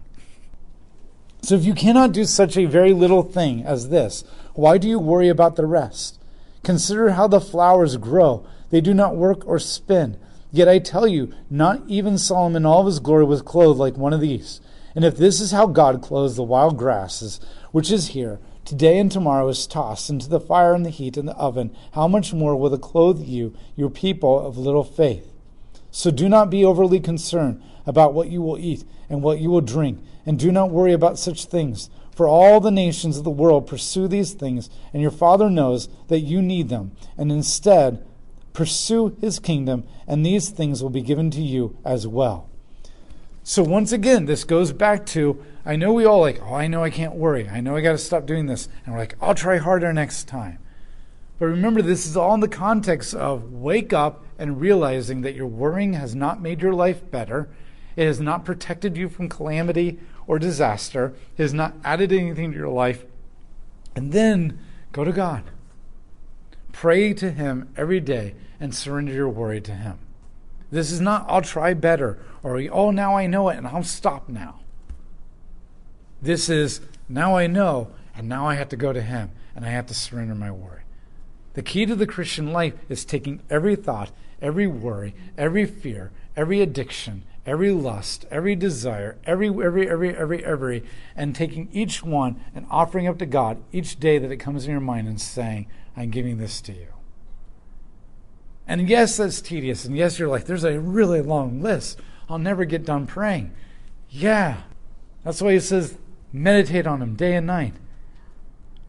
So 1.41 1.55
if 1.55 1.65
you 1.65 1.73
cannot 1.73 2.11
do 2.11 2.25
such 2.25 2.55
a 2.55 2.65
very 2.65 2.93
little 2.93 3.23
thing 3.23 3.65
as 3.65 3.89
this, 3.89 4.23
why 4.53 4.77
do 4.77 4.87
you 4.87 4.99
worry 4.99 5.29
about 5.29 5.55
the 5.55 5.65
rest? 5.65 6.19
Consider 6.63 7.11
how 7.11 7.27
the 7.27 7.41
flowers 7.41 7.97
grow. 7.97 8.45
They 8.71 8.81
do 8.81 8.93
not 8.93 9.15
work 9.15 9.45
or 9.45 9.59
spin. 9.59 10.17
Yet 10.51 10.67
I 10.67 10.79
tell 10.79 11.07
you, 11.07 11.33
not 11.49 11.83
even 11.87 12.17
Solomon 12.17 12.63
in 12.63 12.65
all 12.65 12.85
his 12.85 12.99
glory 12.99 13.25
was 13.25 13.41
clothed 13.41 13.79
like 13.79 13.95
one 13.95 14.13
of 14.13 14.19
these. 14.19 14.59
And 14.95 15.05
if 15.05 15.15
this 15.15 15.39
is 15.39 15.51
how 15.51 15.67
God 15.67 16.01
clothes 16.01 16.35
the 16.35 16.43
wild 16.43 16.77
grasses, 16.77 17.39
which 17.71 17.91
is 17.91 18.09
here, 18.09 18.39
today 18.65 18.99
and 18.99 19.11
tomorrow 19.11 19.47
is 19.47 19.67
tossed 19.67 20.09
into 20.09 20.27
the 20.27 20.39
fire 20.39 20.73
and 20.73 20.85
the 20.85 20.89
heat 20.89 21.15
and 21.15 21.27
the 21.27 21.35
oven, 21.35 21.75
how 21.93 22.07
much 22.07 22.33
more 22.33 22.55
will 22.55 22.73
it 22.73 22.81
clothe 22.81 23.21
you, 23.21 23.55
your 23.75 23.89
people 23.89 24.45
of 24.45 24.57
little 24.57 24.83
faith? 24.83 25.31
So 25.91 26.11
do 26.11 26.27
not 26.27 26.49
be 26.49 26.65
overly 26.65 26.99
concerned 26.99 27.61
about 27.85 28.13
what 28.13 28.29
you 28.29 28.41
will 28.41 28.57
eat 28.57 28.83
and 29.09 29.21
what 29.21 29.39
you 29.39 29.49
will 29.49 29.61
drink, 29.61 29.99
and 30.25 30.37
do 30.37 30.51
not 30.51 30.71
worry 30.71 30.93
about 30.93 31.19
such 31.19 31.45
things. 31.45 31.89
For 32.15 32.27
all 32.27 32.59
the 32.59 32.71
nations 32.71 33.17
of 33.17 33.23
the 33.23 33.29
world 33.29 33.67
pursue 33.67 34.07
these 34.07 34.33
things, 34.33 34.69
and 34.93 35.01
your 35.01 35.11
Father 35.11 35.49
knows 35.49 35.89
that 36.07 36.19
you 36.19 36.41
need 36.41 36.69
them. 36.69 36.91
And 37.17 37.31
instead, 37.31 38.05
pursue 38.53 39.15
his 39.21 39.39
kingdom, 39.39 39.83
and 40.07 40.25
these 40.25 40.49
things 40.49 40.81
will 40.81 40.89
be 40.89 41.01
given 41.01 41.31
to 41.31 41.41
you 41.41 41.77
as 41.85 42.07
well. 42.07 42.49
So 43.43 43.63
once 43.63 43.91
again, 43.91 44.25
this 44.25 44.43
goes 44.43 44.71
back 44.71 45.05
to 45.07 45.43
I 45.65 45.75
know 45.75 45.93
we 45.93 46.05
all 46.05 46.21
like, 46.21 46.41
oh, 46.41 46.55
I 46.55 46.67
know 46.67 46.83
I 46.83 46.89
can't 46.89 47.15
worry. 47.15 47.47
I 47.47 47.61
know 47.61 47.75
I 47.75 47.81
got 47.81 47.91
to 47.91 47.97
stop 47.97 48.25
doing 48.25 48.47
this. 48.47 48.67
And 48.85 48.93
we're 48.93 48.99
like, 48.99 49.15
I'll 49.21 49.35
try 49.35 49.57
harder 49.57 49.93
next 49.93 50.27
time. 50.27 50.57
But 51.37 51.47
remember, 51.47 51.81
this 51.81 52.05
is 52.05 52.17
all 52.17 52.33
in 52.33 52.39
the 52.39 52.47
context 52.47 53.13
of 53.13 53.51
wake 53.51 53.93
up 53.93 54.25
and 54.39 54.61
realizing 54.61 55.21
that 55.21 55.35
your 55.35 55.47
worrying 55.47 55.93
has 55.93 56.15
not 56.15 56.41
made 56.41 56.61
your 56.61 56.73
life 56.73 57.09
better. 57.11 57.49
It 57.95 58.05
has 58.05 58.19
not 58.19 58.45
protected 58.45 58.97
you 58.97 59.09
from 59.09 59.29
calamity 59.29 59.99
or 60.25 60.39
disaster. 60.39 61.13
It 61.37 61.43
has 61.43 61.53
not 61.53 61.75
added 61.83 62.11
anything 62.11 62.51
to 62.51 62.57
your 62.57 62.69
life. 62.69 63.05
And 63.95 64.11
then 64.11 64.59
go 64.91 65.03
to 65.03 65.11
God. 65.11 65.43
Pray 66.71 67.13
to 67.13 67.31
Him 67.31 67.69
every 67.75 67.99
day 67.99 68.35
and 68.59 68.73
surrender 68.73 69.13
your 69.13 69.29
worry 69.29 69.61
to 69.61 69.73
Him. 69.73 69.99
This 70.71 70.91
is 70.91 71.01
not, 71.01 71.25
I'll 71.27 71.41
try 71.41 71.73
better, 71.73 72.17
or, 72.43 72.61
oh, 72.71 72.91
now 72.91 73.17
I 73.17 73.27
know 73.27 73.49
it 73.49 73.57
and 73.57 73.67
I'll 73.67 73.83
stop 73.83 74.29
now. 74.29 74.59
This 76.21 76.49
is, 76.49 76.81
now 77.09 77.35
I 77.35 77.47
know, 77.47 77.89
and 78.15 78.29
now 78.29 78.47
I 78.47 78.55
have 78.55 78.69
to 78.69 78.77
go 78.77 78.93
to 78.93 79.01
Him 79.01 79.31
and 79.55 79.65
I 79.65 79.69
have 79.69 79.87
to 79.87 79.93
surrender 79.93 80.35
my 80.35 80.51
worry. 80.51 80.81
The 81.53 81.61
key 81.61 81.85
to 81.85 81.95
the 81.95 82.07
Christian 82.07 82.53
life 82.53 82.73
is 82.87 83.03
taking 83.03 83.41
every 83.49 83.75
thought, 83.75 84.11
every 84.41 84.67
worry, 84.67 85.13
every 85.37 85.65
fear, 85.65 86.11
every 86.37 86.61
addiction, 86.61 87.23
every 87.45 87.71
lust, 87.71 88.25
every 88.31 88.55
desire, 88.55 89.17
every, 89.25 89.47
every, 89.47 89.89
every, 89.89 90.15
every, 90.15 90.45
every, 90.45 90.83
and 91.15 91.35
taking 91.35 91.67
each 91.73 92.03
one 92.03 92.39
and 92.55 92.65
offering 92.69 93.07
up 93.07 93.17
to 93.17 93.25
God 93.25 93.61
each 93.71 93.99
day 93.99 94.17
that 94.17 94.31
it 94.31 94.37
comes 94.37 94.65
in 94.65 94.71
your 94.71 94.79
mind 94.79 95.07
and 95.07 95.19
saying, 95.19 95.67
I'm 95.95 96.09
giving 96.09 96.37
this 96.37 96.61
to 96.61 96.73
you. 96.73 96.87
And 98.67 98.87
yes, 98.87 99.17
that's 99.17 99.41
tedious. 99.41 99.85
And 99.85 99.97
yes, 99.97 100.17
you're 100.17 100.29
like, 100.29 100.45
there's 100.45 100.63
a 100.63 100.79
really 100.79 101.21
long 101.21 101.61
list. 101.61 101.99
I'll 102.29 102.39
never 102.39 102.63
get 102.63 102.85
done 102.85 103.07
praying. 103.07 103.51
Yeah. 104.09 104.61
That's 105.23 105.41
why 105.41 105.53
he 105.53 105.59
says, 105.59 105.97
meditate 106.31 106.87
on 106.87 107.01
him 107.01 107.15
day 107.15 107.35
and 107.35 107.47
night. 107.47 107.73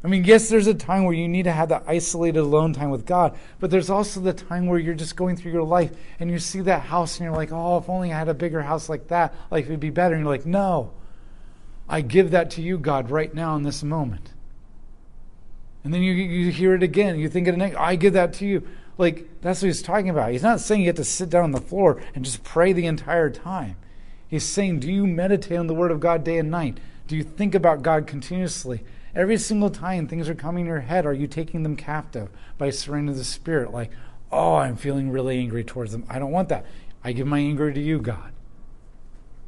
I 0.05 0.09
mean, 0.09 0.25
yes, 0.25 0.49
there's 0.49 0.67
a 0.67 0.75
time 0.75 1.05
where 1.05 1.15
you 1.15 1.29
need 1.29 1.45
to 1.45 1.53
have 1.53 1.69
that 1.69 1.85
isolated 1.87 2.41
alone 2.41 2.73
time 2.73 2.91
with 2.91 3.07
God, 3.07 3.39
but 3.61 3.71
there's 3.71 3.91
also 3.91 4.19
the 4.19 4.33
time 4.33 4.67
where 4.67 4.79
you're 4.79 4.95
just 4.95 5.15
going 5.15 5.37
through 5.37 5.53
your 5.53 5.63
life 5.63 5.93
and 6.19 6.29
you 6.29 6.41
see 6.41 6.61
that 6.63 6.83
house 6.83 7.19
and 7.19 7.25
you're 7.25 7.37
like, 7.37 7.53
oh, 7.53 7.79
if 7.79 7.89
only 7.89 8.13
I 8.13 8.19
had 8.19 8.29
a 8.29 8.35
bigger 8.35 8.63
house 8.63 8.89
like 8.89 9.09
that, 9.09 9.33
life 9.51 9.69
would 9.69 9.79
be 9.79 9.91
better. 9.91 10.15
And 10.15 10.25
you're 10.25 10.33
like, 10.33 10.47
no, 10.47 10.93
I 11.89 12.01
give 12.01 12.33
that 12.33 12.51
to 12.53 12.63
you, 12.63 12.79
God, 12.79 13.11
right 13.11 13.33
now 13.33 13.55
in 13.55 13.63
this 13.63 13.85
moment. 13.85 14.32
And 15.85 15.93
then 15.93 16.03
you, 16.03 16.13
you 16.13 16.51
hear 16.51 16.75
it 16.75 16.83
again. 16.83 17.19
You 17.19 17.29
think 17.29 17.49
it 17.49 17.55
again, 17.55 17.75
I 17.77 17.97
give 17.97 18.13
that 18.13 18.33
to 18.35 18.47
you. 18.47 18.67
Like, 18.99 19.29
that's 19.41 19.63
what 19.63 19.67
he's 19.67 19.83
talking 19.83 20.11
about. 20.11 20.33
He's 20.33 20.43
not 20.43 20.61
saying 20.61 20.83
you 20.83 20.87
have 20.89 20.97
to 20.97 21.05
sit 21.05 21.31
down 21.31 21.45
on 21.45 21.53
the 21.53 21.61
floor 21.61 22.03
and 22.15 22.25
just 22.25 22.45
pray 22.45 22.73
the 22.73 22.87
entire 22.87 23.31
time. 23.31 23.77
He's 24.29 24.45
saying, 24.45 24.81
do 24.81 24.91
you 24.91 25.07
meditate 25.07 25.59
on 25.59 25.67
the 25.67 25.75
Word 25.75 25.91
of 25.91 26.01
God 26.01 26.25
day 26.25 26.39
and 26.39 26.51
night? 26.51 26.79
Do 27.07 27.17
you 27.17 27.25
think 27.25 27.55
about 27.55 27.83
God 27.83 28.07
continuously? 28.07 28.85
Every 29.15 29.37
single 29.37 29.71
time 29.71 30.07
things 30.07 30.29
are 30.29 30.35
coming 30.35 30.63
in 30.63 30.69
your 30.69 30.81
head, 30.81 31.05
are 31.05 31.13
you 31.13 31.27
taking 31.27 31.63
them 31.63 31.77
captive 31.77 32.31
by 32.57 32.71
surrendering 32.71 33.15
to 33.15 33.19
the 33.19 33.25
Spirit? 33.25 33.73
Like, 33.73 33.91
oh, 34.31 34.55
I'm 34.55 34.77
feeling 34.77 35.11
really 35.11 35.39
angry 35.39 35.65
towards 35.65 35.93
them. 35.93 36.07
I 36.09 36.19
don't 36.19 36.31
want 36.31 36.49
that. 36.49 36.65
I 37.05 37.13
give 37.13 37.27
my 37.27 37.41
anger 37.41 37.73
to 37.73 37.81
you, 37.81 37.99
God. 37.99 38.33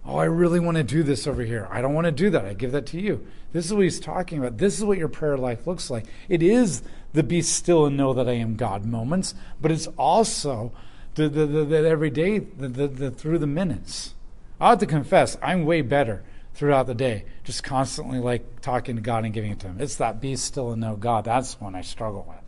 Oh, 0.04 0.16
I 0.16 0.24
really 0.24 0.60
want 0.60 0.76
to 0.76 0.82
do 0.82 1.02
this 1.02 1.26
over 1.26 1.42
here. 1.42 1.66
I 1.70 1.80
don't 1.80 1.94
want 1.94 2.04
to 2.06 2.12
do 2.12 2.28
that. 2.30 2.44
I 2.44 2.52
give 2.52 2.72
that 2.72 2.86
to 2.86 3.00
you. 3.00 3.26
This 3.54 3.66
is 3.66 3.72
what 3.72 3.84
he's 3.84 4.00
talking 4.00 4.38
about. 4.38 4.58
This 4.58 4.76
is 4.76 4.84
what 4.84 4.98
your 4.98 5.06
prayer 5.08 5.38
life 5.38 5.64
looks 5.64 5.88
like. 5.88 6.06
It 6.28 6.42
is 6.42 6.82
the 7.12 7.22
be 7.22 7.40
still 7.40 7.86
and 7.86 7.96
know 7.96 8.12
that 8.12 8.28
I 8.28 8.32
am 8.32 8.56
God 8.56 8.84
moments, 8.84 9.32
but 9.62 9.70
it's 9.70 9.86
also 9.96 10.72
the, 11.14 11.28
the, 11.28 11.46
the, 11.46 11.64
the 11.64 11.88
every 11.88 12.10
day, 12.10 12.40
the, 12.40 12.68
the, 12.68 13.10
through 13.12 13.38
the 13.38 13.46
minutes. 13.46 14.14
I 14.60 14.70
have 14.70 14.80
to 14.80 14.86
confess, 14.86 15.38
I'm 15.40 15.64
way 15.64 15.82
better 15.82 16.24
throughout 16.54 16.88
the 16.88 16.96
day, 16.96 17.26
just 17.44 17.62
constantly 17.62 18.18
like 18.18 18.60
talking 18.60 18.96
to 18.96 19.02
God 19.02 19.24
and 19.24 19.32
giving 19.32 19.52
it 19.52 19.60
to 19.60 19.68
Him. 19.68 19.76
It's 19.78 19.94
that 19.96 20.20
be 20.20 20.34
still 20.34 20.72
and 20.72 20.80
know 20.80 20.96
God. 20.96 21.24
That's 21.24 21.60
one 21.60 21.76
I 21.76 21.82
struggle 21.82 22.26
with. 22.28 22.38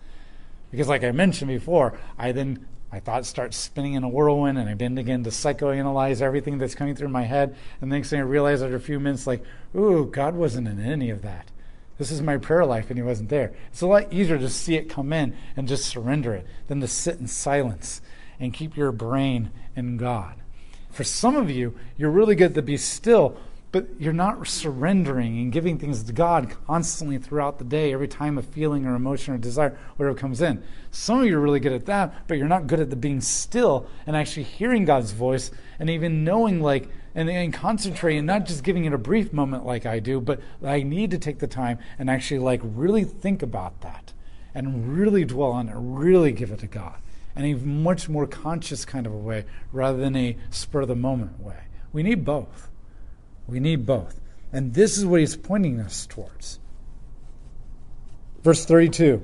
Because, 0.73 0.89
like 0.89 1.05
I 1.05 1.13
mentioned 1.13 1.49
before, 1.49 1.97
I 2.19 2.33
then 2.33 2.67
my 2.93 3.01
thoughts 3.01 3.29
start 3.29 3.53
spinning 3.53 3.95
in 3.95 4.05
a 4.05 4.09
whirlwind, 4.09 4.59
and 4.59 4.69
I 4.69 4.75
begin 4.75 5.25
to 5.25 5.31
psychoanalyze 5.31 6.23
everything 6.23 6.59
that's 6.59 6.75
coming 6.75 6.95
through 6.95 7.09
my 7.09 7.25
head. 7.25 7.57
And 7.81 7.91
the 7.91 7.97
next 7.97 8.11
thing 8.11 8.21
I 8.21 8.23
realize 8.23 8.63
after 8.63 8.77
a 8.77 8.81
few 8.81 9.01
minutes, 9.01 9.27
like, 9.27 9.43
ooh, 9.75 10.07
God 10.07 10.35
wasn't 10.35 10.69
in 10.69 10.81
any 10.81 11.11
of 11.11 11.23
that. 11.23 11.51
This 11.99 12.11
is 12.11 12.23
my 12.23 12.37
prayer 12.37 12.65
life, 12.65 12.89
and 12.89 12.99
He 12.99 13.03
wasn't 13.03 13.29
there. 13.29 13.53
It's 13.71 13.81
a 13.81 13.87
lot 13.87 14.13
easier 14.13 14.39
to 14.39 14.49
see 14.49 14.77
it 14.77 14.89
come 14.89 15.13
in 15.13 15.35
and 15.57 15.67
just 15.67 15.87
surrender 15.87 16.35
it 16.35 16.47
than 16.69 16.81
to 16.81 16.89
sit 16.89 17.19
in 17.19 17.27
silence 17.27 18.01
and 18.39 18.55
keep 18.55 18.77
your 18.77 18.93
brain 18.93 19.51
in 19.75 19.97
God. 19.97 20.35
For 20.91 21.05
some 21.05 21.37
of 21.37 21.51
you, 21.51 21.75
you're 21.97 22.11
really 22.11 22.35
good 22.35 22.55
to 22.55 22.63
be 22.63 22.77
still 22.77 23.37
but 23.77 23.89
you're 23.99 24.11
not 24.15 24.47
surrendering 24.49 25.39
and 25.39 25.53
giving 25.53 25.79
things 25.79 26.03
to 26.03 26.11
God 26.11 26.51
constantly 26.67 27.19
throughout 27.19 27.59
the 27.59 27.65
day, 27.65 27.93
every 27.93 28.09
time 28.09 28.39
a 28.39 28.43
feeling 28.43 28.87
or 28.87 28.95
emotion 28.95 29.35
or 29.35 29.37
desire, 29.37 29.77
whatever 29.97 30.17
comes 30.17 30.41
in. 30.41 30.63
Some 30.93 31.21
of 31.21 31.27
you 31.27 31.37
are 31.37 31.43
really 31.43 31.61
good 31.61 31.75
at 31.75 31.85
that, 31.85 32.27
but 32.27 32.39
you're 32.39 32.49
not 32.49 32.69
good 32.69 32.81
at 32.81 32.89
the 32.89 32.97
being 32.97 33.21
still 33.21 33.87
and 34.07 34.17
actually 34.17 34.45
hearing 34.45 34.87
God's 34.87 35.13
voice 35.13 35.51
and 35.79 35.91
even 35.91 36.25
knowing, 36.25 36.63
like, 36.63 36.89
and, 37.15 37.29
and 37.29 37.53
concentrating, 37.53 38.25
not 38.25 38.47
just 38.47 38.65
giving 38.65 38.87
it 38.87 38.95
a 38.95 38.99
brief 38.99 39.31
moment 39.35 39.67
like 39.67 39.85
I 39.85 39.99
do, 39.99 40.23
but 40.23 40.41
I 40.65 40.83
need 40.83 41.11
to 41.11 41.19
take 41.19 41.41
the 41.41 41.47
time 41.47 41.79
and 41.99 42.09
actually, 42.09 42.39
like, 42.39 42.63
really 42.65 43.05
think 43.05 43.43
about 43.43 43.83
that 43.83 44.15
and 44.55 44.97
really 44.97 45.27
dwell 45.27 45.53
on 45.53 45.69
it, 45.69 45.75
really 45.77 46.33
give 46.33 46.51
it 46.51 46.61
to 46.61 46.67
God 46.67 46.95
in 47.37 47.45
a 47.45 47.53
much 47.57 48.09
more 48.09 48.27
conscious 48.27 48.87
kind 48.87 49.07
of 49.07 49.13
a 49.13 49.19
way 49.19 49.45
rather 49.71 49.99
than 49.99 50.17
a 50.17 50.35
spur 50.49 50.81
of 50.81 50.89
the 50.89 50.97
moment 50.97 51.39
way. 51.39 51.65
We 51.93 52.03
need 52.03 52.25
both. 52.25 52.71
We 53.47 53.61
need 53.61 53.87
both. 53.87 54.21
And 54.53 54.75
this 54.75 54.97
is 54.97 55.07
what 55.07 55.21
he's 55.21 55.37
pointing 55.37 55.81
us 55.81 56.07
towards. 56.07 56.59
Verse 58.43 58.65
32 58.65 59.23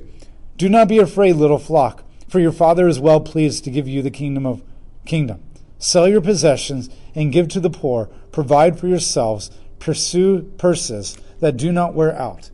Do 0.57 0.69
not 0.69 0.89
be 0.89 0.99
afraid, 0.99 1.37
little 1.37 1.59
flock, 1.59 2.05
for 2.29 2.41
your 2.41 2.53
Father 2.53 2.89
is 2.89 3.01
well 3.01 3.21
pleased 3.21 3.65
to 3.65 3.71
give 3.71 3.89
you 3.89 4.03
the 4.03 4.11
kingdom 4.11 4.47
of 4.47 4.63
kingdom. 5.05 5.43
Sell 5.79 6.09
your 6.09 6.21
possessions 6.21 6.89
and 7.15 7.33
give 7.33 7.49
to 7.49 7.61
the 7.61 7.71
poor. 7.71 8.09
Provide 8.31 8.79
for 8.79 8.87
yourselves. 8.87 9.51
Pursue 9.79 10.43
purses 10.59 11.19
that 11.41 11.57
do 11.57 11.73
not 11.73 11.95
wear 11.95 12.17
out. 12.17 12.51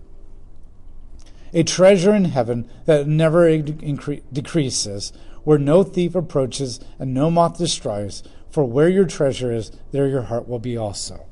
A 1.52 1.62
treasure 1.62 2.14
in 2.14 2.26
heaven 2.26 2.68
that 2.86 3.06
never 3.06 3.46
incre- 3.46 4.22
decreases, 4.32 5.12
where 5.44 5.58
no 5.58 5.82
thief 5.82 6.14
approaches 6.14 6.80
and 6.98 7.12
no 7.14 7.30
moth 7.30 7.58
destroys. 7.58 8.22
For 8.50 8.64
where 8.64 8.88
your 8.88 9.04
treasure 9.04 9.52
is, 9.52 9.70
there 9.92 10.08
your 10.08 10.22
heart 10.22 10.48
will 10.48 10.58
be 10.58 10.76
also. 10.76 11.26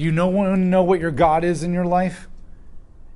You 0.00 0.12
know 0.12 0.30
to 0.30 0.56
know 0.56 0.82
what 0.82 0.98
your 0.98 1.10
God 1.10 1.44
is 1.44 1.62
in 1.62 1.74
your 1.74 1.84
life? 1.84 2.26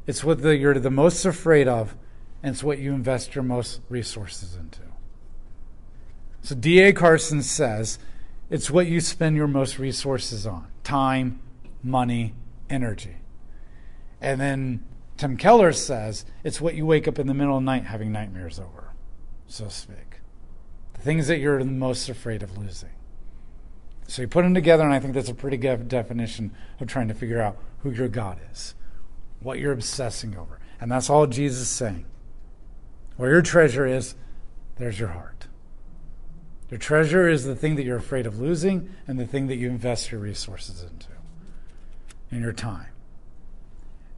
It's 0.07 0.23
what 0.23 0.42
the, 0.42 0.55
you're 0.55 0.75
the 0.75 0.90
most 0.90 1.25
afraid 1.25 1.66
of, 1.66 1.97
and 2.42 2.53
it's 2.55 2.62
what 2.62 2.79
you 2.79 2.92
invest 2.92 3.35
your 3.35 3.42
most 3.42 3.81
resources 3.88 4.55
into. 4.55 4.81
So 6.42 6.55
D.A. 6.55 6.92
Carson 6.92 7.42
says 7.42 7.99
it's 8.51 8.70
what 8.70 8.87
you 8.87 9.01
spend 9.01 9.35
your 9.35 9.47
most 9.47 9.79
resources 9.79 10.47
on 10.47 10.66
time, 10.83 11.40
money, 11.83 12.35
energy. 12.68 13.16
And 14.20 14.38
then 14.38 14.85
Tim 15.16 15.38
Keller 15.38 15.73
says 15.73 16.27
it's 16.42 16.61
what 16.61 16.75
you 16.75 16.85
wake 16.85 17.09
up 17.09 17.18
in 17.18 17.27
the 17.27 17.33
middle 17.33 17.57
of 17.57 17.62
the 17.62 17.64
night 17.64 17.85
having 17.85 18.12
nightmares 18.12 18.61
over, 18.61 18.92
so 19.47 19.64
to 19.64 19.70
speak. 19.70 20.20
The 20.92 21.01
things 21.01 21.29
that 21.29 21.38
you're 21.38 21.61
the 21.61 21.64
most 21.64 22.11
afraid 22.11 22.42
of 22.42 22.59
losing. 22.59 22.93
So 24.06 24.22
you 24.22 24.28
put 24.28 24.42
them 24.42 24.54
together, 24.54 24.84
and 24.84 24.92
I 24.92 25.00
think 25.00 25.14
that's 25.14 25.28
a 25.28 25.34
pretty 25.34 25.56
good 25.56 25.88
definition 25.88 26.52
of 26.80 26.88
trying 26.88 27.08
to 27.08 27.14
figure 27.14 27.40
out 27.40 27.56
who 27.78 27.90
your 27.90 28.08
God 28.08 28.38
is, 28.52 28.74
what 29.40 29.58
you're 29.58 29.72
obsessing 29.72 30.36
over. 30.36 30.58
And 30.80 30.90
that's 30.90 31.08
all 31.08 31.26
Jesus 31.26 31.62
is 31.62 31.68
saying. 31.68 32.04
Where 33.16 33.30
your 33.30 33.42
treasure 33.42 33.86
is, 33.86 34.14
there's 34.76 34.98
your 34.98 35.10
heart. 35.10 35.46
Your 36.70 36.78
treasure 36.78 37.28
is 37.28 37.44
the 37.44 37.54
thing 37.54 37.76
that 37.76 37.84
you're 37.84 37.96
afraid 37.96 38.26
of 38.26 38.40
losing 38.40 38.90
and 39.06 39.18
the 39.18 39.26
thing 39.26 39.46
that 39.46 39.56
you 39.56 39.68
invest 39.68 40.10
your 40.10 40.20
resources 40.20 40.82
into, 40.82 41.08
in 42.30 42.42
your 42.42 42.52
time. 42.52 42.88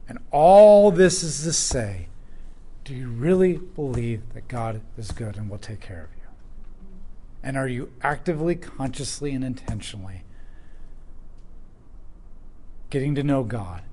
And 0.09 0.19
all 0.31 0.91
this 0.91 1.23
is 1.23 1.43
to 1.43 1.53
say, 1.53 2.07
do 2.83 2.95
you 2.95 3.09
really 3.09 3.57
believe 3.57 4.33
that 4.33 4.47
God 4.47 4.81
is 4.97 5.11
good 5.11 5.35
and 5.37 5.49
will 5.49 5.57
take 5.57 5.81
care 5.81 6.05
of 6.05 6.09
you? 6.15 6.16
And 7.43 7.57
are 7.57 7.67
you 7.67 7.91
actively, 8.01 8.55
consciously, 8.55 9.33
and 9.33 9.43
intentionally 9.43 10.23
getting 12.89 13.15
to 13.15 13.23
know 13.23 13.43
God 13.43 13.83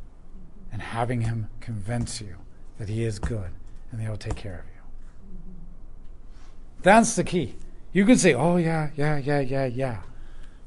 and 0.73 0.81
having 0.81 1.23
Him 1.23 1.49
convince 1.61 2.21
you 2.21 2.37
that 2.79 2.89
He 2.89 3.05
is 3.05 3.19
good 3.19 3.51
and 3.91 4.01
that 4.01 4.05
He'll 4.05 4.17
take 4.17 4.37
care 4.37 4.61
of 4.61 4.67
you? 4.67 4.83
That's 6.83 7.17
the 7.17 7.25
key. 7.25 7.57
You 7.93 8.05
can 8.05 8.19
say, 8.19 8.35
oh, 8.35 8.57
yeah, 8.57 8.91
yeah, 8.97 9.19
yeah, 9.19 9.41
yeah, 9.41 9.67
yeah. 9.67 10.03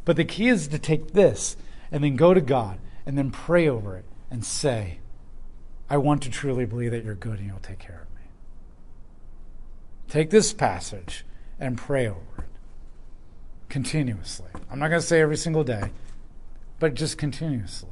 But 0.05 0.15
the 0.15 0.25
key 0.25 0.47
is 0.47 0.67
to 0.69 0.79
take 0.79 1.11
this 1.11 1.57
and 1.91 2.03
then 2.03 2.15
go 2.15 2.33
to 2.33 2.41
God 2.41 2.79
and 3.05 3.17
then 3.17 3.31
pray 3.31 3.67
over 3.67 3.97
it 3.97 4.05
and 4.31 4.45
say, 4.45 4.99
I 5.89 5.97
want 5.97 6.23
to 6.23 6.29
truly 6.29 6.65
believe 6.65 6.91
that 6.91 7.03
you're 7.03 7.15
good 7.15 7.39
and 7.39 7.47
you'll 7.47 7.59
take 7.59 7.79
care 7.79 8.07
of 8.07 8.15
me. 8.15 8.29
Take 10.09 10.29
this 10.29 10.53
passage 10.53 11.25
and 11.59 11.77
pray 11.77 12.07
over 12.07 12.19
it 12.39 12.46
continuously. 13.69 14.49
I'm 14.69 14.79
not 14.79 14.89
going 14.89 15.01
to 15.01 15.07
say 15.07 15.21
every 15.21 15.37
single 15.37 15.63
day, 15.63 15.91
but 16.79 16.93
just 16.93 17.17
continuously. 17.17 17.89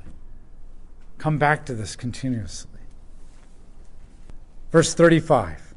Come 1.18 1.38
back 1.38 1.66
to 1.66 1.74
this 1.74 1.96
continuously. 1.96 2.72
Verse 4.72 4.94
35 4.94 5.74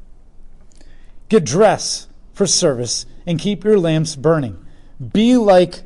Get 1.29 1.45
dressed 1.45 2.09
for 2.33 2.45
service 2.45 3.05
and 3.25 3.39
keep 3.39 3.63
your 3.63 3.79
lamps 3.79 4.15
burning. 4.15 4.65
Be 5.13 5.37
like 5.37 5.83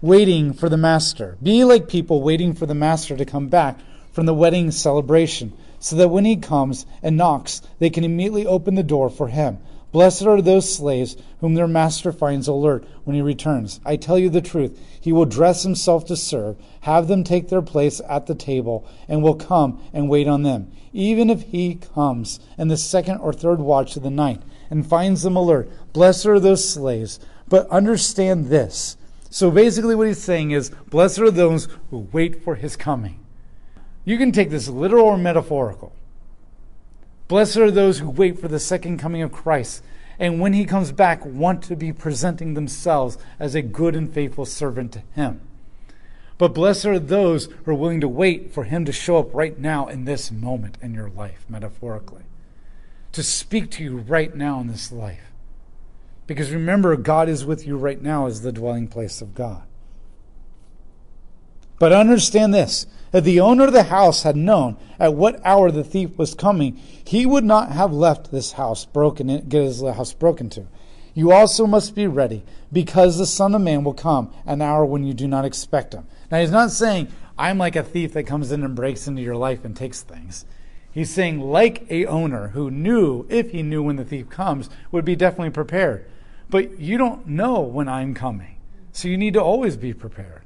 waiting 0.00 0.52
for 0.52 0.68
the 0.68 0.76
master. 0.76 1.36
Be 1.42 1.64
like 1.64 1.88
people 1.88 2.22
waiting 2.22 2.54
for 2.54 2.66
the 2.66 2.74
master 2.74 3.16
to 3.16 3.24
come 3.24 3.48
back 3.48 3.78
from 4.12 4.26
the 4.26 4.34
wedding 4.34 4.70
celebration, 4.70 5.52
so 5.78 5.96
that 5.96 6.08
when 6.08 6.24
he 6.24 6.36
comes 6.36 6.86
and 7.02 7.16
knocks, 7.16 7.62
they 7.78 7.90
can 7.90 8.04
immediately 8.04 8.46
open 8.46 8.74
the 8.74 8.82
door 8.82 9.10
for 9.10 9.28
him. 9.28 9.58
Blessed 9.90 10.26
are 10.26 10.42
those 10.42 10.72
slaves 10.72 11.16
whom 11.40 11.54
their 11.54 11.66
master 11.66 12.12
finds 12.12 12.46
alert 12.46 12.84
when 13.04 13.16
he 13.16 13.22
returns. 13.22 13.80
I 13.84 13.96
tell 13.96 14.18
you 14.18 14.28
the 14.28 14.42
truth, 14.42 14.78
he 15.00 15.12
will 15.12 15.24
dress 15.24 15.62
himself 15.62 16.04
to 16.06 16.16
serve, 16.16 16.56
have 16.82 17.08
them 17.08 17.24
take 17.24 17.48
their 17.48 17.62
place 17.62 18.00
at 18.08 18.26
the 18.26 18.34
table, 18.34 18.86
and 19.08 19.22
will 19.22 19.34
come 19.34 19.82
and 19.92 20.08
wait 20.08 20.28
on 20.28 20.42
them, 20.42 20.70
even 20.92 21.30
if 21.30 21.42
he 21.42 21.76
comes 21.76 22.38
in 22.58 22.68
the 22.68 22.76
second 22.76 23.18
or 23.18 23.32
third 23.32 23.60
watch 23.60 23.96
of 23.96 24.02
the 24.02 24.10
night 24.10 24.42
and 24.70 24.86
finds 24.86 25.22
them 25.22 25.36
alert. 25.36 25.70
Blessed 25.92 26.26
are 26.26 26.40
those 26.40 26.68
slaves. 26.68 27.18
But 27.48 27.68
understand 27.70 28.46
this. 28.46 28.96
So 29.30 29.50
basically, 29.50 29.94
what 29.94 30.06
he's 30.06 30.22
saying 30.22 30.50
is, 30.50 30.70
Blessed 30.90 31.18
are 31.20 31.30
those 31.30 31.68
who 31.90 32.08
wait 32.12 32.42
for 32.42 32.56
his 32.56 32.76
coming. 32.76 33.18
You 34.04 34.18
can 34.18 34.32
take 34.32 34.50
this 34.50 34.68
literal 34.68 35.06
or 35.06 35.18
metaphorical. 35.18 35.92
Blessed 37.28 37.58
are 37.58 37.70
those 37.70 37.98
who 37.98 38.08
wait 38.08 38.40
for 38.40 38.48
the 38.48 38.58
second 38.58 38.98
coming 38.98 39.22
of 39.22 39.30
Christ, 39.30 39.84
and 40.18 40.40
when 40.40 40.54
he 40.54 40.64
comes 40.64 40.90
back, 40.90 41.24
want 41.24 41.62
to 41.64 41.76
be 41.76 41.92
presenting 41.92 42.54
themselves 42.54 43.18
as 43.38 43.54
a 43.54 43.62
good 43.62 43.94
and 43.94 44.12
faithful 44.12 44.46
servant 44.46 44.92
to 44.92 45.02
him. 45.14 45.40
But 46.38 46.54
blessed 46.54 46.86
are 46.86 46.98
those 46.98 47.46
who 47.46 47.72
are 47.72 47.74
willing 47.74 48.00
to 48.00 48.08
wait 48.08 48.52
for 48.52 48.64
him 48.64 48.84
to 48.84 48.92
show 48.92 49.18
up 49.18 49.34
right 49.34 49.58
now 49.58 49.88
in 49.88 50.04
this 50.04 50.30
moment 50.30 50.78
in 50.80 50.94
your 50.94 51.10
life, 51.10 51.44
metaphorically, 51.48 52.22
to 53.12 53.22
speak 53.22 53.70
to 53.72 53.84
you 53.84 53.98
right 53.98 54.34
now 54.34 54.60
in 54.60 54.68
this 54.68 54.90
life. 54.90 55.32
Because 56.26 56.50
remember, 56.50 56.94
God 56.96 57.28
is 57.28 57.44
with 57.44 57.66
you 57.66 57.76
right 57.76 58.00
now 58.00 58.26
as 58.26 58.42
the 58.42 58.52
dwelling 58.52 58.86
place 58.86 59.20
of 59.20 59.34
God. 59.34 59.62
But 61.78 61.92
understand 61.92 62.54
this 62.54 62.86
if 63.12 63.24
the 63.24 63.40
owner 63.40 63.66
of 63.66 63.72
the 63.72 63.84
house 63.84 64.22
had 64.22 64.36
known 64.36 64.76
at 64.98 65.14
what 65.14 65.40
hour 65.44 65.70
the 65.70 65.84
thief 65.84 66.16
was 66.18 66.34
coming, 66.34 66.76
he 67.04 67.24
would 67.24 67.44
not 67.44 67.72
have 67.72 67.92
left 67.92 68.30
this 68.30 68.52
house 68.52 68.84
broken, 68.84 69.26
get 69.48 69.62
his 69.62 69.82
house 69.82 70.12
broken 70.12 70.50
to. 70.50 70.66
You 71.14 71.32
also 71.32 71.66
must 71.66 71.94
be 71.94 72.06
ready, 72.06 72.44
because 72.72 73.18
the 73.18 73.26
Son 73.26 73.54
of 73.54 73.62
Man 73.62 73.82
will 73.82 73.94
come 73.94 74.32
an 74.46 74.62
hour 74.62 74.84
when 74.84 75.04
you 75.04 75.14
do 75.14 75.26
not 75.26 75.44
expect 75.44 75.94
him. 75.94 76.06
Now, 76.30 76.40
he's 76.40 76.50
not 76.50 76.70
saying, 76.70 77.08
I'm 77.36 77.58
like 77.58 77.76
a 77.76 77.82
thief 77.82 78.12
that 78.12 78.24
comes 78.24 78.52
in 78.52 78.62
and 78.62 78.76
breaks 78.76 79.08
into 79.08 79.22
your 79.22 79.36
life 79.36 79.64
and 79.64 79.76
takes 79.76 80.02
things. 80.02 80.44
He's 80.90 81.10
saying, 81.10 81.40
like 81.40 81.90
a 81.90 82.06
owner 82.06 82.48
who 82.48 82.70
knew, 82.70 83.26
if 83.28 83.50
he 83.50 83.62
knew 83.62 83.82
when 83.82 83.96
the 83.96 84.04
thief 84.04 84.28
comes, 84.28 84.68
would 84.90 85.04
be 85.04 85.16
definitely 85.16 85.50
prepared. 85.50 86.08
But 86.50 86.78
you 86.78 86.98
don't 86.98 87.26
know 87.26 87.60
when 87.60 87.88
I'm 87.88 88.14
coming. 88.14 88.56
So 88.92 89.08
you 89.08 89.16
need 89.16 89.34
to 89.34 89.42
always 89.42 89.76
be 89.76 89.92
prepared. 89.94 90.37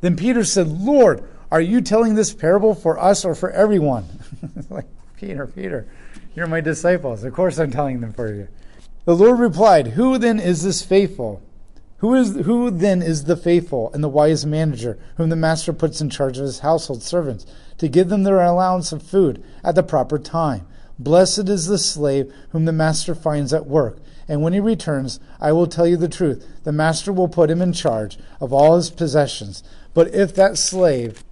Then 0.00 0.16
Peter 0.16 0.44
said, 0.44 0.68
Lord, 0.68 1.22
are 1.50 1.60
you 1.60 1.80
telling 1.80 2.14
this 2.14 2.32
parable 2.32 2.74
for 2.74 2.98
us 2.98 3.24
or 3.24 3.34
for 3.34 3.50
everyone? 3.50 4.06
like, 4.70 4.86
Peter, 5.16 5.46
Peter, 5.46 5.86
you're 6.34 6.46
my 6.46 6.60
disciples. 6.60 7.24
Of 7.24 7.34
course 7.34 7.58
I'm 7.58 7.70
telling 7.70 8.00
them 8.00 8.12
for 8.12 8.32
you. 8.32 8.48
The 9.04 9.16
Lord 9.16 9.38
replied, 9.38 9.88
Who 9.88 10.18
then 10.18 10.38
is 10.38 10.62
this 10.62 10.82
faithful? 10.82 11.42
Who 11.98 12.14
is 12.14 12.34
who 12.46 12.70
then 12.70 13.02
is 13.02 13.24
the 13.24 13.36
faithful 13.36 13.90
and 13.92 14.02
the 14.02 14.08
wise 14.08 14.46
manager 14.46 14.98
whom 15.16 15.28
the 15.28 15.36
master 15.36 15.74
puts 15.74 16.00
in 16.00 16.08
charge 16.08 16.38
of 16.38 16.44
his 16.44 16.60
household 16.60 17.02
servants 17.02 17.44
to 17.76 17.88
give 17.88 18.08
them 18.08 18.22
their 18.22 18.40
allowance 18.40 18.90
of 18.90 19.02
food 19.02 19.44
at 19.62 19.74
the 19.74 19.82
proper 19.82 20.18
time? 20.18 20.66
Blessed 20.98 21.48
is 21.48 21.66
the 21.66 21.76
slave 21.76 22.32
whom 22.50 22.64
the 22.64 22.72
master 22.72 23.14
finds 23.14 23.52
at 23.52 23.66
work. 23.66 23.98
And 24.28 24.42
when 24.42 24.52
he 24.52 24.60
returns, 24.60 25.18
I 25.40 25.52
will 25.52 25.66
tell 25.66 25.86
you 25.86 25.96
the 25.96 26.08
truth. 26.08 26.46
The 26.62 26.72
master 26.72 27.12
will 27.12 27.28
put 27.28 27.50
him 27.50 27.60
in 27.60 27.72
charge 27.72 28.18
of 28.40 28.52
all 28.52 28.76
his 28.76 28.88
possessions. 28.88 29.62
But 29.92 30.14
if 30.14 30.34
that 30.34 30.56
slave 30.56 31.24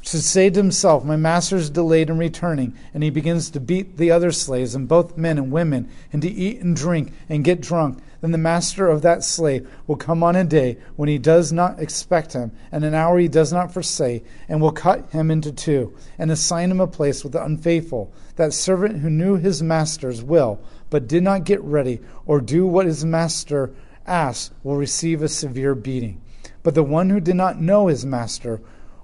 should 0.00 0.22
say 0.22 0.48
to 0.48 0.58
himself, 0.58 1.04
My 1.04 1.16
master 1.16 1.56
is 1.56 1.68
delayed 1.68 2.08
in 2.08 2.16
returning, 2.16 2.72
and 2.94 3.02
he 3.02 3.10
begins 3.10 3.50
to 3.50 3.60
beat 3.60 3.98
the 3.98 4.10
other 4.10 4.32
slaves, 4.32 4.74
and 4.74 4.88
both 4.88 5.18
men 5.18 5.36
and 5.36 5.52
women, 5.52 5.88
and 6.12 6.22
to 6.22 6.30
eat 6.30 6.62
and 6.62 6.74
drink 6.74 7.12
and 7.28 7.44
get 7.44 7.60
drunk, 7.60 7.98
then 8.20 8.32
the 8.32 8.38
master 8.38 8.88
of 8.88 9.02
that 9.02 9.22
slave 9.22 9.68
will 9.86 9.96
come 9.96 10.22
on 10.22 10.34
a 10.34 10.44
day 10.44 10.78
when 10.96 11.08
he 11.08 11.18
does 11.18 11.52
not 11.52 11.78
expect 11.78 12.32
him, 12.32 12.52
and 12.72 12.84
an 12.84 12.94
hour 12.94 13.18
he 13.18 13.28
does 13.28 13.52
not 13.52 13.72
foresee, 13.72 14.22
and 14.48 14.60
will 14.60 14.72
cut 14.72 15.10
him 15.10 15.30
into 15.30 15.52
two, 15.52 15.94
and 16.18 16.30
assign 16.30 16.70
him 16.70 16.80
a 16.80 16.86
place 16.86 17.22
with 17.22 17.34
the 17.34 17.44
unfaithful. 17.44 18.10
That 18.36 18.54
servant 18.54 19.00
who 19.00 19.10
knew 19.10 19.36
his 19.36 19.62
master's 19.62 20.22
will, 20.22 20.58
but 20.88 21.06
did 21.06 21.22
not 21.22 21.44
get 21.44 21.62
ready 21.62 22.00
or 22.26 22.40
do 22.40 22.66
what 22.66 22.86
his 22.86 23.04
master 23.04 23.70
asked, 24.06 24.52
will 24.62 24.76
receive 24.76 25.22
a 25.22 25.28
severe 25.28 25.74
beating. 25.74 26.22
But 26.68 26.74
the 26.74 26.82
one 26.82 27.08
who 27.08 27.18
did 27.18 27.34
not 27.34 27.58
know 27.58 27.86
his 27.86 28.04
master 28.04 28.60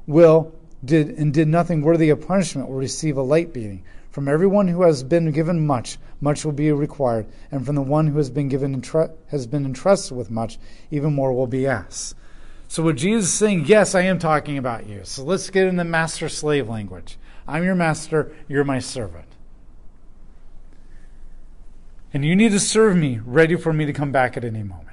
will 0.06 0.52
did 0.84 1.08
and 1.16 1.32
did 1.32 1.48
nothing 1.48 1.80
worthy 1.80 2.10
of 2.10 2.20
punishment 2.20 2.68
will 2.68 2.76
receive 2.76 3.16
a 3.16 3.22
light 3.22 3.54
beating. 3.54 3.82
From 4.10 4.28
everyone 4.28 4.68
who 4.68 4.82
has 4.82 5.02
been 5.02 5.30
given 5.30 5.66
much, 5.66 5.96
much 6.20 6.44
will 6.44 6.52
be 6.52 6.70
required, 6.72 7.26
and 7.50 7.64
from 7.64 7.74
the 7.74 7.80
one 7.80 8.08
who 8.08 8.18
has 8.18 8.28
been 8.28 8.50
given 8.50 8.82
has 9.28 9.46
been 9.46 9.64
entrusted 9.64 10.14
with 10.14 10.30
much, 10.30 10.58
even 10.90 11.14
more 11.14 11.32
will 11.32 11.46
be 11.46 11.66
asked. 11.66 12.14
So 12.68 12.82
what 12.82 12.96
Jesus 12.96 13.28
is 13.28 13.32
saying, 13.32 13.64
yes, 13.64 13.94
I 13.94 14.02
am 14.02 14.18
talking 14.18 14.58
about 14.58 14.86
you. 14.86 15.00
So 15.04 15.24
let's 15.24 15.48
get 15.48 15.66
in 15.66 15.76
the 15.76 15.84
master 15.84 16.28
slave 16.28 16.68
language. 16.68 17.16
I'm 17.48 17.64
your 17.64 17.74
master, 17.74 18.30
you're 18.46 18.64
my 18.64 18.78
servant. 18.78 19.28
And 22.12 22.26
you 22.26 22.36
need 22.36 22.52
to 22.52 22.60
serve 22.60 22.94
me, 22.94 23.20
ready 23.24 23.56
for 23.56 23.72
me 23.72 23.86
to 23.86 23.94
come 23.94 24.12
back 24.12 24.36
at 24.36 24.44
any 24.44 24.62
moment. 24.62 24.83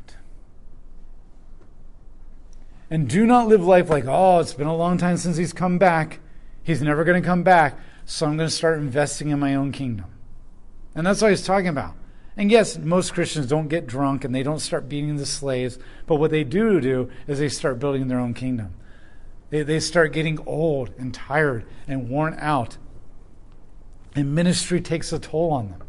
And 2.92 3.08
do 3.08 3.26
not 3.26 3.48
live 3.48 3.66
life 3.66 3.90
like, 3.90 4.04
oh, 4.06 4.40
it's 4.40 4.54
been 4.54 4.68
a 4.68 4.76
long 4.76 4.98
time 4.98 5.16
since 5.16 5.38
he's 5.38 5.54
come 5.54 5.78
back. 5.78 6.20
He's 6.62 6.82
never 6.82 7.06
going 7.06 7.20
to 7.20 7.26
come 7.26 7.42
back. 7.42 7.80
So 8.04 8.26
I'm 8.26 8.36
going 8.36 8.50
to 8.50 8.54
start 8.54 8.80
investing 8.80 9.30
in 9.30 9.40
my 9.40 9.56
own 9.56 9.72
kingdom. 9.72 10.08
And 10.94 11.08
that's 11.08 11.22
what 11.22 11.32
he's 11.32 11.46
talking 11.46 11.70
about. 11.70 11.96
And 12.36 12.52
yes, 12.52 12.78
most 12.78 13.14
Christians 13.14 13.48
don't 13.48 13.70
get 13.70 13.88
drunk 13.88 14.26
and 14.26 14.36
they 14.36 14.44
don't 14.44 14.60
start 14.60 14.90
beating 14.90 15.16
the 15.16 15.26
slaves. 15.26 15.80
But 16.06 16.16
what 16.16 16.32
they 16.32 16.44
do 16.44 16.82
do 16.82 17.10
is 17.28 17.40
they 17.40 17.48
start 17.48 17.80
building 17.80 18.10
their 18.10 18.20
own 18.20 18.34
kingdom. 18.34 18.74
They, 19.52 19.64
they 19.64 19.80
start 19.80 20.12
getting 20.12 20.40
old 20.46 20.92
and 20.98 21.14
tired 21.14 21.66
and 21.88 22.10
worn 22.10 22.36
out. 22.40 22.78
And 24.16 24.36
ministry 24.36 24.82
takes 24.82 25.14
a 25.14 25.20
toll 25.20 25.52
on 25.52 25.70
them. 25.70 25.84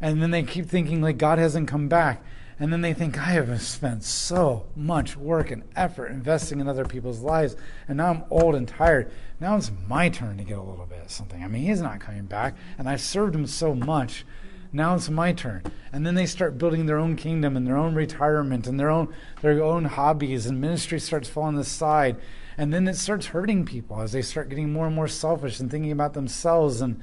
And 0.00 0.20
then 0.20 0.32
they 0.32 0.42
keep 0.42 0.66
thinking 0.66 1.00
like 1.00 1.16
God 1.16 1.38
hasn't 1.38 1.68
come 1.68 1.86
back. 1.88 2.24
And 2.58 2.72
then 2.72 2.82
they 2.82 2.94
think, 2.94 3.18
I 3.18 3.32
have 3.32 3.60
spent 3.62 4.04
so 4.04 4.66
much 4.76 5.16
work 5.16 5.50
and 5.50 5.64
effort 5.74 6.06
investing 6.06 6.60
in 6.60 6.68
other 6.68 6.84
people's 6.84 7.20
lives, 7.20 7.56
and 7.88 7.96
now 7.96 8.10
I'm 8.10 8.24
old 8.30 8.54
and 8.54 8.68
tired. 8.68 9.10
Now 9.40 9.56
it's 9.56 9.72
my 9.88 10.08
turn 10.08 10.36
to 10.38 10.44
get 10.44 10.58
a 10.58 10.62
little 10.62 10.86
bit 10.86 11.02
of 11.02 11.10
something. 11.10 11.42
I 11.42 11.48
mean, 11.48 11.62
he's 11.62 11.80
not 11.80 12.00
coming 12.00 12.26
back, 12.26 12.56
and 12.78 12.88
I've 12.88 13.00
served 13.00 13.34
him 13.34 13.46
so 13.46 13.74
much. 13.74 14.24
Now 14.72 14.94
it's 14.94 15.08
my 15.08 15.32
turn. 15.32 15.62
And 15.92 16.06
then 16.06 16.14
they 16.14 16.26
start 16.26 16.58
building 16.58 16.86
their 16.86 16.98
own 16.98 17.16
kingdom 17.16 17.56
and 17.56 17.66
their 17.66 17.76
own 17.76 17.94
retirement 17.94 18.66
and 18.66 18.78
their 18.78 18.90
own 18.90 19.14
their 19.40 19.62
own 19.62 19.84
hobbies, 19.84 20.46
and 20.46 20.60
ministry 20.60 21.00
starts 21.00 21.28
falling 21.28 21.58
aside. 21.58 22.16
And 22.56 22.72
then 22.72 22.86
it 22.86 22.96
starts 22.96 23.26
hurting 23.26 23.66
people 23.66 24.00
as 24.00 24.12
they 24.12 24.22
start 24.22 24.48
getting 24.48 24.72
more 24.72 24.86
and 24.86 24.94
more 24.94 25.08
selfish 25.08 25.58
and 25.58 25.70
thinking 25.70 25.92
about 25.92 26.14
themselves 26.14 26.80
and 26.80 27.00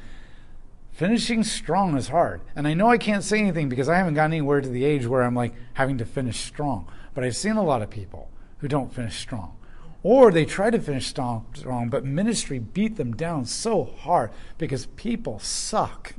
finishing 0.92 1.44
strong 1.44 1.98
is 1.98 2.10
hard. 2.10 2.42
And 2.56 2.68
I 2.68 2.74
know 2.74 2.90
I 2.90 2.98
can't 2.98 3.24
say 3.24 3.40
anything 3.40 3.70
because 3.70 3.90
I 3.90 3.98
haven't 3.98 4.14
gotten 4.14 4.34
anywhere 4.34 4.62
to 4.62 4.70
the 4.70 4.86
age 4.86 5.06
where 5.06 5.24
I'm 5.24 5.36
like 5.36 5.54
having 5.74 5.98
to 5.98 6.06
finish 6.06 6.40
strong. 6.40 6.88
But 7.14 7.24
I've 7.24 7.36
seen 7.36 7.58
a 7.58 7.64
lot 7.64 7.82
of 7.82 7.90
people 7.90 8.30
who 8.60 8.68
don't 8.68 8.94
finish 8.94 9.18
strong. 9.18 9.58
Or 10.04 10.32
they 10.32 10.46
try 10.46 10.72
to 10.72 10.80
finish 10.80 11.08
strong, 11.08 11.90
but 11.90 12.04
ministry 12.04 12.58
beat 12.58 12.98
them 12.98 13.14
down 13.16 13.46
so 13.46 13.84
hard 13.84 14.32
because 14.58 14.88
people 14.88 15.40
suck. 15.40 16.14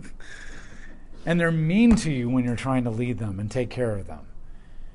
and 1.26 1.40
they're 1.40 1.50
mean 1.50 1.96
to 1.96 2.12
you 2.12 2.28
when 2.28 2.44
you're 2.44 2.56
trying 2.56 2.85
to 2.85 2.90
lead 2.90 3.18
them 3.18 3.40
and 3.40 3.50
take 3.50 3.70
care 3.70 3.96
of 3.96 4.06
them. 4.06 4.26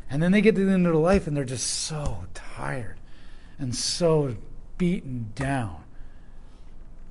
And 0.09 0.23
then 0.23 0.31
they 0.31 0.41
get 0.41 0.55
to 0.55 0.63
the 0.63 0.71
end 0.71 0.87
of 0.87 0.93
their 0.93 1.01
life 1.01 1.27
and 1.27 1.35
they're 1.35 1.43
just 1.43 1.67
so 1.67 2.25
tired 2.33 2.95
and 3.59 3.75
so 3.75 4.35
beaten 4.77 5.31
down 5.35 5.83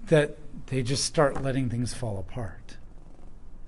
that 0.06 0.38
they 0.66 0.82
just 0.82 1.04
start 1.04 1.42
letting 1.42 1.68
things 1.68 1.94
fall 1.94 2.18
apart. 2.18 2.76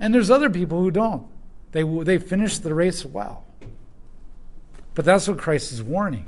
And 0.00 0.14
there's 0.14 0.30
other 0.30 0.50
people 0.50 0.80
who 0.80 0.90
don't. 0.90 1.26
They, 1.72 1.82
they 1.82 2.18
finish 2.18 2.58
the 2.58 2.74
race 2.74 3.04
well. 3.04 3.44
But 4.94 5.04
that's 5.04 5.28
what 5.28 5.38
Christ 5.38 5.72
is 5.72 5.82
warning. 5.82 6.26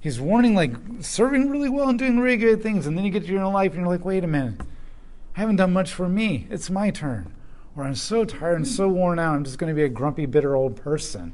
He's 0.00 0.20
warning, 0.20 0.54
like, 0.54 0.72
serving 1.00 1.50
really 1.50 1.68
well 1.68 1.88
and 1.88 1.98
doing 1.98 2.18
really 2.18 2.36
good 2.36 2.62
things. 2.62 2.86
And 2.86 2.96
then 2.96 3.04
you 3.04 3.10
get 3.10 3.24
to 3.24 3.32
your 3.32 3.42
own 3.42 3.52
life 3.52 3.72
and 3.72 3.82
you're 3.82 3.88
like, 3.88 4.04
wait 4.04 4.24
a 4.24 4.26
minute. 4.26 4.60
I 5.36 5.40
haven't 5.40 5.56
done 5.56 5.72
much 5.72 5.92
for 5.92 6.08
me. 6.08 6.46
It's 6.50 6.68
my 6.68 6.90
turn. 6.90 7.32
Or 7.76 7.84
I'm 7.84 7.94
so 7.94 8.24
tired 8.24 8.56
and 8.56 8.66
so 8.66 8.88
worn 8.88 9.18
out. 9.18 9.36
I'm 9.36 9.44
just 9.44 9.58
going 9.58 9.70
to 9.70 9.76
be 9.76 9.84
a 9.84 9.88
grumpy, 9.88 10.26
bitter 10.26 10.56
old 10.56 10.76
person 10.76 11.32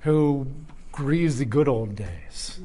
who 0.00 0.46
grieves 0.92 1.38
the 1.38 1.44
good 1.44 1.66
old 1.66 1.96
days. 1.96 2.60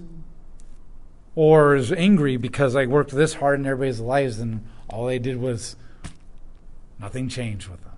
Or 1.35 1.75
is 1.75 1.91
angry 1.93 2.35
because 2.35 2.75
I 2.75 2.85
worked 2.85 3.11
this 3.11 3.35
hard 3.35 3.59
in 3.59 3.65
everybody's 3.65 4.01
lives 4.01 4.39
and 4.39 4.67
all 4.89 5.05
they 5.05 5.19
did 5.19 5.37
was 5.37 5.75
nothing 6.99 7.29
changed 7.29 7.67
with 7.67 7.83
them. 7.83 7.93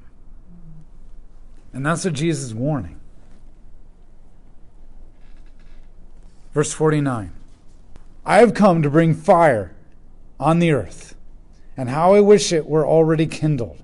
And 1.73 1.86
that's 1.86 2.04
what 2.04 2.13
Jesus 2.13 2.45
is 2.45 2.54
warning. 2.54 2.99
Verse 6.54 6.73
49 6.73 7.32
I 8.25 8.38
have 8.38 8.54
come 8.54 8.82
to 8.82 8.89
bring 8.89 9.13
fire 9.13 9.73
on 10.39 10.60
the 10.60 10.71
earth, 10.71 11.15
and 11.77 11.89
how 11.89 12.13
I 12.13 12.19
wish 12.19 12.51
it 12.51 12.67
were 12.67 12.86
already 12.86 13.25
kindled. 13.25 13.82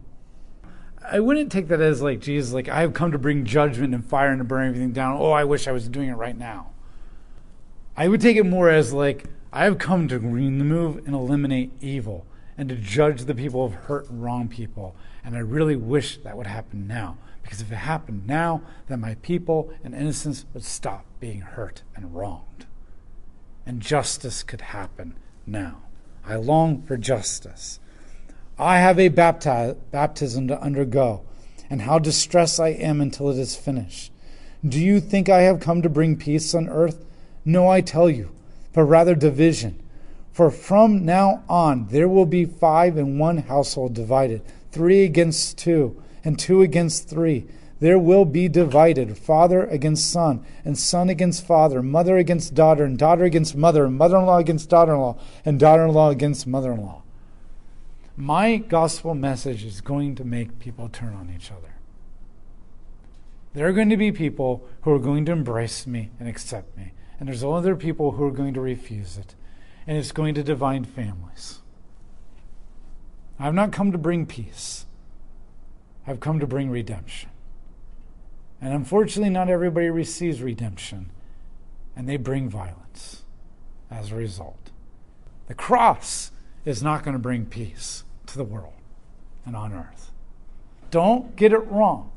I 1.09 1.21
wouldn't 1.21 1.51
take 1.51 1.69
that 1.69 1.79
as 1.79 2.01
like 2.01 2.19
Jesus, 2.19 2.53
like 2.53 2.67
I 2.67 2.81
have 2.81 2.93
come 2.93 3.13
to 3.13 3.17
bring 3.17 3.45
judgment 3.45 3.95
and 3.95 4.05
fire 4.05 4.29
and 4.29 4.39
to 4.39 4.43
burn 4.43 4.67
everything 4.67 4.91
down. 4.91 5.17
Oh, 5.19 5.31
I 5.31 5.45
wish 5.45 5.67
I 5.67 5.71
was 5.71 5.87
doing 5.87 6.09
it 6.09 6.15
right 6.15 6.37
now. 6.37 6.71
I 7.95 8.09
would 8.09 8.19
take 8.19 8.35
it 8.35 8.45
more 8.45 8.69
as 8.69 8.91
like 8.91 9.25
I 9.53 9.63
have 9.63 9.77
come 9.77 10.07
to 10.09 10.19
remove 10.19 10.97
and 10.97 11.15
eliminate 11.15 11.71
evil 11.79 12.25
and 12.57 12.69
to 12.69 12.75
judge 12.75 13.25
the 13.25 13.35
people 13.35 13.67
have 13.67 13.79
hurt 13.83 14.09
and 14.09 14.23
wronged 14.23 14.49
people. 14.49 14.95
And 15.23 15.35
I 15.35 15.39
really 15.39 15.75
wish 15.75 16.17
that 16.17 16.37
would 16.37 16.47
happen 16.47 16.87
now. 16.87 17.17
Because 17.43 17.61
if 17.61 17.71
it 17.71 17.75
happened 17.75 18.27
now, 18.27 18.61
then 18.87 18.99
my 18.99 19.15
people 19.15 19.73
and 19.83 19.93
innocents 19.93 20.45
would 20.53 20.65
stop 20.65 21.05
being 21.19 21.41
hurt 21.41 21.83
and 21.95 22.15
wronged. 22.15 22.65
And 23.65 23.81
justice 23.81 24.43
could 24.43 24.61
happen 24.61 25.15
now. 25.45 25.83
I 26.25 26.35
long 26.35 26.81
for 26.81 26.97
justice. 26.97 27.79
I 28.59 28.79
have 28.79 28.99
a 28.99 29.09
bapti- 29.09 29.77
baptism 29.91 30.47
to 30.47 30.59
undergo, 30.59 31.21
and 31.69 31.83
how 31.83 31.99
distressed 31.99 32.59
I 32.59 32.69
am 32.69 32.99
until 33.01 33.29
it 33.29 33.37
is 33.37 33.55
finished. 33.55 34.11
Do 34.67 34.79
you 34.79 34.99
think 34.99 35.29
I 35.29 35.41
have 35.41 35.59
come 35.59 35.81
to 35.83 35.89
bring 35.89 36.17
peace 36.17 36.55
on 36.55 36.67
earth? 36.67 37.05
No, 37.45 37.69
I 37.69 37.81
tell 37.81 38.09
you, 38.09 38.31
but 38.73 38.83
rather 38.83 39.15
division. 39.15 39.81
For 40.37 40.51
from 40.51 41.03
now 41.03 41.43
on 41.49 41.87
there 41.87 42.07
will 42.07 42.27
be 42.27 42.45
five 42.45 42.95
in 42.95 43.17
one 43.17 43.39
household 43.39 43.95
divided, 43.95 44.43
three 44.71 45.03
against 45.03 45.57
two, 45.57 45.99
and 46.23 46.37
two 46.37 46.61
against 46.61 47.09
three. 47.09 47.47
There 47.79 47.97
will 47.97 48.23
be 48.23 48.47
divided 48.47 49.17
father 49.17 49.65
against 49.65 50.11
son, 50.11 50.45
and 50.63 50.77
son 50.77 51.09
against 51.09 51.43
father, 51.43 51.81
mother 51.81 52.17
against 52.17 52.53
daughter, 52.53 52.83
and 52.83 52.99
daughter 52.99 53.23
against 53.23 53.55
mother, 53.55 53.85
and 53.85 53.97
mother 53.97 54.17
in 54.17 54.27
law 54.27 54.37
against 54.37 54.69
daughter 54.69 54.93
in 54.93 54.99
law, 54.99 55.17
and 55.43 55.59
daughter 55.59 55.85
in 55.85 55.91
law 55.91 56.11
against 56.11 56.45
mother 56.45 56.71
in 56.73 56.83
law. 56.83 57.01
My 58.15 58.57
gospel 58.57 59.15
message 59.15 59.65
is 59.65 59.81
going 59.81 60.13
to 60.17 60.23
make 60.23 60.59
people 60.59 60.87
turn 60.87 61.15
on 61.15 61.33
each 61.35 61.51
other. 61.51 61.77
There 63.55 63.67
are 63.67 63.73
going 63.73 63.89
to 63.89 63.97
be 63.97 64.11
people 64.11 64.67
who 64.81 64.91
are 64.91 64.99
going 64.99 65.25
to 65.25 65.31
embrace 65.31 65.87
me 65.87 66.11
and 66.19 66.29
accept 66.29 66.77
me, 66.77 66.91
and 67.19 67.27
there's 67.27 67.43
other 67.43 67.75
people 67.75 68.11
who 68.11 68.23
are 68.25 68.31
going 68.31 68.53
to 68.53 68.61
refuse 68.61 69.17
it, 69.17 69.33
and 69.87 69.97
it's 69.97 70.11
going 70.11 70.35
to 70.35 70.43
divide 70.43 70.85
families. 70.85 71.59
I've 73.39 73.53
not 73.53 73.71
come 73.71 73.91
to 73.93 73.97
bring 73.97 74.25
peace, 74.25 74.85
I've 76.05 76.19
come 76.19 76.39
to 76.39 76.47
bring 76.47 76.69
redemption. 76.69 77.29
And 78.59 78.73
unfortunately, 78.73 79.29
not 79.29 79.49
everybody 79.49 79.89
receives 79.89 80.41
redemption, 80.41 81.11
and 81.95 82.09
they 82.09 82.17
bring 82.17 82.49
violence 82.49 83.23
as 83.89 84.11
a 84.11 84.15
result. 84.15 84.71
The 85.47 85.53
cross 85.53 86.31
is 86.65 86.83
not 86.83 87.03
going 87.03 87.13
to 87.13 87.19
bring 87.19 87.45
peace 87.45 88.03
to 88.25 88.37
the 88.37 88.43
world 88.43 88.73
and 89.45 89.55
on 89.55 89.73
earth. 89.73 90.11
Don't 90.91 91.35
get 91.35 91.53
it 91.53 91.65
wrong. 91.67 92.11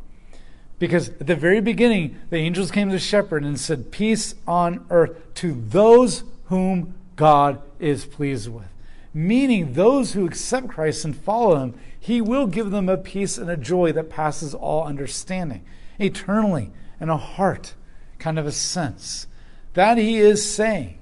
Because 0.78 1.10
at 1.10 1.26
the 1.26 1.36
very 1.36 1.60
beginning, 1.60 2.18
the 2.30 2.38
angels 2.38 2.70
came 2.70 2.88
to 2.88 2.94
the 2.94 2.98
shepherd 2.98 3.44
and 3.44 3.60
said, 3.60 3.92
Peace 3.92 4.34
on 4.46 4.86
earth 4.88 5.34
to 5.34 5.52
those 5.68 6.24
whom 6.44 6.94
God 7.20 7.60
is 7.78 8.06
pleased 8.06 8.48
with. 8.48 8.72
Meaning, 9.12 9.74
those 9.74 10.14
who 10.14 10.24
accept 10.24 10.68
Christ 10.68 11.04
and 11.04 11.14
follow 11.14 11.56
him, 11.56 11.74
he 11.98 12.22
will 12.22 12.46
give 12.46 12.70
them 12.70 12.88
a 12.88 12.96
peace 12.96 13.36
and 13.36 13.50
a 13.50 13.58
joy 13.58 13.92
that 13.92 14.08
passes 14.08 14.54
all 14.54 14.86
understanding, 14.86 15.62
eternally, 15.98 16.70
in 16.98 17.10
a 17.10 17.18
heart, 17.18 17.74
kind 18.18 18.38
of 18.38 18.46
a 18.46 18.52
sense. 18.52 19.26
That 19.74 19.98
he 19.98 20.16
is 20.16 20.50
saying. 20.50 20.98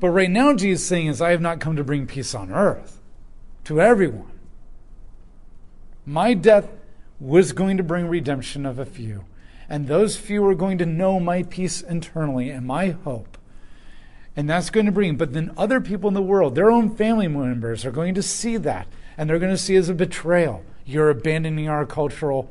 But 0.00 0.08
right 0.08 0.30
now, 0.30 0.54
Jesus 0.54 0.80
is 0.80 0.88
saying 0.88 1.08
is, 1.08 1.20
I 1.20 1.32
have 1.32 1.42
not 1.42 1.60
come 1.60 1.76
to 1.76 1.84
bring 1.84 2.06
peace 2.06 2.34
on 2.34 2.50
earth 2.50 2.98
to 3.64 3.82
everyone. 3.82 4.32
My 6.06 6.32
death 6.32 6.70
was 7.20 7.52
going 7.52 7.76
to 7.76 7.82
bring 7.82 8.08
redemption 8.08 8.64
of 8.64 8.78
a 8.78 8.86
few, 8.86 9.26
and 9.68 9.88
those 9.88 10.16
few 10.16 10.42
are 10.46 10.54
going 10.54 10.78
to 10.78 10.86
know 10.86 11.20
my 11.20 11.42
peace 11.42 11.82
internally 11.82 12.48
and 12.48 12.66
my 12.66 12.92
hope. 13.04 13.36
And 14.36 14.48
that's 14.50 14.68
going 14.68 14.86
to 14.86 14.92
bring, 14.92 15.16
but 15.16 15.32
then 15.32 15.52
other 15.56 15.80
people 15.80 16.08
in 16.08 16.14
the 16.14 16.22
world, 16.22 16.54
their 16.54 16.70
own 16.70 16.94
family 16.94 17.26
members, 17.26 17.86
are 17.86 17.90
going 17.90 18.14
to 18.14 18.22
see 18.22 18.58
that, 18.58 18.86
and 19.16 19.28
they're 19.28 19.38
going 19.38 19.52
to 19.52 19.58
see 19.58 19.76
it 19.76 19.80
as 19.80 19.88
a 19.88 19.94
betrayal. 19.94 20.62
You're 20.84 21.08
abandoning 21.08 21.68
our 21.68 21.86
cultural, 21.86 22.50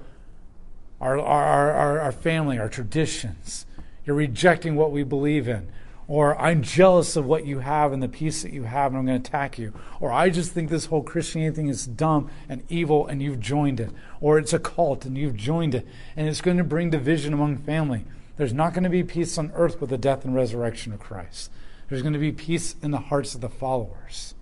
our, 1.00 1.20
our, 1.20 1.72
our, 1.72 2.00
our 2.00 2.12
family, 2.12 2.58
our 2.58 2.70
traditions. 2.70 3.68
You're 4.04 4.16
rejecting 4.16 4.76
what 4.76 4.92
we 4.92 5.04
believe 5.04 5.48
in 5.48 5.68
or 6.08 6.40
I'm 6.40 6.62
jealous 6.62 7.16
of 7.16 7.26
what 7.26 7.46
you 7.46 7.60
have 7.60 7.92
and 7.92 8.02
the 8.02 8.08
peace 8.08 8.44
that 8.44 8.54
you 8.54 8.64
have, 8.64 8.92
and 8.92 9.00
I'm 9.00 9.06
going 9.06 9.22
to 9.22 9.28
attack 9.28 9.58
you. 9.58 9.74
Or 10.00 10.12
I 10.12 10.30
just 10.30 10.52
think 10.52 10.70
this 10.70 10.86
whole 10.86 11.02
Christianity 11.02 11.56
thing 11.56 11.68
is 11.68 11.88
dumb 11.88 12.30
and 12.48 12.64
evil, 12.70 13.08
and 13.08 13.22
you've 13.22 13.40
joined 13.40 13.80
it. 13.80 13.90
Or 14.22 14.38
it's 14.38 14.54
a 14.54 14.60
cult, 14.60 15.06
and 15.06 15.18
you've 15.18 15.36
joined 15.36 15.74
it, 15.74 15.88
and 16.16 16.28
it's 16.28 16.42
going 16.42 16.58
to 16.58 16.64
bring 16.64 16.92
division 16.92 17.34
among 17.34 17.58
family. 17.58 18.06
There's 18.38 18.54
not 18.54 18.74
going 18.74 18.84
to 18.84 18.90
be 18.90 19.04
peace 19.04 19.38
on 19.38 19.52
earth 19.56 19.82
with 19.82 19.90
the 19.90 19.98
death 19.98 20.26
and 20.26 20.36
resurrection 20.36 20.94
of 20.94 21.00
Christ. 21.00 21.50
There's 21.88 22.02
going 22.02 22.14
to 22.14 22.20
be 22.20 22.32
peace 22.32 22.76
in 22.82 22.92
the 22.92 22.98
hearts 22.98 23.36
of 23.36 23.42
the 23.42 23.50
followers. 23.50 24.34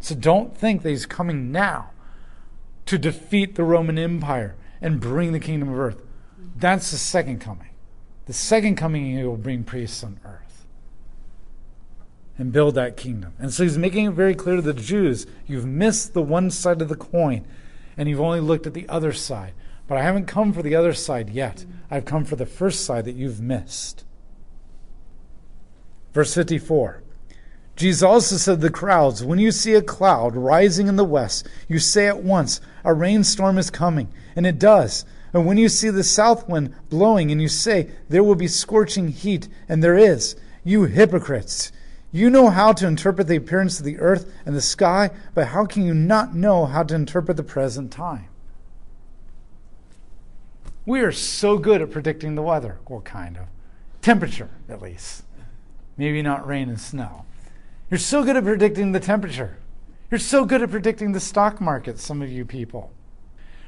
So 0.00 0.14
don't 0.14 0.56
think 0.56 0.82
that 0.82 0.90
he's 0.90 1.06
coming 1.06 1.52
now 1.52 1.90
to 2.86 2.98
defeat 2.98 3.54
the 3.54 3.64
Roman 3.64 3.98
Empire 3.98 4.56
and 4.80 5.00
bring 5.00 5.32
the 5.32 5.40
kingdom 5.40 5.70
of 5.70 5.78
earth. 5.78 6.02
That's 6.56 6.90
the 6.90 6.98
second 6.98 7.40
coming. 7.40 7.70
The 8.26 8.32
second 8.32 8.76
coming, 8.76 9.16
he 9.16 9.24
will 9.24 9.36
bring 9.36 9.64
peace 9.64 10.02
on 10.02 10.20
earth 10.24 10.66
and 12.36 12.52
build 12.52 12.74
that 12.74 12.96
kingdom. 12.96 13.34
And 13.38 13.52
so 13.52 13.62
he's 13.62 13.78
making 13.78 14.06
it 14.06 14.12
very 14.12 14.34
clear 14.34 14.56
to 14.56 14.62
the 14.62 14.74
Jews 14.74 15.26
you've 15.46 15.66
missed 15.66 16.14
the 16.14 16.22
one 16.22 16.50
side 16.50 16.82
of 16.82 16.88
the 16.88 16.96
coin 16.96 17.46
and 17.96 18.08
you've 18.08 18.20
only 18.20 18.40
looked 18.40 18.66
at 18.66 18.74
the 18.74 18.88
other 18.88 19.12
side. 19.12 19.52
But 19.86 19.98
I 19.98 20.02
haven't 20.02 20.26
come 20.26 20.52
for 20.52 20.62
the 20.62 20.74
other 20.74 20.94
side 20.94 21.30
yet. 21.30 21.64
I've 21.90 22.04
come 22.04 22.24
for 22.24 22.36
the 22.36 22.46
first 22.46 22.84
side 22.84 23.04
that 23.04 23.14
you've 23.14 23.40
missed. 23.40 24.04
Verse 26.14 26.32
54 26.34 27.02
Jesus 27.76 28.02
also 28.04 28.36
said 28.36 28.60
to 28.60 28.68
the 28.68 28.70
crowds, 28.70 29.24
When 29.24 29.40
you 29.40 29.50
see 29.50 29.74
a 29.74 29.82
cloud 29.82 30.36
rising 30.36 30.86
in 30.86 30.96
the 30.96 31.04
west, 31.04 31.48
you 31.68 31.80
say 31.80 32.06
at 32.06 32.22
once, 32.22 32.60
A 32.84 32.94
rainstorm 32.94 33.58
is 33.58 33.68
coming. 33.68 34.08
And 34.36 34.46
it 34.46 34.58
does. 34.58 35.04
And 35.32 35.44
when 35.44 35.56
you 35.56 35.68
see 35.68 35.90
the 35.90 36.04
south 36.04 36.48
wind 36.48 36.74
blowing, 36.88 37.32
and 37.32 37.42
you 37.42 37.48
say, 37.48 37.90
There 38.08 38.22
will 38.22 38.36
be 38.36 38.48
scorching 38.48 39.08
heat, 39.08 39.48
and 39.68 39.82
there 39.82 39.98
is, 39.98 40.36
you 40.62 40.84
hypocrites. 40.84 41.72
You 42.12 42.30
know 42.30 42.48
how 42.48 42.72
to 42.74 42.86
interpret 42.86 43.26
the 43.26 43.34
appearance 43.34 43.80
of 43.80 43.84
the 43.84 43.98
earth 43.98 44.32
and 44.46 44.54
the 44.54 44.60
sky, 44.60 45.10
but 45.34 45.48
how 45.48 45.66
can 45.66 45.84
you 45.84 45.94
not 45.94 46.32
know 46.32 46.66
how 46.66 46.84
to 46.84 46.94
interpret 46.94 47.36
the 47.36 47.42
present 47.42 47.90
time? 47.90 48.28
We 50.86 51.00
are 51.00 51.10
so 51.10 51.58
good 51.58 51.82
at 51.82 51.90
predicting 51.90 52.36
the 52.36 52.42
weather, 52.42 52.78
or 52.86 53.00
kind 53.00 53.36
of. 53.36 53.46
Temperature, 54.00 54.50
at 54.68 54.80
least. 54.80 55.23
Maybe 55.96 56.22
not 56.22 56.46
rain 56.46 56.68
and 56.68 56.80
snow. 56.80 57.24
You're 57.90 57.98
so 57.98 58.24
good 58.24 58.36
at 58.36 58.44
predicting 58.44 58.92
the 58.92 59.00
temperature. 59.00 59.58
You're 60.10 60.18
so 60.18 60.44
good 60.44 60.62
at 60.62 60.70
predicting 60.70 61.12
the 61.12 61.20
stock 61.20 61.60
market, 61.60 61.98
some 61.98 62.22
of 62.22 62.30
you 62.30 62.44
people. 62.44 62.92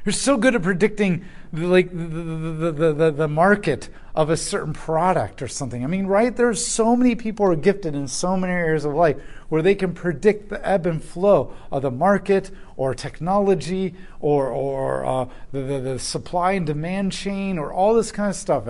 You're 0.06 0.12
so 0.12 0.36
good 0.36 0.54
at 0.54 0.62
predicting 0.62 1.24
the, 1.52 1.66
like 1.66 1.90
the, 1.90 2.04
the, 2.04 2.92
the, 2.92 3.10
the, 3.10 3.28
market 3.28 3.88
of 4.14 4.30
a 4.30 4.36
certain 4.36 4.72
product 4.72 5.42
or 5.42 5.48
something. 5.48 5.82
I 5.82 5.88
mean, 5.88 6.06
right? 6.06 6.34
There's 6.34 6.64
so 6.64 6.94
many 6.94 7.16
people 7.16 7.46
are 7.46 7.56
gifted 7.56 7.96
in 7.96 8.06
so 8.06 8.36
many 8.36 8.52
areas 8.52 8.84
of 8.84 8.94
life 8.94 9.16
where 9.48 9.62
they 9.62 9.74
can 9.74 9.94
predict 9.94 10.48
the 10.48 10.64
ebb 10.64 10.86
and 10.86 11.02
flow 11.02 11.52
of 11.72 11.82
the 11.82 11.90
market 11.90 12.52
or 12.76 12.94
technology 12.94 13.96
or, 14.20 14.46
or 14.46 15.04
uh, 15.04 15.28
the, 15.50 15.62
the, 15.62 15.80
the 15.80 15.98
supply 15.98 16.52
and 16.52 16.66
demand 16.66 17.10
chain 17.10 17.58
or 17.58 17.72
all 17.72 17.92
this 17.92 18.12
kind 18.12 18.30
of 18.30 18.36
stuff. 18.36 18.68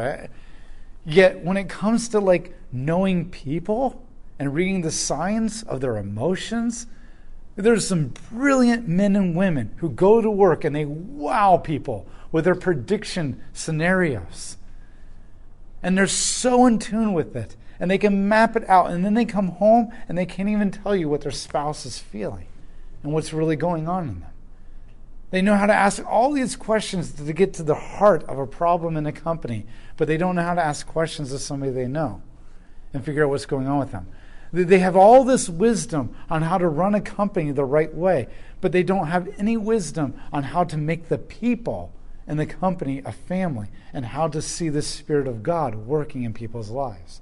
Yet 1.06 1.44
when 1.44 1.56
it 1.56 1.68
comes 1.68 2.08
to 2.08 2.20
like 2.20 2.54
knowing 2.72 3.30
people 3.30 4.04
and 4.38 4.52
reading 4.52 4.82
the 4.82 4.90
signs 4.90 5.62
of 5.62 5.80
their 5.80 5.96
emotions, 5.96 6.86
there's 7.54 7.86
some 7.86 8.12
brilliant 8.30 8.88
men 8.88 9.14
and 9.14 9.36
women 9.36 9.72
who 9.76 9.88
go 9.88 10.20
to 10.20 10.30
work 10.30 10.64
and 10.64 10.74
they 10.74 10.84
wow 10.84 11.56
people 11.56 12.06
with 12.32 12.44
their 12.44 12.56
prediction 12.56 13.40
scenarios. 13.52 14.56
And 15.82 15.96
they're 15.96 16.08
so 16.08 16.66
in 16.66 16.80
tune 16.80 17.12
with 17.12 17.36
it. 17.36 17.56
And 17.78 17.90
they 17.90 17.98
can 17.98 18.28
map 18.28 18.56
it 18.56 18.68
out. 18.68 18.90
And 18.90 19.04
then 19.04 19.14
they 19.14 19.24
come 19.24 19.48
home 19.48 19.90
and 20.08 20.18
they 20.18 20.26
can't 20.26 20.48
even 20.48 20.70
tell 20.70 20.96
you 20.96 21.08
what 21.08 21.20
their 21.20 21.30
spouse 21.30 21.86
is 21.86 21.98
feeling 21.98 22.46
and 23.02 23.12
what's 23.12 23.32
really 23.32 23.56
going 23.56 23.86
on 23.86 24.08
in 24.08 24.20
them. 24.20 24.30
They 25.30 25.42
know 25.42 25.56
how 25.56 25.66
to 25.66 25.74
ask 25.74 26.04
all 26.06 26.32
these 26.32 26.56
questions 26.56 27.12
to 27.12 27.32
get 27.32 27.54
to 27.54 27.62
the 27.62 27.74
heart 27.74 28.24
of 28.24 28.38
a 28.38 28.46
problem 28.46 28.96
in 28.96 29.06
a 29.06 29.12
company, 29.12 29.66
but 29.96 30.08
they 30.08 30.16
don't 30.16 30.36
know 30.36 30.42
how 30.42 30.54
to 30.54 30.64
ask 30.64 30.86
questions 30.86 31.32
of 31.32 31.40
somebody 31.40 31.72
they 31.72 31.86
know 31.86 32.22
and 32.92 33.04
figure 33.04 33.24
out 33.24 33.30
what's 33.30 33.46
going 33.46 33.66
on 33.66 33.78
with 33.78 33.92
them. 33.92 34.08
They 34.52 34.78
have 34.78 34.96
all 34.96 35.24
this 35.24 35.48
wisdom 35.48 36.14
on 36.30 36.42
how 36.42 36.58
to 36.58 36.68
run 36.68 36.94
a 36.94 37.00
company 37.00 37.50
the 37.50 37.64
right 37.64 37.92
way, 37.92 38.28
but 38.60 38.72
they 38.72 38.82
don't 38.82 39.08
have 39.08 39.28
any 39.38 39.56
wisdom 39.56 40.14
on 40.32 40.44
how 40.44 40.64
to 40.64 40.76
make 40.76 41.08
the 41.08 41.18
people 41.18 41.92
in 42.26 42.36
the 42.36 42.46
company 42.46 43.02
a 43.04 43.12
family 43.12 43.68
and 43.92 44.06
how 44.06 44.28
to 44.28 44.40
see 44.40 44.68
the 44.68 44.82
Spirit 44.82 45.26
of 45.26 45.42
God 45.42 45.74
working 45.74 46.22
in 46.22 46.32
people's 46.32 46.70
lives. 46.70 47.20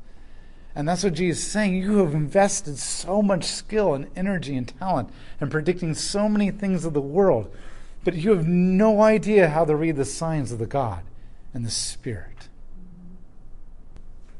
And 0.76 0.88
that's 0.88 1.04
what 1.04 1.14
Jesus 1.14 1.44
is 1.44 1.50
saying. 1.50 1.76
You 1.76 1.98
have 1.98 2.14
invested 2.14 2.78
so 2.78 3.22
much 3.22 3.44
skill 3.44 3.94
and 3.94 4.10
energy 4.16 4.56
and 4.56 4.68
talent 4.68 5.10
in 5.40 5.50
predicting 5.50 5.94
so 5.94 6.28
many 6.28 6.50
things 6.50 6.84
of 6.84 6.94
the 6.94 7.00
world 7.00 7.54
but 8.04 8.14
you 8.14 8.34
have 8.34 8.46
no 8.46 9.00
idea 9.00 9.48
how 9.48 9.64
to 9.64 9.74
read 9.74 9.96
the 9.96 10.04
signs 10.04 10.52
of 10.52 10.58
the 10.58 10.66
God 10.66 11.02
and 11.54 11.64
the 11.64 11.70
Spirit. 11.70 12.33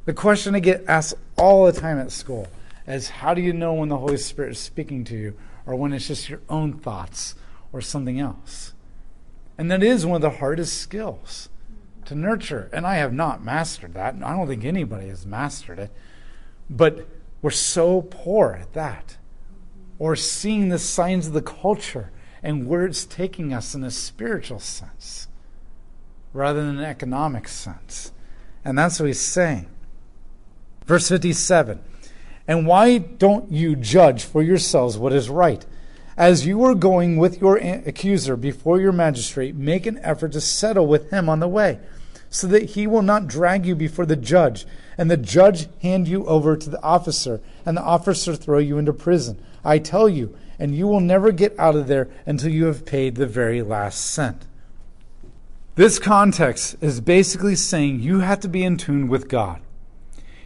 The 0.04 0.12
question 0.12 0.54
I 0.54 0.60
get 0.60 0.84
asked 0.86 1.14
all 1.36 1.64
the 1.64 1.72
time 1.72 1.98
at 1.98 2.12
school 2.12 2.48
is 2.86 3.08
how 3.08 3.32
do 3.32 3.40
you 3.40 3.54
know 3.54 3.72
when 3.72 3.88
the 3.88 3.96
Holy 3.96 4.18
Spirit 4.18 4.52
is 4.52 4.58
speaking 4.58 5.02
to 5.04 5.16
you 5.16 5.38
or 5.64 5.74
when 5.74 5.94
it's 5.94 6.08
just 6.08 6.28
your 6.28 6.42
own 6.50 6.74
thoughts 6.74 7.34
or 7.72 7.80
something 7.80 8.20
else? 8.20 8.74
And 9.56 9.70
that 9.70 9.82
is 9.82 10.04
one 10.04 10.16
of 10.16 10.22
the 10.22 10.38
hardest 10.38 10.78
skills 10.78 11.48
to 12.04 12.14
nurture. 12.14 12.68
And 12.70 12.86
I 12.86 12.96
have 12.96 13.14
not 13.14 13.42
mastered 13.42 13.94
that. 13.94 14.16
I 14.22 14.36
don't 14.36 14.46
think 14.46 14.64
anybody 14.64 15.08
has 15.08 15.24
mastered 15.24 15.78
it. 15.78 15.90
But 16.68 17.08
we're 17.40 17.50
so 17.50 18.02
poor 18.02 18.58
at 18.60 18.74
that. 18.74 19.16
Or 19.98 20.16
seeing 20.16 20.68
the 20.68 20.78
signs 20.78 21.28
of 21.28 21.32
the 21.32 21.40
culture 21.40 22.10
and 22.42 22.66
where 22.66 22.84
it's 22.84 23.06
taking 23.06 23.54
us 23.54 23.74
in 23.74 23.82
a 23.82 23.90
spiritual 23.90 24.58
sense 24.58 25.28
rather 26.34 26.62
than 26.62 26.78
an 26.78 26.84
economic 26.84 27.48
sense. 27.48 28.12
And 28.64 28.76
that's 28.76 29.00
what 29.00 29.06
he's 29.06 29.20
saying. 29.20 29.68
Verse 30.86 31.08
57 31.08 31.80
And 32.46 32.66
why 32.66 32.98
don't 32.98 33.50
you 33.50 33.76
judge 33.76 34.24
for 34.24 34.42
yourselves 34.42 34.98
what 34.98 35.12
is 35.12 35.30
right? 35.30 35.64
As 36.16 36.46
you 36.46 36.62
are 36.64 36.74
going 36.74 37.16
with 37.16 37.40
your 37.40 37.56
accuser 37.56 38.36
before 38.36 38.80
your 38.80 38.92
magistrate, 38.92 39.56
make 39.56 39.84
an 39.84 39.98
effort 40.02 40.32
to 40.32 40.40
settle 40.40 40.86
with 40.86 41.10
him 41.10 41.28
on 41.28 41.40
the 41.40 41.48
way, 41.48 41.80
so 42.30 42.46
that 42.46 42.70
he 42.70 42.86
will 42.86 43.02
not 43.02 43.26
drag 43.26 43.66
you 43.66 43.74
before 43.74 44.06
the 44.06 44.14
judge, 44.14 44.64
and 44.96 45.10
the 45.10 45.16
judge 45.16 45.66
hand 45.82 46.06
you 46.06 46.24
over 46.26 46.56
to 46.56 46.70
the 46.70 46.80
officer, 46.82 47.40
and 47.66 47.76
the 47.76 47.82
officer 47.82 48.36
throw 48.36 48.58
you 48.58 48.78
into 48.78 48.92
prison. 48.92 49.42
I 49.64 49.78
tell 49.78 50.08
you, 50.08 50.36
and 50.56 50.76
you 50.76 50.86
will 50.86 51.00
never 51.00 51.32
get 51.32 51.58
out 51.58 51.74
of 51.74 51.88
there 51.88 52.08
until 52.26 52.50
you 52.50 52.66
have 52.66 52.86
paid 52.86 53.16
the 53.16 53.26
very 53.26 53.60
last 53.60 54.00
cent. 54.00 54.46
This 55.74 55.98
context 55.98 56.76
is 56.80 57.00
basically 57.00 57.56
saying 57.56 57.98
you 57.98 58.20
have 58.20 58.38
to 58.40 58.48
be 58.48 58.62
in 58.62 58.76
tune 58.76 59.08
with 59.08 59.28
God. 59.28 59.60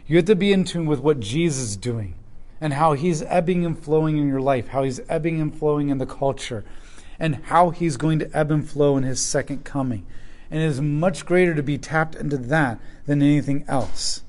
You 0.09 0.15
have 0.15 0.25
to 0.25 0.35
be 0.35 0.51
in 0.51 0.63
tune 0.63 0.87
with 0.87 1.01
what 1.01 1.19
Jesus 1.19 1.69
is 1.69 1.77
doing 1.77 2.15
and 2.59 2.73
how 2.73 2.93
he's 2.93 3.21
ebbing 3.21 3.63
and 3.63 3.77
flowing 3.77 4.17
in 4.17 4.27
your 4.27 4.41
life, 4.41 4.69
how 4.69 4.81
he's 4.81 4.99
ebbing 5.07 5.39
and 5.39 5.55
flowing 5.55 5.89
in 5.89 5.99
the 5.99 6.07
culture, 6.07 6.65
and 7.19 7.35
how 7.35 7.69
he's 7.69 7.95
going 7.95 8.17
to 8.17 8.35
ebb 8.35 8.49
and 8.49 8.67
flow 8.67 8.97
in 8.97 9.03
his 9.03 9.21
second 9.21 9.63
coming. 9.63 10.07
And 10.49 10.63
it 10.63 10.65
is 10.65 10.81
much 10.81 11.27
greater 11.27 11.53
to 11.53 11.61
be 11.61 11.77
tapped 11.77 12.15
into 12.15 12.37
that 12.37 12.79
than 13.05 13.21
anything 13.21 13.65
else. 13.67 14.23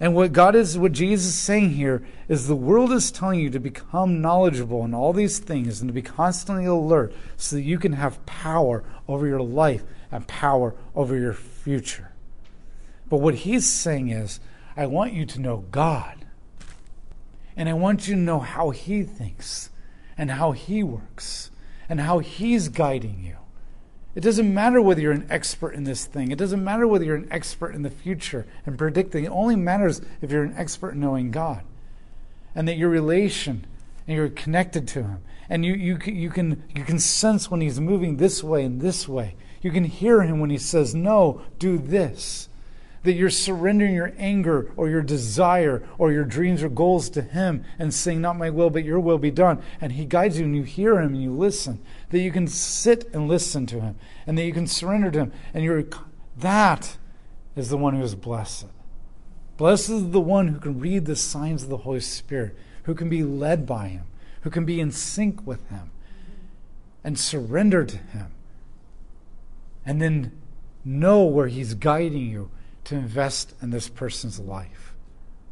And 0.00 0.16
what 0.16 0.32
God 0.32 0.56
is, 0.56 0.76
what 0.76 0.90
Jesus 0.90 1.28
is 1.28 1.38
saying 1.38 1.70
here 1.70 2.04
is 2.26 2.48
the 2.48 2.56
world 2.56 2.90
is 2.90 3.12
telling 3.12 3.38
you 3.38 3.50
to 3.50 3.60
become 3.60 4.20
knowledgeable 4.20 4.84
in 4.84 4.94
all 4.94 5.12
these 5.12 5.38
things 5.38 5.80
and 5.80 5.88
to 5.88 5.94
be 5.94 6.02
constantly 6.02 6.64
alert 6.64 7.14
so 7.36 7.54
that 7.54 7.62
you 7.62 7.78
can 7.78 7.92
have 7.92 8.26
power 8.26 8.82
over 9.06 9.28
your 9.28 9.42
life 9.42 9.84
and 10.10 10.26
power 10.26 10.74
over 10.96 11.16
your 11.16 11.34
future. 11.34 12.13
But 13.08 13.18
what 13.18 13.34
he's 13.34 13.66
saying 13.66 14.08
is, 14.08 14.40
I 14.76 14.86
want 14.86 15.12
you 15.12 15.24
to 15.26 15.40
know 15.40 15.64
God. 15.70 16.24
And 17.56 17.68
I 17.68 17.74
want 17.74 18.08
you 18.08 18.14
to 18.14 18.20
know 18.20 18.40
how 18.40 18.70
he 18.70 19.04
thinks 19.04 19.70
and 20.18 20.32
how 20.32 20.52
he 20.52 20.82
works 20.82 21.50
and 21.88 22.00
how 22.00 22.18
he's 22.18 22.68
guiding 22.68 23.22
you. 23.24 23.36
It 24.14 24.22
doesn't 24.22 24.52
matter 24.52 24.80
whether 24.80 25.00
you're 25.00 25.12
an 25.12 25.26
expert 25.28 25.74
in 25.74 25.84
this 25.84 26.04
thing. 26.04 26.30
It 26.30 26.38
doesn't 26.38 26.62
matter 26.62 26.86
whether 26.86 27.04
you're 27.04 27.16
an 27.16 27.28
expert 27.30 27.74
in 27.74 27.82
the 27.82 27.90
future 27.90 28.46
and 28.64 28.78
predicting. 28.78 29.24
It 29.24 29.30
only 29.30 29.56
matters 29.56 30.00
if 30.20 30.30
you're 30.30 30.44
an 30.44 30.54
expert 30.56 30.94
in 30.94 31.00
knowing 31.00 31.30
God 31.30 31.62
and 32.54 32.68
that 32.68 32.76
your 32.76 32.88
relation 32.88 33.66
and 34.06 34.16
you're 34.16 34.28
connected 34.28 34.86
to 34.88 35.02
Him. 35.02 35.22
And 35.48 35.64
you, 35.64 35.74
you, 35.74 35.98
you, 36.06 36.30
can, 36.30 36.62
you 36.74 36.84
can 36.84 36.98
sense 36.98 37.50
when 37.50 37.60
He's 37.60 37.80
moving 37.80 38.16
this 38.16 38.42
way 38.42 38.64
and 38.64 38.80
this 38.80 39.08
way. 39.08 39.34
You 39.62 39.72
can 39.72 39.84
hear 39.84 40.22
Him 40.22 40.38
when 40.38 40.50
He 40.50 40.58
says, 40.58 40.94
No, 40.94 41.42
do 41.58 41.76
this 41.76 42.48
that 43.04 43.12
you're 43.12 43.30
surrendering 43.30 43.94
your 43.94 44.12
anger 44.18 44.72
or 44.76 44.88
your 44.88 45.02
desire 45.02 45.86
or 45.98 46.10
your 46.10 46.24
dreams 46.24 46.62
or 46.62 46.68
goals 46.68 47.08
to 47.10 47.22
Him 47.22 47.64
and 47.78 47.92
saying, 47.94 48.20
Not 48.20 48.36
my 48.36 48.50
will, 48.50 48.70
but 48.70 48.84
your 48.84 48.98
will 48.98 49.18
be 49.18 49.30
done. 49.30 49.62
And 49.80 49.92
He 49.92 50.06
guides 50.06 50.38
you 50.38 50.46
and 50.46 50.56
you 50.56 50.62
hear 50.62 51.00
Him 51.00 51.14
and 51.14 51.22
you 51.22 51.30
listen. 51.30 51.80
That 52.10 52.20
you 52.20 52.32
can 52.32 52.48
sit 52.48 53.08
and 53.12 53.28
listen 53.28 53.66
to 53.66 53.80
Him 53.80 53.96
and 54.26 54.36
that 54.36 54.44
you 54.44 54.52
can 54.52 54.66
surrender 54.66 55.10
to 55.10 55.18
Him. 55.20 55.32
And 55.52 55.62
you're, 55.62 55.84
that 56.38 56.96
is 57.54 57.68
the 57.68 57.76
one 57.76 57.94
who 57.94 58.02
is 58.02 58.14
blessed. 58.14 58.66
Blessed 59.56 59.90
is 59.90 60.10
the 60.10 60.20
one 60.20 60.48
who 60.48 60.58
can 60.58 60.80
read 60.80 61.04
the 61.04 61.14
signs 61.14 61.62
of 61.62 61.68
the 61.68 61.78
Holy 61.78 62.00
Spirit, 62.00 62.56
who 62.84 62.94
can 62.94 63.08
be 63.08 63.22
led 63.22 63.66
by 63.66 63.88
Him, 63.88 64.04
who 64.40 64.50
can 64.50 64.64
be 64.64 64.80
in 64.80 64.90
sync 64.90 65.46
with 65.46 65.68
Him 65.68 65.90
and 67.04 67.18
surrender 67.18 67.84
to 67.84 67.98
Him. 67.98 68.32
And 69.84 70.00
then 70.00 70.32
know 70.86 71.22
where 71.24 71.48
He's 71.48 71.74
guiding 71.74 72.30
you 72.30 72.50
to 72.84 72.94
invest 72.94 73.54
in 73.62 73.70
this 73.70 73.88
person's 73.88 74.38
life 74.38 74.94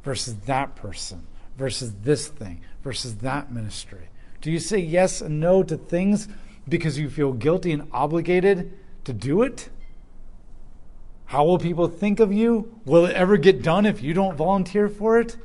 versus 0.03 0.35
that 0.47 0.77
person 0.77 1.27
versus 1.57 1.93
this 2.03 2.29
thing 2.29 2.61
versus 2.83 3.17
that 3.17 3.53
ministry? 3.53 4.09
Do 4.41 4.51
you 4.51 4.59
say 4.59 4.79
yes 4.79 5.21
and 5.21 5.41
no 5.41 5.63
to 5.63 5.77
things 5.77 6.29
because 6.69 6.99
you 6.99 7.09
feel 7.09 7.33
guilty 7.33 7.73
and 7.73 7.89
obligated 7.93 8.73
to 9.05 9.13
do 9.13 9.43
it? 9.43 9.69
How 11.27 11.45
will 11.45 11.59
people 11.59 11.89
think 11.89 12.21
of 12.21 12.33
you? 12.33 12.79
Will 12.85 13.07
it 13.07 13.15
ever 13.15 13.37
get 13.37 13.63
done 13.63 13.87
if 13.87 14.03
you 14.03 14.13
don't 14.13 14.37
volunteer 14.37 14.89
for 14.89 15.19
it? 15.19 15.37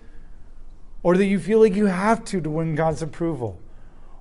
Or 1.03 1.15
that 1.15 1.25
you 1.25 1.39
feel 1.39 1.59
like 1.61 1.75
you 1.75 1.85
have 1.85 2.25
to 2.25 2.41
to 2.41 2.49
win 2.49 2.75
God's 2.75 3.01
approval? 3.01 3.59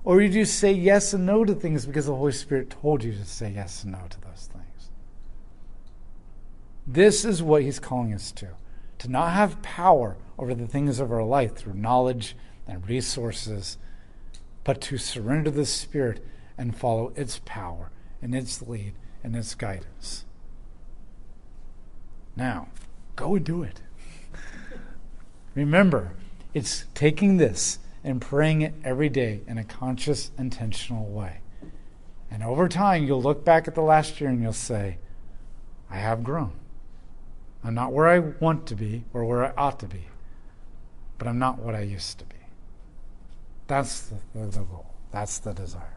Or 0.05 0.21
you 0.21 0.29
just 0.29 0.59
say 0.59 0.71
yes 0.71 1.13
and 1.13 1.25
no 1.25 1.43
to 1.43 1.53
things 1.53 1.85
because 1.85 2.05
the 2.05 2.15
Holy 2.15 2.31
Spirit 2.31 2.69
told 2.69 3.03
you 3.03 3.11
to 3.11 3.25
say 3.25 3.51
yes 3.51 3.83
and 3.83 3.91
no 3.91 3.99
to 4.09 4.21
those 4.21 4.49
things? 4.53 4.56
This 6.87 7.25
is 7.25 7.43
what 7.43 7.63
he's 7.63 7.79
calling 7.79 8.13
us 8.13 8.31
to 8.33 8.49
to 8.99 9.09
not 9.09 9.33
have 9.33 9.61
power 9.61 10.17
over 10.39 10.55
the 10.55 10.67
things 10.67 10.99
of 10.99 11.11
our 11.11 11.23
life 11.23 11.55
through 11.55 11.73
knowledge 11.73 12.35
and 12.67 12.87
resources, 12.87 13.77
but 14.63 14.81
to 14.81 14.97
surrender 14.97 15.51
the 15.51 15.65
Spirit 15.65 16.23
and 16.57 16.75
follow 16.75 17.13
its 17.15 17.41
power 17.45 17.91
and 18.21 18.33
its 18.33 18.61
lead 18.61 18.93
and 19.23 19.35
its 19.35 19.53
guidance. 19.53 20.25
Now, 22.35 22.69
go 23.15 23.35
and 23.35 23.45
do 23.45 23.63
it. 23.63 23.81
Remember, 25.55 26.13
it's 26.53 26.85
taking 26.93 27.37
this 27.37 27.79
and 28.03 28.21
praying 28.21 28.61
it 28.61 28.73
every 28.83 29.09
day 29.09 29.41
in 29.47 29.57
a 29.57 29.63
conscious, 29.63 30.31
intentional 30.37 31.05
way. 31.05 31.41
And 32.29 32.43
over 32.43 32.67
time, 32.67 33.05
you'll 33.05 33.21
look 33.21 33.43
back 33.45 33.67
at 33.67 33.75
the 33.75 33.81
last 33.81 34.19
year 34.19 34.29
and 34.29 34.41
you'll 34.41 34.53
say, 34.53 34.97
I 35.89 35.97
have 35.97 36.23
grown. 36.23 36.53
I'm 37.63 37.73
not 37.73 37.91
where 37.91 38.07
I 38.07 38.19
want 38.19 38.67
to 38.67 38.75
be 38.75 39.03
or 39.13 39.25
where 39.25 39.45
I 39.45 39.53
ought 39.57 39.79
to 39.79 39.87
be, 39.87 40.05
but 41.17 41.27
I'm 41.27 41.39
not 41.39 41.59
what 41.59 41.75
I 41.75 41.81
used 41.81 42.19
to 42.19 42.25
be. 42.25 42.35
That's 43.67 44.01
the, 44.01 44.17
the, 44.33 44.61
goal. 44.63 44.93
That's 45.11 45.39
the 45.39 45.53
desire. 45.53 45.96